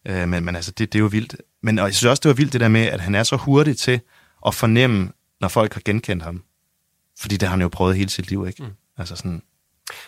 Øh, 0.06 0.28
men, 0.28 0.46
men 0.46 0.56
altså, 0.56 0.72
det, 0.72 0.93
det 0.93 1.00
er 1.00 1.04
jo 1.04 1.10
vildt. 1.12 1.36
Men 1.64 1.80
og 1.80 1.86
jeg 1.86 1.96
synes 1.96 2.10
også, 2.10 2.22
det 2.22 2.30
var 2.30 2.36
vildt 2.36 2.54
det 2.54 2.62
der 2.62 2.68
med, 2.68 2.82
at 2.82 3.00
han 3.00 3.16
er 3.16 3.24
så 3.24 3.36
hurtig 3.36 3.78
til 3.78 4.00
at 4.46 4.56
fornemme, 4.56 5.12
når 5.41 5.48
folk 5.48 5.74
har 5.74 5.82
genkendt 5.86 6.24
ham. 6.24 6.43
Fordi 7.20 7.38
det 7.38 7.48
har 7.48 7.54
han 7.54 7.62
jo 7.62 7.68
prøvet 7.68 7.96
hele 7.96 8.10
sit 8.10 8.30
liv, 8.30 8.48
ikke? 8.48 8.64
Mm. 8.64 8.70
Altså 8.98 9.16
sådan... 9.16 9.41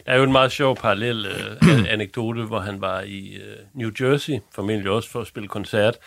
Der 0.06 0.12
er 0.12 0.18
jo 0.18 0.24
en 0.24 0.32
meget 0.32 0.52
sjov 0.52 0.78
parallel 0.78 1.26
øh, 1.26 1.86
anekdote, 1.94 2.44
hvor 2.44 2.60
han 2.60 2.82
var 2.82 3.02
i 3.02 3.36
øh, 3.36 3.58
New 3.74 3.92
Jersey, 4.02 4.34
formentlig 4.56 4.92
også 4.92 5.10
for 5.10 5.22
at 5.22 5.28
spille 5.28 5.50
koncert, 5.50 5.98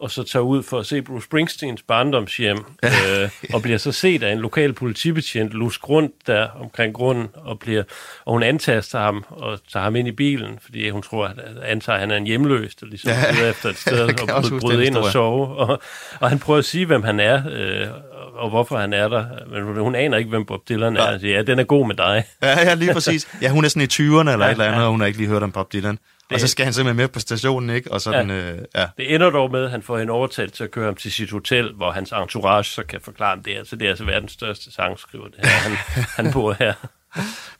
og 0.00 0.10
så 0.10 0.22
tager 0.22 0.42
ud 0.42 0.62
for 0.62 0.78
at 0.78 0.86
se 0.86 1.02
Bruce 1.02 1.24
Springsteens 1.24 1.82
barndomshjem, 1.82 2.58
øh, 2.84 3.30
og 3.52 3.62
bliver 3.62 3.78
så 3.78 3.92
set 3.92 4.22
af 4.22 4.32
en 4.32 4.38
lokal 4.38 4.72
politibetjent 4.72 5.52
lusk 5.52 5.88
rundt 5.88 6.12
der 6.26 6.48
omkring 6.60 6.94
grunden, 6.94 7.28
og, 7.34 7.58
bliver, 7.58 7.82
og 8.24 8.32
hun 8.32 8.42
antaster 8.42 8.98
ham 8.98 9.24
og 9.28 9.58
tager 9.72 9.84
ham 9.84 9.96
ind 9.96 10.08
i 10.08 10.12
bilen, 10.12 10.58
fordi 10.62 10.90
hun 10.90 11.02
tror, 11.02 11.26
at 11.26 11.38
antager, 11.62 11.94
at 11.94 12.00
han 12.00 12.10
er 12.10 12.16
en 12.16 12.26
hjemløs, 12.26 12.74
der 12.74 12.86
ligesom 12.86 13.10
ja. 13.10 13.50
efter 13.50 13.68
et 13.68 13.76
sted 13.76 14.20
og 14.34 14.60
bryder 14.60 14.82
ind 14.82 14.96
og 14.96 15.12
sove. 15.12 15.46
Og, 15.46 15.80
og 16.20 16.28
han 16.28 16.38
prøver 16.38 16.58
at 16.58 16.64
sige, 16.64 16.86
hvem 16.86 17.02
han 17.02 17.20
er, 17.20 17.42
øh, 17.50 17.86
og 18.34 18.50
hvorfor 18.50 18.78
han 18.78 18.92
er 18.92 19.08
der, 19.08 19.26
men 19.46 19.76
hun 19.76 19.94
aner 19.94 20.16
ikke, 20.18 20.30
hvem 20.30 20.44
Bob 20.44 20.68
Dylan 20.68 20.96
er. 20.96 21.10
Ja, 21.10 21.18
siger, 21.18 21.36
ja 21.36 21.42
den 21.42 21.58
er 21.58 21.64
god 21.64 21.86
med 21.86 21.94
dig. 21.94 22.24
Ja, 22.42 22.60
ja, 22.60 22.74
lige 22.74 22.92
præcis. 22.98 23.28
Ja, 23.42 23.48
hun 23.48 23.64
er 23.64 23.68
sådan 23.68 23.82
i 23.82 23.92
20'erne 23.92 24.30
eller 24.30 24.44
ja, 24.44 24.46
et 24.46 24.50
eller 24.50 24.64
andet, 24.64 24.78
ja. 24.78 24.84
og 24.84 24.90
hun 24.90 25.00
har 25.00 25.06
ikke 25.06 25.18
lige 25.18 25.28
hørt 25.28 25.42
om 25.42 25.52
Bob 25.52 25.72
Dylan. 25.72 25.98
Det, 26.28 26.34
og 26.34 26.40
så 26.40 26.46
skal 26.48 26.64
han 26.64 26.72
simpelthen 26.72 26.96
med 26.96 27.08
på 27.08 27.20
stationen, 27.20 27.70
ikke? 27.70 27.92
Og 27.92 28.00
sådan, 28.00 28.30
ja. 28.30 28.52
Øh, 28.52 28.58
ja. 28.74 28.86
Det 28.96 29.14
ender 29.14 29.30
dog 29.30 29.50
med, 29.50 29.64
at 29.64 29.70
han 29.70 29.82
får 29.82 29.98
en 29.98 30.10
overtalt 30.10 30.54
til 30.54 30.64
at 30.64 30.70
køre 30.70 30.84
ham 30.84 30.94
til 30.94 31.12
sit 31.12 31.30
hotel, 31.30 31.72
hvor 31.72 31.90
hans 31.90 32.12
entourage 32.12 32.64
så 32.64 32.82
kan 32.82 33.00
forklare 33.00 33.30
ham 33.30 33.42
det. 33.42 33.56
Altså, 33.56 33.76
det 33.76 33.84
er 33.84 33.88
altså 33.88 34.04
verdens 34.04 34.32
største 34.32 34.72
sangskriver, 34.72 35.24
det 35.24 35.36
her. 35.42 35.50
Han, 35.50 35.72
han 36.24 36.32
bor 36.32 36.56
her. 36.58 36.72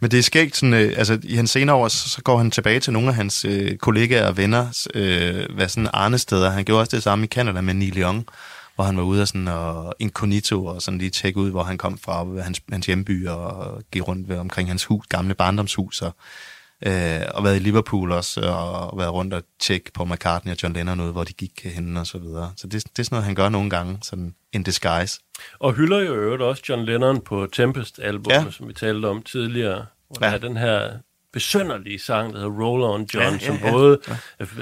Men 0.01 0.11
det 0.11 0.19
er 0.19 0.23
skægt, 0.23 0.57
sådan, 0.57 0.75
øh, 0.75 0.95
altså 0.97 1.19
i 1.23 1.35
hans 1.35 1.51
senere 1.51 1.77
år, 1.77 1.89
så, 1.89 2.09
så 2.09 2.23
går 2.23 2.39
han 2.39 2.51
tilbage 2.51 2.81
til 2.81 2.93
nogle 2.93 3.09
af 3.09 3.15
hans 3.15 3.45
øh, 3.45 3.77
kollegaer 3.77 4.27
og 4.27 4.37
venner, 4.37 4.87
øh, 4.95 5.55
hvad 5.55 5.69
sådan 5.69 5.91
arnesteder. 5.93 6.51
Han 6.51 6.65
gjorde 6.65 6.81
også 6.81 6.97
det 6.97 7.03
samme 7.03 7.25
i 7.25 7.29
Canada 7.29 7.61
med 7.61 7.75
Neil 7.75 8.01
Young, 8.01 8.27
hvor 8.75 8.85
han 8.85 8.97
var 8.97 9.03
ude 9.03 9.23
og, 9.23 9.29
sådan, 9.29 9.49
og 9.49 9.95
incognito 9.99 10.67
og 10.67 10.83
sådan 10.83 10.99
lige 10.99 11.11
tjekke 11.11 11.41
ud, 11.41 11.51
hvor 11.51 11.63
han 11.63 11.79
kom 11.79 11.99
fra, 11.99 12.43
hans, 12.43 12.61
hans 12.73 12.87
hjemby, 12.87 13.29
og 13.29 13.83
gik 13.93 14.09
rundt 14.09 14.29
ved, 14.29 14.37
omkring 14.37 14.69
hans 14.69 14.85
hus, 14.85 15.07
gamle 15.09 15.35
barndomshus, 15.35 16.03
og 16.03 16.15
øh, 16.87 17.21
og 17.35 17.45
været 17.45 17.57
i 17.57 17.59
Liverpool 17.59 18.13
også, 18.13 18.41
og 18.41 18.99
været 18.99 19.13
rundt 19.13 19.35
og 19.35 19.43
tjekke 19.61 19.93
på 19.93 20.05
McCartney 20.05 20.53
og 20.53 20.59
John 20.63 20.75
Lennon 20.75 21.01
ud, 21.01 21.13
hvor 21.13 21.25
de 21.25 21.33
gik 21.33 21.65
hen 21.65 21.97
og 21.97 22.07
så 22.07 22.19
videre. 22.19 22.53
Så 22.57 22.67
det, 22.67 22.73
det 22.73 22.99
er 22.99 23.03
sådan 23.03 23.15
noget, 23.15 23.25
han 23.25 23.35
gør 23.35 23.49
nogle 23.49 23.71
gange, 23.71 23.99
sådan 24.03 24.35
in 24.53 24.63
disguise. 24.63 25.21
Og 25.59 25.73
hylder 25.73 26.01
jo 26.01 26.15
øvrigt 26.15 26.43
også 26.43 26.63
John 26.69 26.85
Lennon 26.85 27.21
på 27.21 27.47
Tempest-albumet, 27.53 28.45
ja. 28.45 28.51
som 28.51 28.69
vi 28.69 28.73
talte 28.73 29.07
om 29.07 29.23
tidligere, 29.23 29.87
hvor 30.09 30.27
ja. 30.27 30.27
der 30.27 30.35
er 30.35 30.39
den 30.39 30.57
her 30.57 30.91
besønderlige 31.33 31.99
sang, 31.99 32.33
der 32.33 32.39
hedder 32.39 32.63
Roll 32.63 32.83
On 32.83 33.09
John, 33.15 33.25
Ja, 33.25 33.31
ja, 33.31 33.33
ja, 33.33 33.47
som 33.47 33.57
ja. 33.65 33.71
både 33.71 33.99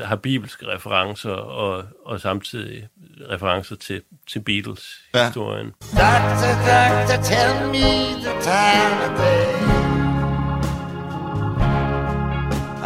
har 0.04 0.16
bibelske 0.16 0.66
referencer 0.66 1.30
og, 1.30 1.84
og 2.06 2.20
samtidig 2.20 2.88
referencer 3.30 3.76
til, 3.76 4.02
til 4.28 4.40
Beatles-historien. 4.40 5.66
Doctor, 5.80 6.52
doctor, 6.66 7.22
tell 7.22 7.68
me 7.68 7.88
the 8.22 8.32
time 8.42 8.96
of 9.04 9.18
day. 9.18 9.85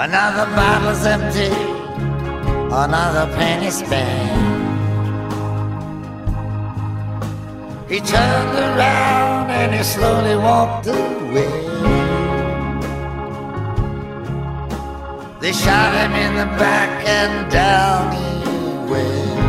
Another 0.02 0.46
bottle's 0.56 1.04
empty, 1.04 1.52
another 2.72 3.26
penny 3.36 3.70
spent. 3.70 4.30
He 7.86 8.00
turned 8.00 8.58
around 8.58 9.50
and 9.50 9.74
he 9.74 9.82
slowly 9.82 10.36
walked 10.36 10.86
away. 10.86 11.52
They 15.38 15.52
shot 15.52 15.92
him 15.92 16.12
in 16.14 16.34
the 16.34 16.46
back 16.56 17.06
and 17.06 17.52
down 17.52 18.12
he 18.16 18.30
went. 18.90 19.40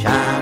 Shine 0.00 0.35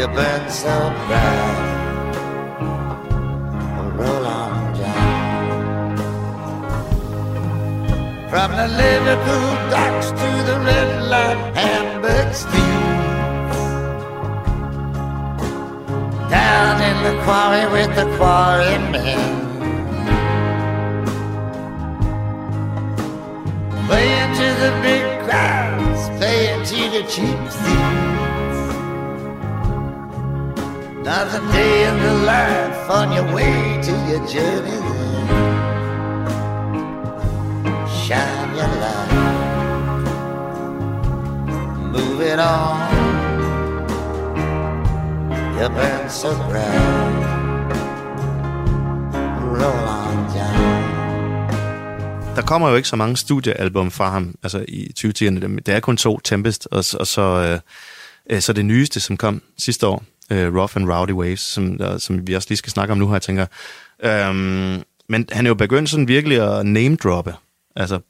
You 0.00 0.08
burn 0.08 0.48
so 0.48 0.76
bright, 1.08 1.60
roll 3.98 4.24
on 4.24 4.72
down. 4.78 5.96
From 8.30 8.50
the 8.52 8.68
Liverpool 8.80 9.50
docks 9.68 10.08
to 10.08 10.30
the 10.48 10.56
red 10.64 10.90
light 11.10 11.40
Hamburg 11.54 12.32
streets. 12.32 13.60
Down 16.30 16.80
in 16.80 16.96
the 17.04 17.14
quarry 17.24 17.66
with 17.70 17.94
the 17.94 18.06
quarrymen. 18.16 19.20
Playing 23.86 24.32
to 24.40 24.48
the 24.64 24.72
big 24.80 25.04
crowds, 25.28 26.02
playing 26.18 26.64
to 26.64 26.80
the 26.88 27.02
cheap 27.06 28.19
seats. 31.04 31.34
a 31.34 31.40
day 31.52 31.88
in 31.88 31.96
the 31.98 32.14
life 32.26 32.90
on 32.90 33.12
your 33.12 33.34
way 33.34 33.80
to 33.82 33.92
your 34.10 34.26
journey. 34.26 34.80
Shine 37.88 38.56
your 38.56 38.72
light, 38.84 39.12
move 41.92 42.20
it 42.32 42.38
on. 42.38 42.90
You 45.58 45.68
burn 45.68 46.08
so 46.10 46.28
bright, 46.48 47.20
roll 49.58 49.88
on 49.88 50.16
down. 50.34 50.80
Der 52.36 52.42
kommer 52.42 52.68
jo 52.68 52.76
ikke 52.76 52.88
så 52.88 52.96
mange 52.96 53.16
studiealbum 53.16 53.90
fra 53.90 54.10
ham, 54.10 54.34
altså 54.42 54.64
i 54.68 54.90
2010'erne. 54.98 55.58
Det 55.66 55.68
er 55.68 55.80
kun 55.80 55.96
to, 55.96 56.18
Tempest, 56.18 56.68
og, 56.70 56.84
og 57.00 57.06
så, 57.06 57.22
øh, 57.22 57.60
øh, 58.30 58.40
så 58.40 58.52
det 58.52 58.64
nyeste, 58.64 59.00
som 59.00 59.16
kom 59.16 59.42
sidste 59.58 59.86
år, 59.86 60.04
øh, 60.30 60.54
Rough 60.54 60.76
and 60.76 60.92
Rowdy 60.92 61.12
Ways, 61.12 61.40
som, 61.40 61.78
der, 61.78 61.98
som 61.98 62.26
vi 62.26 62.34
også 62.34 62.48
lige 62.50 62.58
skal 62.58 62.72
snakke 62.72 62.92
om 62.92 62.98
nu 62.98 63.06
her, 63.06 63.14
jeg 63.14 63.22
tænker. 63.22 63.46
Øhm, 64.02 64.82
men 65.08 65.28
han 65.32 65.46
er 65.46 65.50
jo 65.50 65.54
begyndt 65.54 65.90
sådan 65.90 66.08
virkelig 66.08 66.58
at 66.58 66.66
name-droppe, 66.66 67.34
altså 67.76 68.00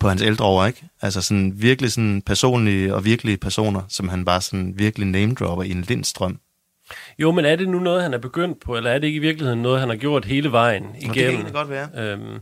på 0.00 0.08
hans 0.08 0.22
ældre 0.22 0.44
år, 0.44 0.66
ikke? 0.66 0.88
Altså 1.02 1.22
sådan 1.22 1.52
virkelig 1.56 1.92
sådan 1.92 2.22
personlige 2.22 2.94
og 2.94 3.04
virkelige 3.04 3.36
personer, 3.36 3.82
som 3.88 4.08
han 4.08 4.24
bare 4.24 4.40
sådan 4.40 4.72
virkelig 4.76 5.06
name-dropper 5.08 5.64
i 5.64 5.70
en 5.70 5.82
lindstrøm. 5.82 6.38
Jo, 7.18 7.32
men 7.32 7.44
er 7.44 7.56
det 7.56 7.68
nu 7.68 7.78
noget, 7.78 8.02
han 8.02 8.14
er 8.14 8.18
begyndt 8.18 8.60
på, 8.60 8.76
eller 8.76 8.90
er 8.90 8.98
det 8.98 9.06
ikke 9.06 9.16
i 9.16 9.20
virkeligheden 9.20 9.62
noget, 9.62 9.80
han 9.80 9.88
har 9.88 9.96
gjort 9.96 10.24
hele 10.24 10.52
vejen 10.52 10.82
det 10.82 11.02
kan 11.02 11.14
igennem? 11.14 11.34
egentlig 11.34 11.54
godt 11.54 11.70
være. 11.70 11.88
Øhm, 11.96 12.38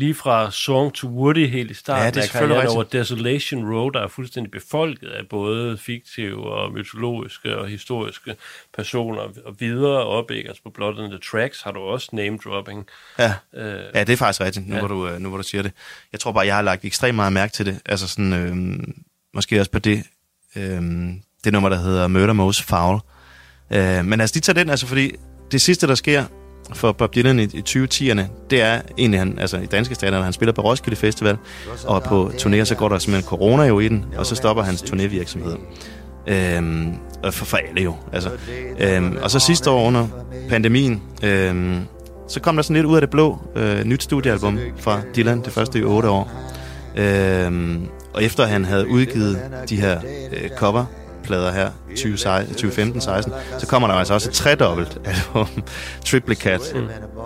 lige 0.00 0.14
fra 0.14 0.50
Song 0.50 0.94
to 0.94 1.08
Woody 1.08 1.48
helt 1.48 1.70
i 1.70 1.74
starten 1.74 2.04
Ja, 2.04 2.10
det 2.10 2.16
er 2.16 2.22
af 2.22 2.28
karrieren 2.28 2.66
over. 2.68 2.82
Desolation 2.82 3.72
Road, 3.74 3.92
der 3.92 4.00
er 4.00 4.08
fuldstændig 4.08 4.50
befolket 4.50 5.08
af 5.08 5.22
både 5.30 5.78
fiktive 5.78 6.52
og 6.52 6.72
mytologiske 6.72 7.58
og 7.58 7.68
historiske 7.68 8.36
personer, 8.76 9.20
og 9.20 9.54
videre 9.58 10.04
op, 10.04 10.30
ikke? 10.30 10.48
Altså 10.48 10.62
på 10.62 10.70
Blood 10.70 10.98
and 10.98 11.10
the 11.10 11.18
Tracks 11.30 11.62
har 11.62 11.72
du 11.72 11.80
også 11.80 12.08
name-dropping. 12.12 12.86
Ja. 13.18 13.34
Øh, 13.54 13.84
Ja, 13.94 14.04
det 14.04 14.12
er 14.12 14.16
faktisk 14.16 14.40
rigtigt, 14.40 14.68
nu, 14.68 14.74
Ja. 14.74 14.80
ja. 14.80 14.86
hvor, 14.86 14.96
du, 14.96 15.08
øh, 15.08 15.20
nu 15.20 15.28
hvor 15.28 15.36
du 15.38 15.42
siger 15.42 15.62
det. 15.62 15.72
Jeg 16.12 16.20
tror 16.20 16.32
bare, 16.32 16.46
jeg 16.46 16.54
har 16.54 16.62
lagt 16.62 16.84
ekstremt 16.84 17.16
meget 17.16 17.32
mærke 17.32 17.52
til 17.52 17.66
det. 17.66 17.80
Altså 17.86 18.08
sådan, 18.08 18.32
øh, 18.32 18.78
måske 19.34 19.60
også 19.60 19.70
på 19.70 19.78
det, 19.78 20.04
øh, 20.56 20.82
det 21.44 21.52
nummer, 21.52 21.68
der 21.68 21.76
hedder 21.76 22.08
Murder 22.08 22.32
Most 22.32 22.62
Foul. 22.62 23.00
Øh, 23.70 24.04
men 24.04 24.20
altså, 24.20 24.34
de 24.34 24.40
tager 24.40 24.54
den, 24.54 24.70
altså 24.70 24.86
fordi 24.86 25.12
det 25.52 25.60
sidste, 25.60 25.86
der 25.86 25.94
sker 25.94 26.24
for 26.74 26.92
Bob 26.92 27.14
Dylan 27.14 27.38
i, 27.38 27.42
i 27.42 27.62
2010'erne, 27.68 28.22
det 28.50 28.62
er 28.62 28.80
egentlig, 28.98 29.20
han, 29.20 29.38
altså 29.38 29.58
i 29.58 29.66
danske 29.66 29.94
stater, 29.94 30.22
han 30.22 30.32
spiller 30.32 30.52
på 30.52 30.62
Roskilde 30.62 30.96
Festival, 30.96 31.36
og 31.86 32.02
på 32.02 32.30
turnéer, 32.34 32.64
så 32.64 32.74
går 32.74 32.88
der 32.88 32.98
simpelthen 32.98 33.28
corona 33.28 33.62
jo 33.62 33.80
i 33.80 33.88
den, 33.88 34.04
og 34.16 34.26
så 34.26 34.34
stopper 34.34 34.62
hans 34.62 34.82
turnévirksomhed. 34.82 35.56
Øhm, 36.26 36.94
og 37.22 37.34
for, 37.34 37.44
for 37.44 37.56
alle 37.56 37.82
jo. 37.82 37.94
Altså. 38.12 38.30
Øhm, 38.78 39.16
og 39.22 39.30
så 39.30 39.38
sidste 39.38 39.70
år 39.70 39.86
under 39.86 40.06
pandemien, 40.48 41.02
øhm, 41.22 41.80
så 42.28 42.40
kom 42.40 42.56
der 42.56 42.62
sådan 42.62 42.76
lidt 42.76 42.86
ud 42.86 42.94
af 42.94 43.00
det 43.00 43.10
blå 43.10 43.38
øh, 43.56 43.84
nyt 43.84 44.02
studiealbum 44.02 44.58
fra 44.76 45.00
Dylan, 45.16 45.42
det 45.44 45.52
første 45.52 45.78
i 45.78 45.82
otte 45.82 46.08
år. 46.08 46.30
Øhm, 46.96 47.86
og 48.14 48.24
efter 48.24 48.46
han 48.46 48.64
havde 48.64 48.88
udgivet 48.88 49.38
de 49.68 49.76
her 49.76 50.00
øh, 50.32 50.50
coverplader 51.26 51.52
her, 51.52 51.70
2015-16, 51.90 53.58
så 53.58 53.66
kommer 53.66 53.88
der 53.88 53.94
altså 53.94 54.14
også 54.14 54.28
et 54.30 54.34
tredobbelt 54.34 54.98
album, 55.04 55.48
Triplicat, 56.06 56.60
mm. 56.74 56.80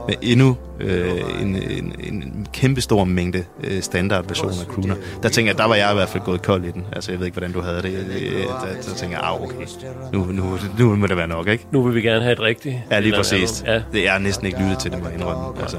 med 0.08 0.14
endnu 0.22 0.56
øh, 0.80 1.10
en, 1.42 1.56
en, 1.56 1.94
en 1.98 2.46
kæmpe 2.52 2.80
stor 2.80 3.04
mængde 3.04 3.44
øh, 3.64 3.82
standardversioner 3.82 4.54
af 4.60 4.66
Crooner. 4.66 4.94
Der 5.22 5.28
tænker 5.28 5.52
jeg, 5.52 5.58
der 5.58 5.64
var 5.64 5.74
jeg 5.74 5.90
i 5.90 5.94
hvert 5.94 6.08
fald 6.08 6.22
gået 6.24 6.42
kold 6.42 6.64
i 6.64 6.70
den. 6.70 6.86
Altså, 6.92 7.12
jeg 7.12 7.18
ved 7.18 7.26
ikke, 7.26 7.34
hvordan 7.38 7.52
du 7.52 7.60
havde 7.60 7.82
det. 7.82 7.92
Øh, 7.94 8.42
Der, 8.42 8.48
der 8.88 8.94
tænker 8.96 9.16
jeg, 9.16 9.24
ah, 9.28 9.42
okay, 9.42 9.56
nu, 10.12 10.24
nu, 10.24 10.58
nu 10.78 10.96
må 10.96 11.06
det 11.06 11.16
være 11.16 11.28
nok, 11.28 11.48
ikke? 11.48 11.66
nu 11.70 11.82
vil 11.82 11.94
vi 11.94 12.02
gerne 12.02 12.22
have 12.22 12.32
et 12.32 12.40
rigtigt... 12.40 12.76
Ja, 12.90 13.00
lige 13.00 13.14
præcis. 13.16 13.64
Ja. 13.66 13.82
Det 13.92 14.08
er 14.08 14.18
næsten 14.18 14.46
ikke 14.46 14.58
lyttet 14.58 14.78
til 14.78 14.90
det, 14.90 14.98
må 15.02 15.06
jeg 15.06 15.14
indrømme. 15.14 15.60
Altså. 15.62 15.76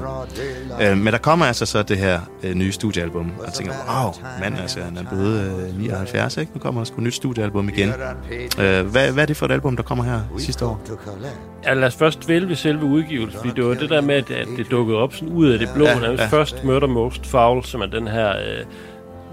Øh, 0.82 0.96
men 0.98 1.12
der 1.12 1.18
kommer 1.18 1.46
altså 1.46 1.66
så 1.66 1.82
det 1.82 1.96
her 1.98 2.20
øh, 2.42 2.54
nye 2.54 2.72
studiealbum, 2.72 3.32
og 3.38 3.44
jeg 3.46 3.52
tænker, 3.54 3.72
wow, 4.02 4.12
mand, 4.40 4.58
altså, 4.58 4.80
han 4.80 4.96
er 4.96 5.02
blevet 5.10 5.68
øh, 5.68 5.80
79, 5.80 6.36
ikke? 6.36 6.52
Nu 6.54 6.60
kommer 6.60 6.80
der 6.80 6.84
sgu 6.84 6.96
et 6.96 7.02
nyt 7.02 7.14
studiealbum 7.14 7.68
igen. 7.68 7.92
Øh, 8.58 8.86
hvad, 8.86 9.12
hvad 9.12 9.22
er 9.22 9.26
det 9.26 9.36
for 9.36 9.46
et 9.46 9.52
album, 9.52 9.76
der 9.76 9.82
kommer 9.82 10.04
her 10.04 10.20
sidste 10.38 10.66
år? 10.66 10.80
Ja, 11.64 11.74
lad 11.74 11.86
os 11.88 11.94
først 11.94 12.28
vælge 12.28 12.56
selve 12.56 12.84
udgivelsen, 12.84 13.38
fordi 13.40 13.52
det 13.56 13.64
var 13.64 13.74
det 13.74 13.90
der 13.90 14.00
med, 14.00 14.14
at 14.14 14.30
at 14.30 14.48
det 14.56 14.70
dukkede 14.70 14.95
op 14.98 15.14
sådan 15.14 15.28
ud 15.28 15.48
af 15.50 15.58
det 15.58 15.68
blå. 15.74 15.84
Ja, 15.84 15.98
Ja, 15.98 16.04
ja. 16.04 16.10
ja. 16.22 16.26
Først 16.26 16.64
Murder 16.64 16.86
Most 16.86 17.26
Foul, 17.26 17.64
som 17.64 17.80
er 17.80 17.86
den 17.86 18.08
her 18.08 18.28
øh, 18.30 18.64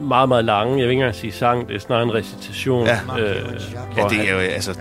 meget, 0.04 0.30
meget 0.30 0.46
lange, 0.46 0.70
jeg 0.72 0.78
vil 0.78 0.90
ikke 0.92 0.94
engang 0.94 1.16
sige 1.16 1.32
sang, 1.32 1.68
det 1.68 1.76
er 1.76 1.80
snarere 1.80 2.04
en 2.04 2.14
recitation. 2.14 2.86
Ja. 2.88 3.00
øh, 3.20 3.36
Ja, 3.98 4.04
det 4.10 4.30
er 4.30 4.34
jo, 4.34 4.40
altså, 4.40 4.80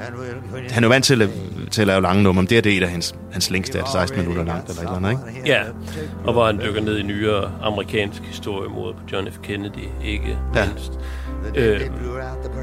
han 0.71 0.85
er 0.85 0.89
jo 0.89 0.93
vant 0.93 1.05
til 1.05 1.23
at, 1.23 1.29
til 1.71 1.81
at 1.81 1.87
lave 1.87 2.03
lange 2.03 2.23
numre, 2.23 2.43
men 2.43 2.49
det 2.51 2.59
er 2.59 2.63
det 2.63 2.77
et 2.77 2.83
af 2.83 2.89
hans, 2.91 3.15
hans 3.33 3.51
længste, 3.51 3.79
er 3.79 3.83
det 3.83 3.93
16 3.93 4.21
minutter 4.21 4.45
langt 4.45 4.69
eller 4.71 4.83
et 4.83 4.97
eller 4.97 5.09
andet, 5.09 5.11
ikke? 5.37 5.49
Ja, 5.51 5.61
og 6.25 6.33
hvor 6.33 6.47
han 6.47 6.61
dykker 6.67 6.81
ned 6.81 6.99
i 6.99 7.03
nyere 7.03 7.51
amerikansk 7.63 8.23
historie 8.23 8.69
mod 8.69 8.95
John 9.13 9.29
F. 9.33 9.39
Kennedy, 9.43 9.89
ikke 10.05 10.39
Ja. 10.55 10.65
mindst. 10.67 10.93
Øh, 11.55 11.81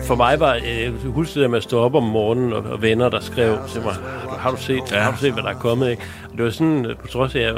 for 0.06 0.16
mig 0.16 0.40
var, 0.40 0.56
øh, 0.56 0.82
jeg 0.84 0.92
husker 1.06 1.42
det 1.42 1.50
med 1.50 1.58
at 1.58 1.64
stå 1.64 1.80
op 1.80 1.96
om 1.96 2.04
morgenen, 2.04 2.54
og, 2.54 2.64
og 2.64 2.82
venner, 2.82 3.10
der 3.10 3.20
skrev 3.20 3.58
til 3.72 3.82
mig, 3.82 3.94
har 3.94 4.30
du, 4.30 4.36
har 4.40 4.52
du, 4.52 4.58
set, 4.58 4.82
ja. 4.92 5.00
har 5.00 5.12
du 5.12 5.18
set, 5.18 5.34
hvad 5.34 5.44
der 5.44 5.50
er 5.50 5.54
kommet? 5.60 5.90
Ikke? 5.92 6.04
Og 6.32 6.38
det 6.38 6.46
var 6.46 6.52
sådan, 6.52 6.86
øh, 6.86 6.98
på 6.98 7.08
trods 7.08 7.36
af, 7.36 7.40
at 7.40 7.46
jeg, 7.46 7.54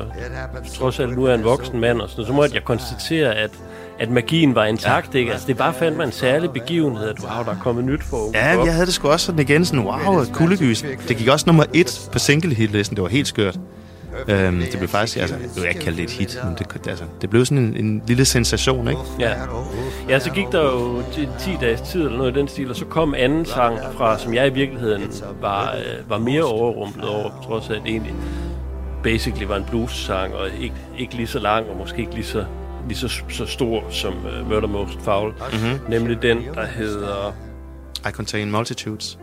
på 0.66 0.70
trods 0.76 1.00
af, 1.00 1.04
at 1.04 1.10
nu 1.10 1.26
er 1.26 1.34
en 1.36 1.44
voksen 1.44 1.80
mand, 1.80 2.02
og 2.02 2.10
sådan, 2.10 2.26
så 2.26 2.34
måtte 2.34 2.56
jeg 2.56 2.64
konstatere, 2.64 3.36
at 3.36 3.52
at 4.00 4.10
magien 4.10 4.56
var 4.56 4.66
intakt, 4.66 5.16
ikke? 5.16 5.32
Altså, 5.32 5.48
det 5.48 5.60
var 5.60 5.72
fandme 5.72 6.04
en 6.04 6.12
særlig 6.12 6.52
begivenhed, 6.52 7.10
at 7.10 7.20
wow, 7.20 7.44
der 7.44 7.52
er 7.52 7.60
kommet 7.64 7.86
nyt 7.86 8.04
for 8.04 8.18
unge 8.18 8.38
Ja, 8.38 8.64
jeg 8.64 8.74
havde 8.74 8.86
det 8.86 8.94
sgu 8.94 9.08
også 9.08 9.26
sådan 9.26 9.42
igen, 9.42 9.66
sådan, 9.66 9.86
wow, 9.86 10.24
kuldegys. 10.34 10.86
Det 11.08 11.18
gik 11.18 11.28
også 11.28 11.44
nummer 11.48 11.64
et 11.74 12.10
på 12.12 12.20
single 12.20 12.56
hit 12.56 12.72
listen, 12.72 12.96
det 12.96 13.04
var 13.04 13.10
helt 13.10 13.28
skørt. 13.28 13.60
Øhm, 14.28 14.60
det 14.60 14.78
blev 14.78 14.90
faktisk, 14.90 15.18
altså, 15.18 15.36
jeg 15.36 15.50
vil 15.56 15.70
ikke 15.70 15.80
kalde 15.80 15.98
det 15.98 16.04
et 16.04 16.12
hit, 16.12 16.40
men 16.44 16.56
det, 16.60 16.88
altså, 16.88 17.06
det 17.22 17.30
blev 17.30 17.46
sådan 17.46 17.64
en, 17.64 17.86
en 17.86 18.02
lille 18.08 18.26
sensation, 18.26 18.88
ikke? 18.88 19.02
Ja. 19.20 19.34
ja, 20.10 20.20
så 20.20 20.32
gik 20.32 20.46
der 20.52 20.64
jo 20.64 21.04
10 21.40 21.58
dages 21.62 21.82
tid 21.82 22.02
eller 22.02 22.18
noget 22.18 22.38
i 22.38 22.40
den 22.40 22.48
stil, 22.48 22.70
og 22.70 22.76
så 22.76 22.86
kom 22.86 23.16
anden 23.18 23.46
sang 23.46 23.80
fra, 23.98 24.20
som 24.20 24.34
jeg 24.34 24.48
i 24.48 24.54
virkeligheden 24.54 25.04
var, 25.42 25.76
øh, 25.76 26.10
var 26.10 26.18
mere 26.18 26.44
overrumplet 26.44 27.10
over, 27.10 27.30
trods 27.44 27.70
af, 27.70 27.74
at 27.74 27.82
det 27.84 27.92
egentlig 27.92 28.14
basically 29.04 29.46
var 29.46 29.56
en 29.56 29.66
blues-sang, 29.70 30.34
og 30.34 30.48
ikke, 30.60 30.76
ikke 30.98 31.16
lige 31.16 31.28
så 31.28 31.40
lang, 31.40 31.70
og 31.70 31.78
måske 31.78 32.00
ikke 32.00 32.14
lige 32.14 32.26
så, 32.26 32.46
lige 32.88 32.98
så, 32.98 33.22
så 33.30 33.46
stor 33.46 33.84
som 33.90 34.14
uh, 34.14 34.50
Murder 34.50 34.68
Most 34.68 35.02
Foul. 35.04 35.30
Mm-hmm. 35.32 35.80
Nemlig 35.90 36.22
den, 36.22 36.38
der 36.54 36.66
hedder... 36.66 37.36
I 38.08 38.12
Contain 38.12 38.52
Multitudes. 38.52 39.18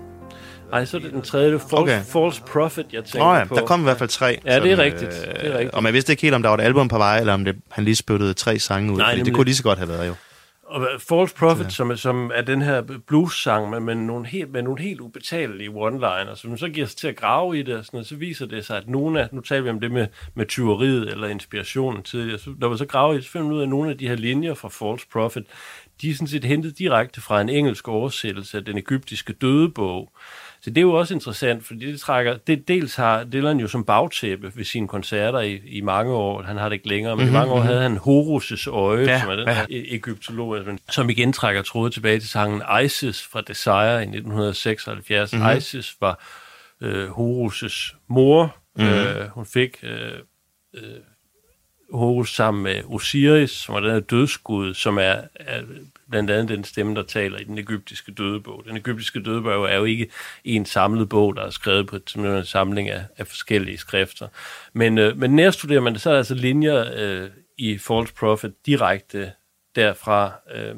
Ej, 0.73 0.85
så 0.85 0.97
er 0.97 1.01
det 1.01 1.13
den 1.13 1.23
tredje, 1.23 1.53
det 1.53 1.61
False, 1.61 1.77
Okay. 1.77 2.01
False 2.03 2.43
Prophet, 2.53 2.87
jeg 2.93 3.05
tænker 3.05 3.29
oh, 3.29 3.37
ja, 3.39 3.45
på. 3.45 3.55
der 3.55 3.67
kom 3.67 3.81
i 3.81 3.83
hvert 3.83 3.99
fald 3.99 4.09
tre. 4.09 4.39
Ja, 4.45 4.61
det 4.61 4.73
er 4.73 4.79
rigtigt. 4.79 5.11
Det 5.11 5.47
er 5.47 5.53
rigtigt. 5.53 5.75
Og 5.75 5.83
man 5.83 5.93
vidste 5.93 6.13
ikke 6.13 6.23
helt, 6.23 6.35
om 6.35 6.43
der 6.43 6.49
var 6.49 6.57
et 6.57 6.63
album 6.63 6.89
på 6.89 6.99
vej, 6.99 7.19
eller 7.19 7.35
om 7.35 7.45
det, 7.45 7.57
han 7.71 7.85
lige 7.85 7.97
spyttede 7.97 8.35
tre 8.35 8.59
sange 8.59 8.93
ud. 8.93 8.99
Nej, 8.99 9.15
det 9.15 9.35
kunne 9.35 9.45
lige 9.45 9.55
så 9.55 9.63
godt 9.63 9.79
have 9.79 9.89
været 9.89 10.07
jo. 10.07 10.15
Og 10.71 10.87
False 11.01 11.35
Prophet, 11.35 11.73
som, 11.73 11.91
er- 11.91 11.95
som 11.95 12.31
er 12.35 12.43
den 12.43 12.63
her 12.63 12.83
blues-sang 13.07 13.71
med, 13.71 13.81
med, 13.81 13.95
nogle 13.95 14.27
helt, 14.27 14.51
med 14.51 14.63
nogle 14.63 14.83
helt 14.83 15.01
ubetalelige 15.01 15.71
one-liner, 15.71 16.35
som 16.35 16.57
så 16.59 16.69
giver 16.69 16.87
sig 16.87 16.97
til 16.97 17.09
at 17.09 17.17
grave 17.17 17.59
i 17.59 17.63
det, 17.63 17.77
og 17.77 17.85
sådan 17.85 17.97
noget, 17.97 18.07
så 18.07 18.17
viser 18.17 18.47
det 18.47 18.67
sig, 18.67 18.77
at 18.77 18.89
nogle 18.89 19.21
af, 19.23 19.29
nu 19.33 19.41
taler 19.41 19.63
vi 19.63 19.71
om 19.71 19.81
det 19.81 19.91
med, 19.91 20.07
med 20.35 20.47
tyveriet 20.47 21.11
eller 21.11 21.29
inspirationen 21.29 22.03
tidligere, 22.03 22.39
så, 22.39 22.55
når 22.59 22.69
man 22.69 22.79
så 22.79 22.87
graver 22.87 23.13
i 23.13 23.17
det, 23.17 23.25
så 23.25 23.31
finder 23.31 23.47
man 23.47 23.55
ud 23.55 23.61
af, 23.61 23.65
at 23.65 23.69
nogle 23.69 23.91
af 23.91 23.99
de 23.99 24.09
her 24.09 24.17
linjer 24.17 24.55
fra 24.55 24.69
False 24.69 25.07
Prophet, 25.13 25.45
de 26.03 26.11
er 26.11 26.15
sådan 26.15 26.27
set 26.29 26.45
hentet 26.45 26.79
direkte 26.79 27.21
fra 27.21 27.41
en 27.41 27.49
engelsk 27.49 27.89
oversættelse 27.89 28.59
af 28.59 28.65
den 28.65 28.79
egyptiske 28.79 29.33
dødebog. 29.33 30.13
Så 30.61 30.71
det 30.71 30.79
er 30.79 30.83
jo 30.83 30.93
også 30.93 31.15
interessant, 31.15 31.67
fordi 31.67 31.93
det 31.93 32.01
trækker, 32.01 32.37
det 32.37 32.69
dels 32.69 32.97
har 32.97 33.25
Dylan 33.25 33.61
jo 33.61 33.69
som 33.69 33.85
bagtæppe 33.85 34.53
ved 34.55 34.65
sine 34.65 34.89
koncerter 34.89 35.41
i, 35.41 35.61
i 35.67 35.81
mange 35.81 36.13
år, 36.13 36.43
han 36.43 36.57
har 36.57 36.69
det 36.69 36.77
ikke 36.77 36.89
længere, 36.89 37.17
men 37.17 37.25
mm-hmm. 37.25 37.37
i 37.37 37.39
mange 37.39 37.53
år 37.53 37.61
havde 37.61 37.83
han 37.83 37.97
Horus' 37.97 38.71
øje, 38.71 39.05
Ja, 39.05 39.21
som 39.21 39.31
er 39.31 39.37
den 39.37 39.49
ja. 39.49 39.63
e- 39.63 39.95
egyptolog, 39.95 40.65
som 40.91 41.11
igen 41.11 41.33
trækker 41.33 41.63
trådet 41.63 41.93
tilbage 41.93 42.21
til 42.21 42.29
sangen 42.29 42.63
Isis 42.85 43.27
fra 43.33 43.41
Desire 43.41 43.99
i 43.99 44.03
1976. 44.03 45.33
Mm-hmm. 45.33 45.57
Isis 45.57 45.97
var 46.01 46.25
øh, 46.81 47.11
Horus' 47.11 47.97
mor. 48.09 48.57
Mm-hmm. 48.77 48.93
Øh, 48.93 49.29
hun 49.29 49.47
fik 49.47 49.79
øh, 49.83 50.13
øh, 50.75 50.83
Horus 51.93 52.35
sammen 52.35 52.63
med 52.63 52.83
Osiris, 52.85 53.51
som 53.51 53.75
er 53.75 53.81
den 53.81 53.91
her 53.91 54.01
dødsgud, 54.01 54.75
som 54.75 54.99
er, 54.99 55.17
er 55.35 55.63
blandt 56.11 56.31
andet 56.31 56.49
den 56.49 56.65
stemme, 56.65 56.95
der 56.95 57.03
taler 57.03 57.39
i 57.39 57.45
den 57.45 57.59
egyptiske 57.59 58.13
dødebog. 58.13 58.65
Den 58.69 58.77
egyptiske 58.77 59.23
dødebog 59.23 59.71
er 59.71 59.77
jo 59.77 59.85
ikke 59.85 60.11
en 60.45 60.67
samlet 60.67 61.09
bog, 61.09 61.37
der 61.37 61.43
er 61.43 61.51
skrevet 61.51 61.87
på 61.87 61.99
en 62.17 62.45
samling 62.45 62.89
af, 62.89 63.05
af 63.17 63.27
forskellige 63.27 63.79
skrifter. 63.79 64.29
Men, 64.73 64.99
øh, 64.99 65.19
men 65.19 65.37
nærstuderer 65.37 65.81
man 65.81 65.93
det, 65.93 66.01
så 66.01 66.11
er 66.11 66.15
der 66.15 66.19
altså 66.19 66.35
linjer 66.35 66.85
øh, 66.97 67.31
i 67.59 67.79
False 67.79 68.15
Prophet 68.15 68.55
direkte 68.67 69.33
derfra. 69.77 70.33
Øh, 70.55 70.75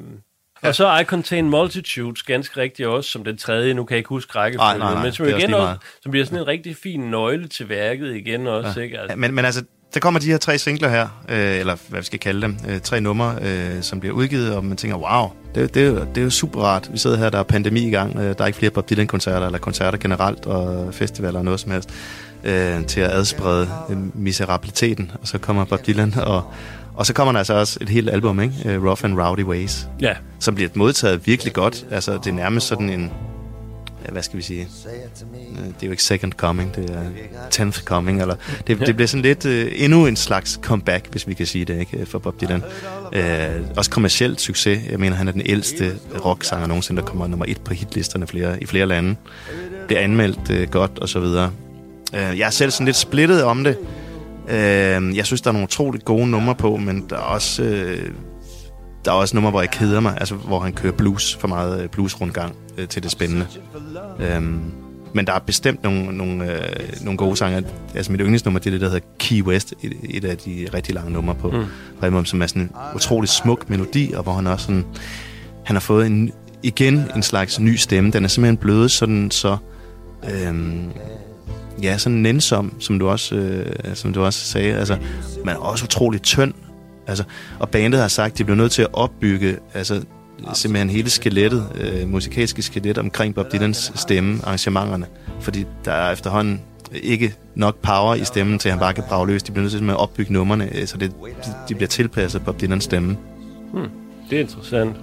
og 0.61 0.75
så 0.75 0.97
I 0.97 1.03
Contain 1.03 1.49
Multitudes, 1.49 2.23
ganske 2.23 2.61
rigtigt 2.61 2.87
også, 2.87 3.09
som 3.09 3.23
den 3.23 3.37
tredje, 3.37 3.73
nu 3.73 3.85
kan 3.85 3.95
jeg 3.95 3.97
ikke 3.97 4.09
huske 4.09 4.35
rækkefølgen, 4.35 5.03
men 5.03 5.11
som, 5.11 5.25
også 5.25 5.37
igen 5.37 5.53
også, 5.53 5.65
meget. 5.65 5.79
som 6.01 6.11
bliver 6.11 6.25
sådan 6.25 6.39
en 6.39 6.47
rigtig 6.47 6.75
fin 6.75 6.99
nøgle 6.99 7.47
til 7.47 7.69
værket 7.69 8.15
igen 8.15 8.47
også, 8.47 8.79
ja. 8.79 8.83
ikke? 8.83 8.99
Altså, 8.99 9.11
Ja, 9.11 9.15
men, 9.15 9.35
men 9.35 9.45
altså, 9.45 9.63
der 9.93 9.99
kommer 9.99 10.19
de 10.19 10.25
her 10.25 10.37
tre 10.37 10.57
singler 10.57 10.89
her, 10.89 11.07
øh, 11.29 11.59
eller 11.59 11.75
hvad 11.87 11.99
vi 11.99 12.05
skal 12.05 12.19
kalde 12.19 12.41
dem, 12.41 12.57
øh, 12.67 12.79
tre 12.79 13.01
numre, 13.01 13.35
øh, 13.41 13.81
som 13.81 13.99
bliver 13.99 14.15
udgivet, 14.15 14.55
og 14.55 14.65
man 14.65 14.77
tænker, 14.77 14.97
wow, 14.97 15.29
det, 15.55 15.73
det, 15.73 15.83
er 15.83 15.87
jo, 15.87 15.99
det 15.99 16.17
er 16.17 16.21
jo 16.21 16.29
super 16.29 16.61
rart. 16.61 16.89
Vi 16.91 16.97
sidder 16.97 17.17
her, 17.17 17.29
der 17.29 17.39
er 17.39 17.43
pandemi 17.43 17.87
i 17.87 17.91
gang, 17.91 18.17
øh, 18.17 18.23
der 18.23 18.43
er 18.43 18.45
ikke 18.45 18.59
flere 18.59 18.71
Bob 18.71 18.89
Dylan-koncerter, 18.89 19.45
eller 19.45 19.59
koncerter 19.59 19.97
generelt, 19.97 20.45
og 20.45 20.93
festivaler 20.93 21.39
og 21.39 21.45
noget 21.45 21.59
som 21.59 21.71
helst, 21.71 21.89
øh, 22.43 22.85
til 22.85 23.01
at 23.01 23.11
adsprede 23.11 23.69
øh, 23.89 23.97
miserabiliteten, 24.17 25.11
og 25.21 25.27
så 25.27 25.37
kommer 25.37 25.65
Bob 25.65 25.87
Dylan, 25.87 26.13
og, 26.19 26.43
og 26.95 27.05
så 27.05 27.13
kommer 27.13 27.31
der 27.31 27.39
altså 27.39 27.53
også 27.53 27.77
et 27.81 27.89
helt 27.89 28.09
album, 28.09 28.39
ikke? 28.39 28.53
Øh, 28.65 28.83
Rough 28.83 29.05
and 29.05 29.19
Rowdy 29.19 29.43
Ways, 29.43 29.87
ja. 30.01 30.13
som 30.39 30.55
bliver 30.55 30.69
modtaget 30.75 31.27
virkelig 31.27 31.53
godt. 31.53 31.85
Altså, 31.91 32.13
det 32.13 32.27
er 32.27 32.33
nærmest 32.33 32.67
sådan 32.67 32.89
en, 32.89 33.11
hvad 34.09 34.23
skal 34.23 34.37
vi 34.37 34.43
sige, 34.43 34.67
Øh, 35.51 35.65
det 35.65 35.83
er 35.83 35.85
jo 35.87 35.91
ikke 35.91 36.03
second 36.03 36.31
coming, 36.31 36.75
det 36.75 36.89
er 36.89 37.03
tenth 37.49 37.83
coming, 37.83 38.21
eller 38.21 38.35
det, 38.67 38.79
det 38.79 38.95
bliver 38.95 39.07
sådan 39.07 39.21
lidt 39.21 39.45
øh, 39.45 39.71
endnu 39.75 40.05
en 40.05 40.15
slags 40.15 40.59
comeback, 40.63 41.07
hvis 41.11 41.27
vi 41.27 41.33
kan 41.33 41.45
sige 41.45 41.65
det, 41.65 41.79
ikke, 41.79 42.05
for 42.05 42.19
Bob 42.19 42.41
Dylan. 42.41 42.63
Øh, 43.13 43.61
også 43.77 43.91
kommercielt 43.91 44.41
succes. 44.41 44.79
Jeg 44.89 44.99
mener, 44.99 45.15
han 45.15 45.27
er 45.27 45.31
den 45.31 45.41
ældste 45.45 45.93
rocksanger 46.25 46.67
nogensinde, 46.67 47.01
der 47.01 47.07
kommer 47.07 47.27
nummer 47.27 47.45
et 47.47 47.61
på 47.61 47.73
hitlisterne 47.73 48.27
flere, 48.27 48.63
i 48.63 48.65
flere 48.65 48.85
lande. 48.85 49.15
Det 49.89 49.97
er 49.97 50.01
anmeldt 50.01 50.51
øh, 50.51 50.69
godt, 50.69 50.99
og 50.99 51.09
så 51.09 51.19
videre. 51.19 51.51
Øh, 52.15 52.39
jeg 52.39 52.45
er 52.45 52.49
selv 52.49 52.71
sådan 52.71 52.85
lidt 52.85 52.97
splittet 52.97 53.43
om 53.43 53.63
det. 53.63 53.77
Øh, 54.49 55.17
jeg 55.17 55.25
synes, 55.25 55.41
der 55.41 55.49
er 55.49 55.51
nogle 55.51 55.63
utroligt 55.63 56.05
gode 56.05 56.27
numre 56.27 56.55
på, 56.55 56.77
men 56.77 57.05
der 57.09 57.15
er 57.15 57.19
også... 57.19 57.63
Øh, 57.63 58.09
der 59.05 59.11
er 59.11 59.15
også 59.15 59.35
numre, 59.35 59.51
hvor 59.51 59.61
jeg 59.61 59.71
keder 59.71 59.99
mig, 59.99 60.17
altså 60.19 60.35
hvor 60.35 60.59
han 60.59 60.73
kører 60.73 60.93
blues, 60.93 61.35
for 61.35 61.47
meget 61.47 61.83
øh, 61.83 61.89
blues-rundgang 61.89 62.55
øh, 62.77 62.87
til 62.87 63.03
det 63.03 63.11
spændende. 63.11 63.47
Øhm, 64.19 64.61
men 65.13 65.27
der 65.27 65.33
er 65.33 65.39
bestemt 65.39 65.83
nogle, 65.83 66.17
nogle, 66.17 66.53
øh, 66.53 66.85
nogle 67.01 67.17
gode 67.17 67.37
sange. 67.37 67.63
Altså 67.95 68.11
mit 68.11 68.21
yndlingsnummer, 68.21 68.59
det 68.59 68.67
er 68.67 68.71
det, 68.71 68.81
der 68.81 68.89
hedder 68.89 69.05
Key 69.19 69.41
West, 69.43 69.73
et, 69.81 69.93
et 70.03 70.25
af 70.25 70.37
de 70.37 70.67
rigtig 70.73 70.95
lange 70.95 71.11
numre 71.11 71.35
på 71.35 71.51
mm. 71.51 71.63
album, 72.01 72.25
som 72.25 72.41
er 72.41 72.47
sådan 72.47 72.61
en 72.61 72.71
utrolig 72.95 73.29
smuk 73.29 73.69
melodi, 73.69 74.11
og 74.15 74.23
hvor 74.23 74.33
han 74.33 74.47
også 74.47 74.65
sådan, 74.65 74.85
han 75.65 75.75
har 75.75 75.81
fået 75.81 76.05
en, 76.05 76.31
igen 76.63 77.05
en 77.15 77.23
slags 77.23 77.59
ny 77.59 77.75
stemme. 77.75 78.11
Den 78.11 78.23
er 78.23 78.27
simpelthen 78.27 78.57
blevet 78.57 78.91
sådan 78.91 79.31
så, 79.31 79.57
øhm, 80.33 80.91
ja, 81.83 81.97
sådan 81.97 82.17
nænsom, 82.17 82.73
som 82.79 82.99
du 82.99 83.09
også, 83.09 83.35
øh, 83.35 83.95
som 83.95 84.13
du 84.13 84.23
også 84.23 84.45
sagde. 84.45 84.75
Altså, 84.75 84.97
man 85.45 85.55
er 85.55 85.59
også 85.59 85.85
utrolig 85.85 86.21
tynd. 86.21 86.53
Altså, 87.07 87.23
og 87.59 87.69
bandet 87.69 88.01
har 88.01 88.07
sagt, 88.07 88.31
at 88.31 88.37
de 88.37 88.43
bliver 88.43 88.57
nødt 88.57 88.71
til 88.71 88.81
at 88.81 88.87
opbygge 88.93 89.57
altså, 89.73 90.01
simpelthen 90.53 90.89
hele 90.89 91.09
skelettet, 91.09 91.65
øh, 91.75 92.09
musikalske 92.09 92.61
skelet 92.61 92.97
omkring 92.97 93.35
Bob 93.35 93.51
Dylans 93.53 93.91
stemme, 93.95 94.39
arrangementerne. 94.43 95.05
Fordi 95.39 95.65
der 95.85 95.91
er 95.91 96.11
efterhånden 96.11 96.61
ikke 96.93 97.33
nok 97.55 97.75
power 97.75 98.15
i 98.15 98.23
stemmen, 98.23 98.59
til 98.59 98.69
at 98.69 98.73
han 98.73 98.79
bare 98.79 98.93
kan 98.93 99.03
brage 99.09 99.27
løs. 99.27 99.43
De 99.43 99.51
bliver 99.51 99.63
nødt 99.63 99.71
til 99.71 99.89
at 99.89 99.97
opbygge 99.97 100.33
numrene, 100.33 100.69
øh, 100.75 100.87
så 100.87 100.97
det, 100.97 101.11
de, 101.69 101.75
bliver 101.75 101.87
tilpasset 101.87 102.45
Bob 102.45 102.61
Dylans 102.61 102.83
stemme. 102.83 103.17
Det 104.29 104.37
er 104.37 104.41
interessant. 104.41 104.95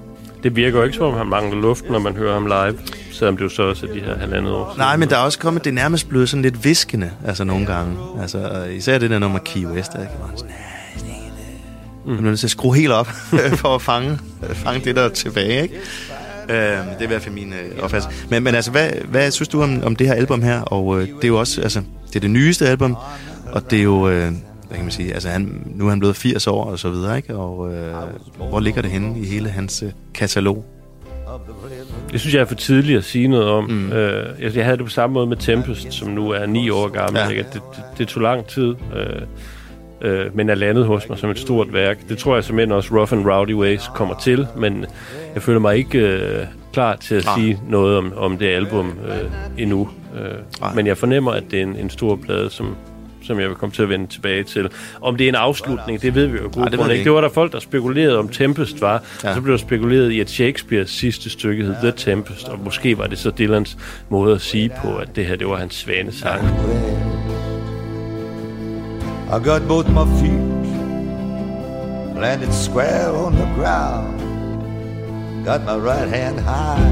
Det 0.42 0.56
virker 0.56 0.78
jo 0.78 0.84
ikke 0.84 0.96
som 0.96 1.06
om, 1.06 1.14
han 1.14 1.26
mangler 1.26 1.60
luft, 1.60 1.90
når 1.90 1.98
man 1.98 2.16
hører 2.16 2.32
ham 2.32 2.46
live, 2.46 2.78
selvom 3.12 3.36
det 3.36 3.44
jo 3.44 3.48
så 3.48 3.62
også 3.62 3.86
er 3.86 3.92
de 3.92 4.00
her 4.00 4.18
halvandet 4.18 4.52
år. 4.52 4.74
Nej, 4.78 4.96
men 4.96 5.08
der 5.08 5.16
er 5.16 5.20
også 5.20 5.38
kommet, 5.38 5.64
det 5.64 5.70
er 5.70 5.74
nærmest 5.74 6.08
blevet 6.08 6.28
sådan 6.28 6.42
lidt 6.42 6.64
viskende, 6.64 7.10
altså 7.26 7.44
nogle 7.44 7.66
gange. 7.66 7.96
Altså, 8.20 8.38
øh, 8.38 8.74
især 8.76 8.98
det 8.98 9.10
der 9.10 9.18
nummer 9.18 9.38
Key 9.38 9.64
West, 9.66 9.92
ikke? 9.94 10.06
Hvor 10.18 10.26
han 10.26 10.38
sådan, 10.38 10.52
det." 12.04 12.06
Man 12.06 12.16
bliver 12.16 12.30
nødt 12.30 12.40
til 12.40 12.46
at 12.46 12.50
skrue 12.50 12.76
helt 12.76 12.92
op, 12.92 13.06
for 13.62 13.74
at 13.74 13.82
fange, 13.82 14.18
fange 14.52 14.84
det, 14.84 14.96
der 14.96 15.02
er 15.02 15.08
tilbage, 15.08 15.62
ikke? 15.62 15.74
Øh, 16.48 16.56
det 16.56 16.96
er 16.98 17.02
i 17.02 17.06
hvert 17.06 17.22
fald 17.22 17.34
min 17.34 17.52
øh, 17.52 17.82
opfattelse. 17.84 18.26
Men, 18.30 18.42
men 18.42 18.54
altså, 18.54 18.70
hvad, 18.70 18.90
hvad 19.08 19.30
synes 19.30 19.48
du 19.48 19.62
om, 19.62 19.82
om 19.82 19.96
det 19.96 20.06
her 20.06 20.14
album 20.14 20.42
her? 20.42 20.60
Og 20.60 21.00
øh, 21.00 21.08
det 21.08 21.24
er 21.24 21.28
jo 21.28 21.38
også, 21.38 21.60
altså, 21.62 21.82
det 22.08 22.16
er 22.16 22.20
det 22.20 22.30
nyeste 22.30 22.68
album, 22.68 22.96
og 23.52 23.70
det 23.70 23.78
er 23.78 23.82
jo, 23.82 24.08
øh, 24.08 24.32
hvad 24.68 24.76
kan 24.76 24.82
man 24.82 24.90
sige, 24.90 25.14
altså 25.14 25.28
han, 25.28 25.62
nu 25.74 25.86
er 25.86 25.90
han 25.90 25.98
blevet 25.98 26.16
80 26.16 26.46
år 26.46 26.64
og 26.64 26.78
så 26.78 26.90
videre, 26.90 27.16
ikke? 27.16 27.36
Og 27.36 27.74
øh, 27.74 27.94
hvor 28.36 28.60
ligger 28.60 28.82
det 28.82 28.90
henne 28.90 29.20
i 29.20 29.26
hele 29.26 29.48
hans 29.48 29.82
øh, 29.82 29.90
katalog? 30.14 30.64
Det 32.12 32.20
synes 32.20 32.34
jeg 32.34 32.40
er 32.40 32.44
for 32.44 32.54
tidligt 32.54 32.98
at 32.98 33.04
sige 33.04 33.28
noget 33.28 33.46
om. 33.48 33.64
Mm. 33.64 33.92
Øh, 33.92 34.56
jeg, 34.56 34.64
havde 34.64 34.76
det 34.76 34.86
på 34.86 34.90
samme 34.90 35.14
måde 35.14 35.26
med 35.26 35.36
Tempest, 35.36 35.92
som 35.92 36.08
nu 36.08 36.30
er 36.30 36.46
ni 36.46 36.70
år 36.70 36.88
gammel. 36.88 37.20
Ja. 37.20 37.28
Ikke? 37.28 37.42
Det, 37.42 37.62
det, 37.76 37.84
det 37.98 38.08
tog 38.08 38.22
lang 38.22 38.46
tid, 38.46 38.74
øh, 38.96 39.22
øh, 40.00 40.36
men 40.36 40.50
er 40.50 40.54
landet 40.54 40.86
hos 40.86 41.08
mig 41.08 41.18
som 41.18 41.30
et 41.30 41.38
stort 41.38 41.72
værk. 41.72 41.98
Det 42.08 42.18
tror 42.18 42.34
jeg 42.34 42.44
simpelthen 42.44 42.72
også 42.72 42.94
Rough 42.94 43.12
and 43.12 43.26
Rowdy 43.26 43.54
Ways 43.54 43.90
kommer 43.94 44.14
til, 44.14 44.46
men 44.56 44.84
jeg 45.34 45.42
føler 45.42 45.60
mig 45.60 45.76
ikke 45.76 45.98
øh, 45.98 46.44
klar 46.72 46.96
til 46.96 47.14
at 47.14 47.24
Nej. 47.24 47.34
sige 47.38 47.60
noget 47.68 47.96
om, 47.96 48.12
om 48.16 48.38
det 48.38 48.46
album 48.46 48.98
øh, 49.08 49.62
endnu. 49.62 49.88
Nej. 50.60 50.70
Øh, 50.70 50.76
men 50.76 50.86
jeg 50.86 50.96
fornemmer, 50.96 51.32
at 51.32 51.42
det 51.50 51.58
er 51.58 51.62
en, 51.62 51.76
en 51.76 51.90
stor 51.90 52.16
plade, 52.16 52.50
som 52.50 52.76
som 53.22 53.40
jeg 53.40 53.48
vil 53.48 53.56
komme 53.56 53.72
til 53.72 53.82
at 53.82 53.88
vende 53.88 54.06
tilbage 54.06 54.42
til. 54.44 54.68
Om 55.00 55.16
det 55.16 55.24
er 55.24 55.28
en 55.28 55.34
afslutning, 55.34 56.02
det 56.02 56.14
ved 56.14 56.26
vi 56.26 56.38
jo 56.38 56.50
gode 56.52 56.70
det 56.70 56.90
ikke. 56.92 57.04
Det 57.04 57.12
var 57.12 57.20
der 57.20 57.28
folk, 57.28 57.52
der 57.52 57.58
spekulerede 57.58 58.18
om 58.18 58.28
Tempest 58.28 58.80
var, 58.80 58.92
Ja. 58.92 58.98
ja. 59.24 59.28
og 59.28 59.34
så 59.34 59.40
blev 59.42 59.52
der 59.52 59.58
spekuleret 59.58 60.10
i, 60.10 60.20
at 60.20 60.30
Shakespeares 60.30 60.90
sidste 60.90 61.30
stykke 61.30 61.64
hed 61.64 61.74
The 61.82 61.92
Tempest, 61.96 62.48
og 62.48 62.58
måske 62.64 62.98
var 62.98 63.06
det 63.06 63.18
så 63.18 63.30
Dylans 63.30 63.78
måde 64.08 64.34
at 64.34 64.40
sige 64.40 64.70
på, 64.82 64.96
at 64.96 65.16
det 65.16 65.26
her, 65.26 65.36
det 65.36 65.46
var 65.48 65.56
hans 65.56 65.74
svane 65.74 66.12
sang. 66.12 66.40
I 69.30 69.38
got 69.38 69.68
both 69.68 69.86
my 69.88 70.06
feet 70.18 70.40
landed 72.18 72.50
square 72.50 73.10
on 73.10 73.36
the 73.36 73.44
ground. 73.56 75.44
Got 75.44 75.64
my 75.64 75.76
right 75.76 76.08
hand 76.08 76.40
high 76.40 76.90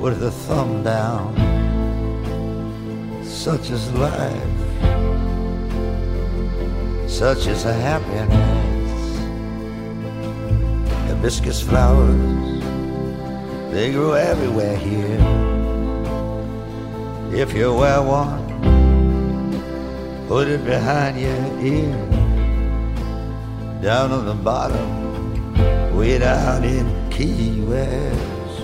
with 0.00 0.18
the 0.18 0.32
thumb 0.32 0.82
down. 0.82 1.36
Such 3.24 3.70
is 3.70 3.92
life. 3.92 4.58
Such 7.08 7.46
is 7.46 7.64
a 7.64 7.72
happiness. 7.72 9.00
Hibiscus 11.06 11.62
flowers, 11.62 12.60
they 13.72 13.92
grow 13.92 14.14
everywhere 14.14 14.76
here. 14.76 15.20
If 17.32 17.54
you 17.54 17.72
wear 17.74 18.02
one, 18.02 18.41
put 20.32 20.48
it 20.48 20.64
behind 20.64 21.20
your 21.20 21.44
ear. 21.60 21.94
Down 23.82 24.10
on 24.12 24.24
the 24.24 24.32
bottom, 24.32 24.88
way 25.94 26.16
down 26.16 26.64
in 26.64 26.86
Key 27.10 27.60
West. 27.60 28.58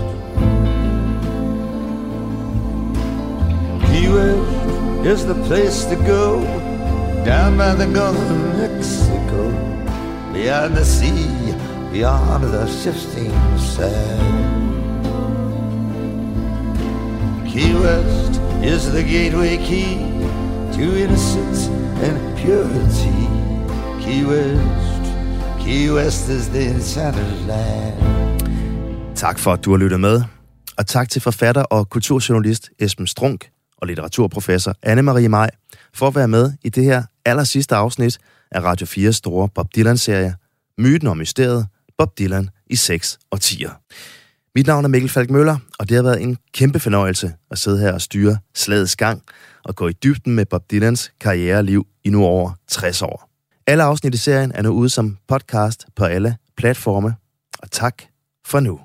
Key 3.87 4.09
West 4.09 5.07
is 5.13 5.27
the 5.27 5.35
place 5.47 5.85
to 5.91 5.97
go. 5.97 6.41
Down 7.27 7.59
by 7.59 7.75
the 7.75 7.87
Gulf 7.93 8.17
of 8.17 8.41
Mexico, 8.57 9.43
beyond 10.33 10.75
the 10.75 10.87
sea, 10.87 11.53
beyond 11.93 12.45
the 12.45 12.67
shifting 12.81 13.37
sand. 13.59 14.39
Key 17.47 17.75
West 17.75 18.41
is 18.65 18.91
the 18.91 19.03
gateway 19.03 19.59
key 19.59 20.08
to 20.79 20.85
innocence 20.85 21.71
and 22.07 22.37
purity. 22.37 23.21
Key 24.03 24.25
West, 24.27 25.05
Key 25.61 25.91
West 25.91 26.29
is 26.29 26.49
the 26.49 26.71
insanity 26.75 27.47
land. 27.47 27.95
Tak 29.17 29.39
for, 29.39 29.53
at 29.53 29.65
du 29.65 29.71
har 29.71 29.79
lyttet 29.79 30.01
med. 30.01 30.23
Og 30.77 30.87
tak 30.87 31.11
til 31.11 31.23
forfatter 31.23 31.63
og 31.63 31.91
kulturjournalist 31.91 32.71
Esben 32.79 33.07
Strunk 33.07 33.51
og 33.79 33.87
litteraturprofessor 33.87 34.75
Anne-Marie 34.87 35.29
Maj 35.29 35.51
for 35.95 36.07
at 36.07 36.15
være 36.15 36.29
med 36.29 36.53
i 36.63 36.69
det 36.69 36.85
her 36.85 37.03
aller 37.25 37.45
sidste 37.45 37.77
afsnit 37.77 38.19
af 38.51 38.61
Radio 38.63 38.87
4's 38.87 39.13
store 39.13 39.49
Bob 39.55 39.67
Dylan-serie 39.77 40.35
Myten 40.79 41.09
om 41.09 41.17
Mysteriet, 41.17 41.67
Bob 41.99 42.19
Dylan 42.19 42.51
i 42.67 42.77
6 42.77 43.19
og 43.31 43.39
10'er. 43.43 43.89
Mit 44.55 44.67
navn 44.67 44.85
er 44.85 44.89
Mikkel 44.89 45.11
Falk 45.11 45.31
Møller, 45.31 45.57
og 45.79 45.89
det 45.89 45.97
har 45.97 46.03
været 46.03 46.23
en 46.23 46.39
kæmpe 46.53 46.81
fornøjelse 46.81 47.35
at 47.51 47.59
sidde 47.59 47.79
her 47.79 47.93
og 47.93 48.01
styre 48.01 48.39
slagets 48.55 48.97
gang 48.97 49.23
og 49.65 49.77
gå 49.77 49.89
i 49.89 49.93
dybden 49.93 50.35
med 50.35 50.47
Bob 50.47 50.71
Dylans 50.71 51.13
karriereliv 51.21 51.87
i 52.05 52.11
nu 52.11 52.25
over 52.25 52.53
60 52.69 53.03
år. 53.03 53.31
Alle 53.67 53.83
afsnit 53.83 54.15
i 54.15 54.17
serien 54.17 54.53
er 54.55 54.63
nu 54.63 54.71
ude 54.71 54.89
som 54.89 55.17
podcast 55.29 55.87
på 55.97 56.05
alle 56.05 56.37
platforme, 56.57 57.15
og 57.59 57.71
tak 57.71 58.03
for 58.47 58.61
nu. 58.61 58.81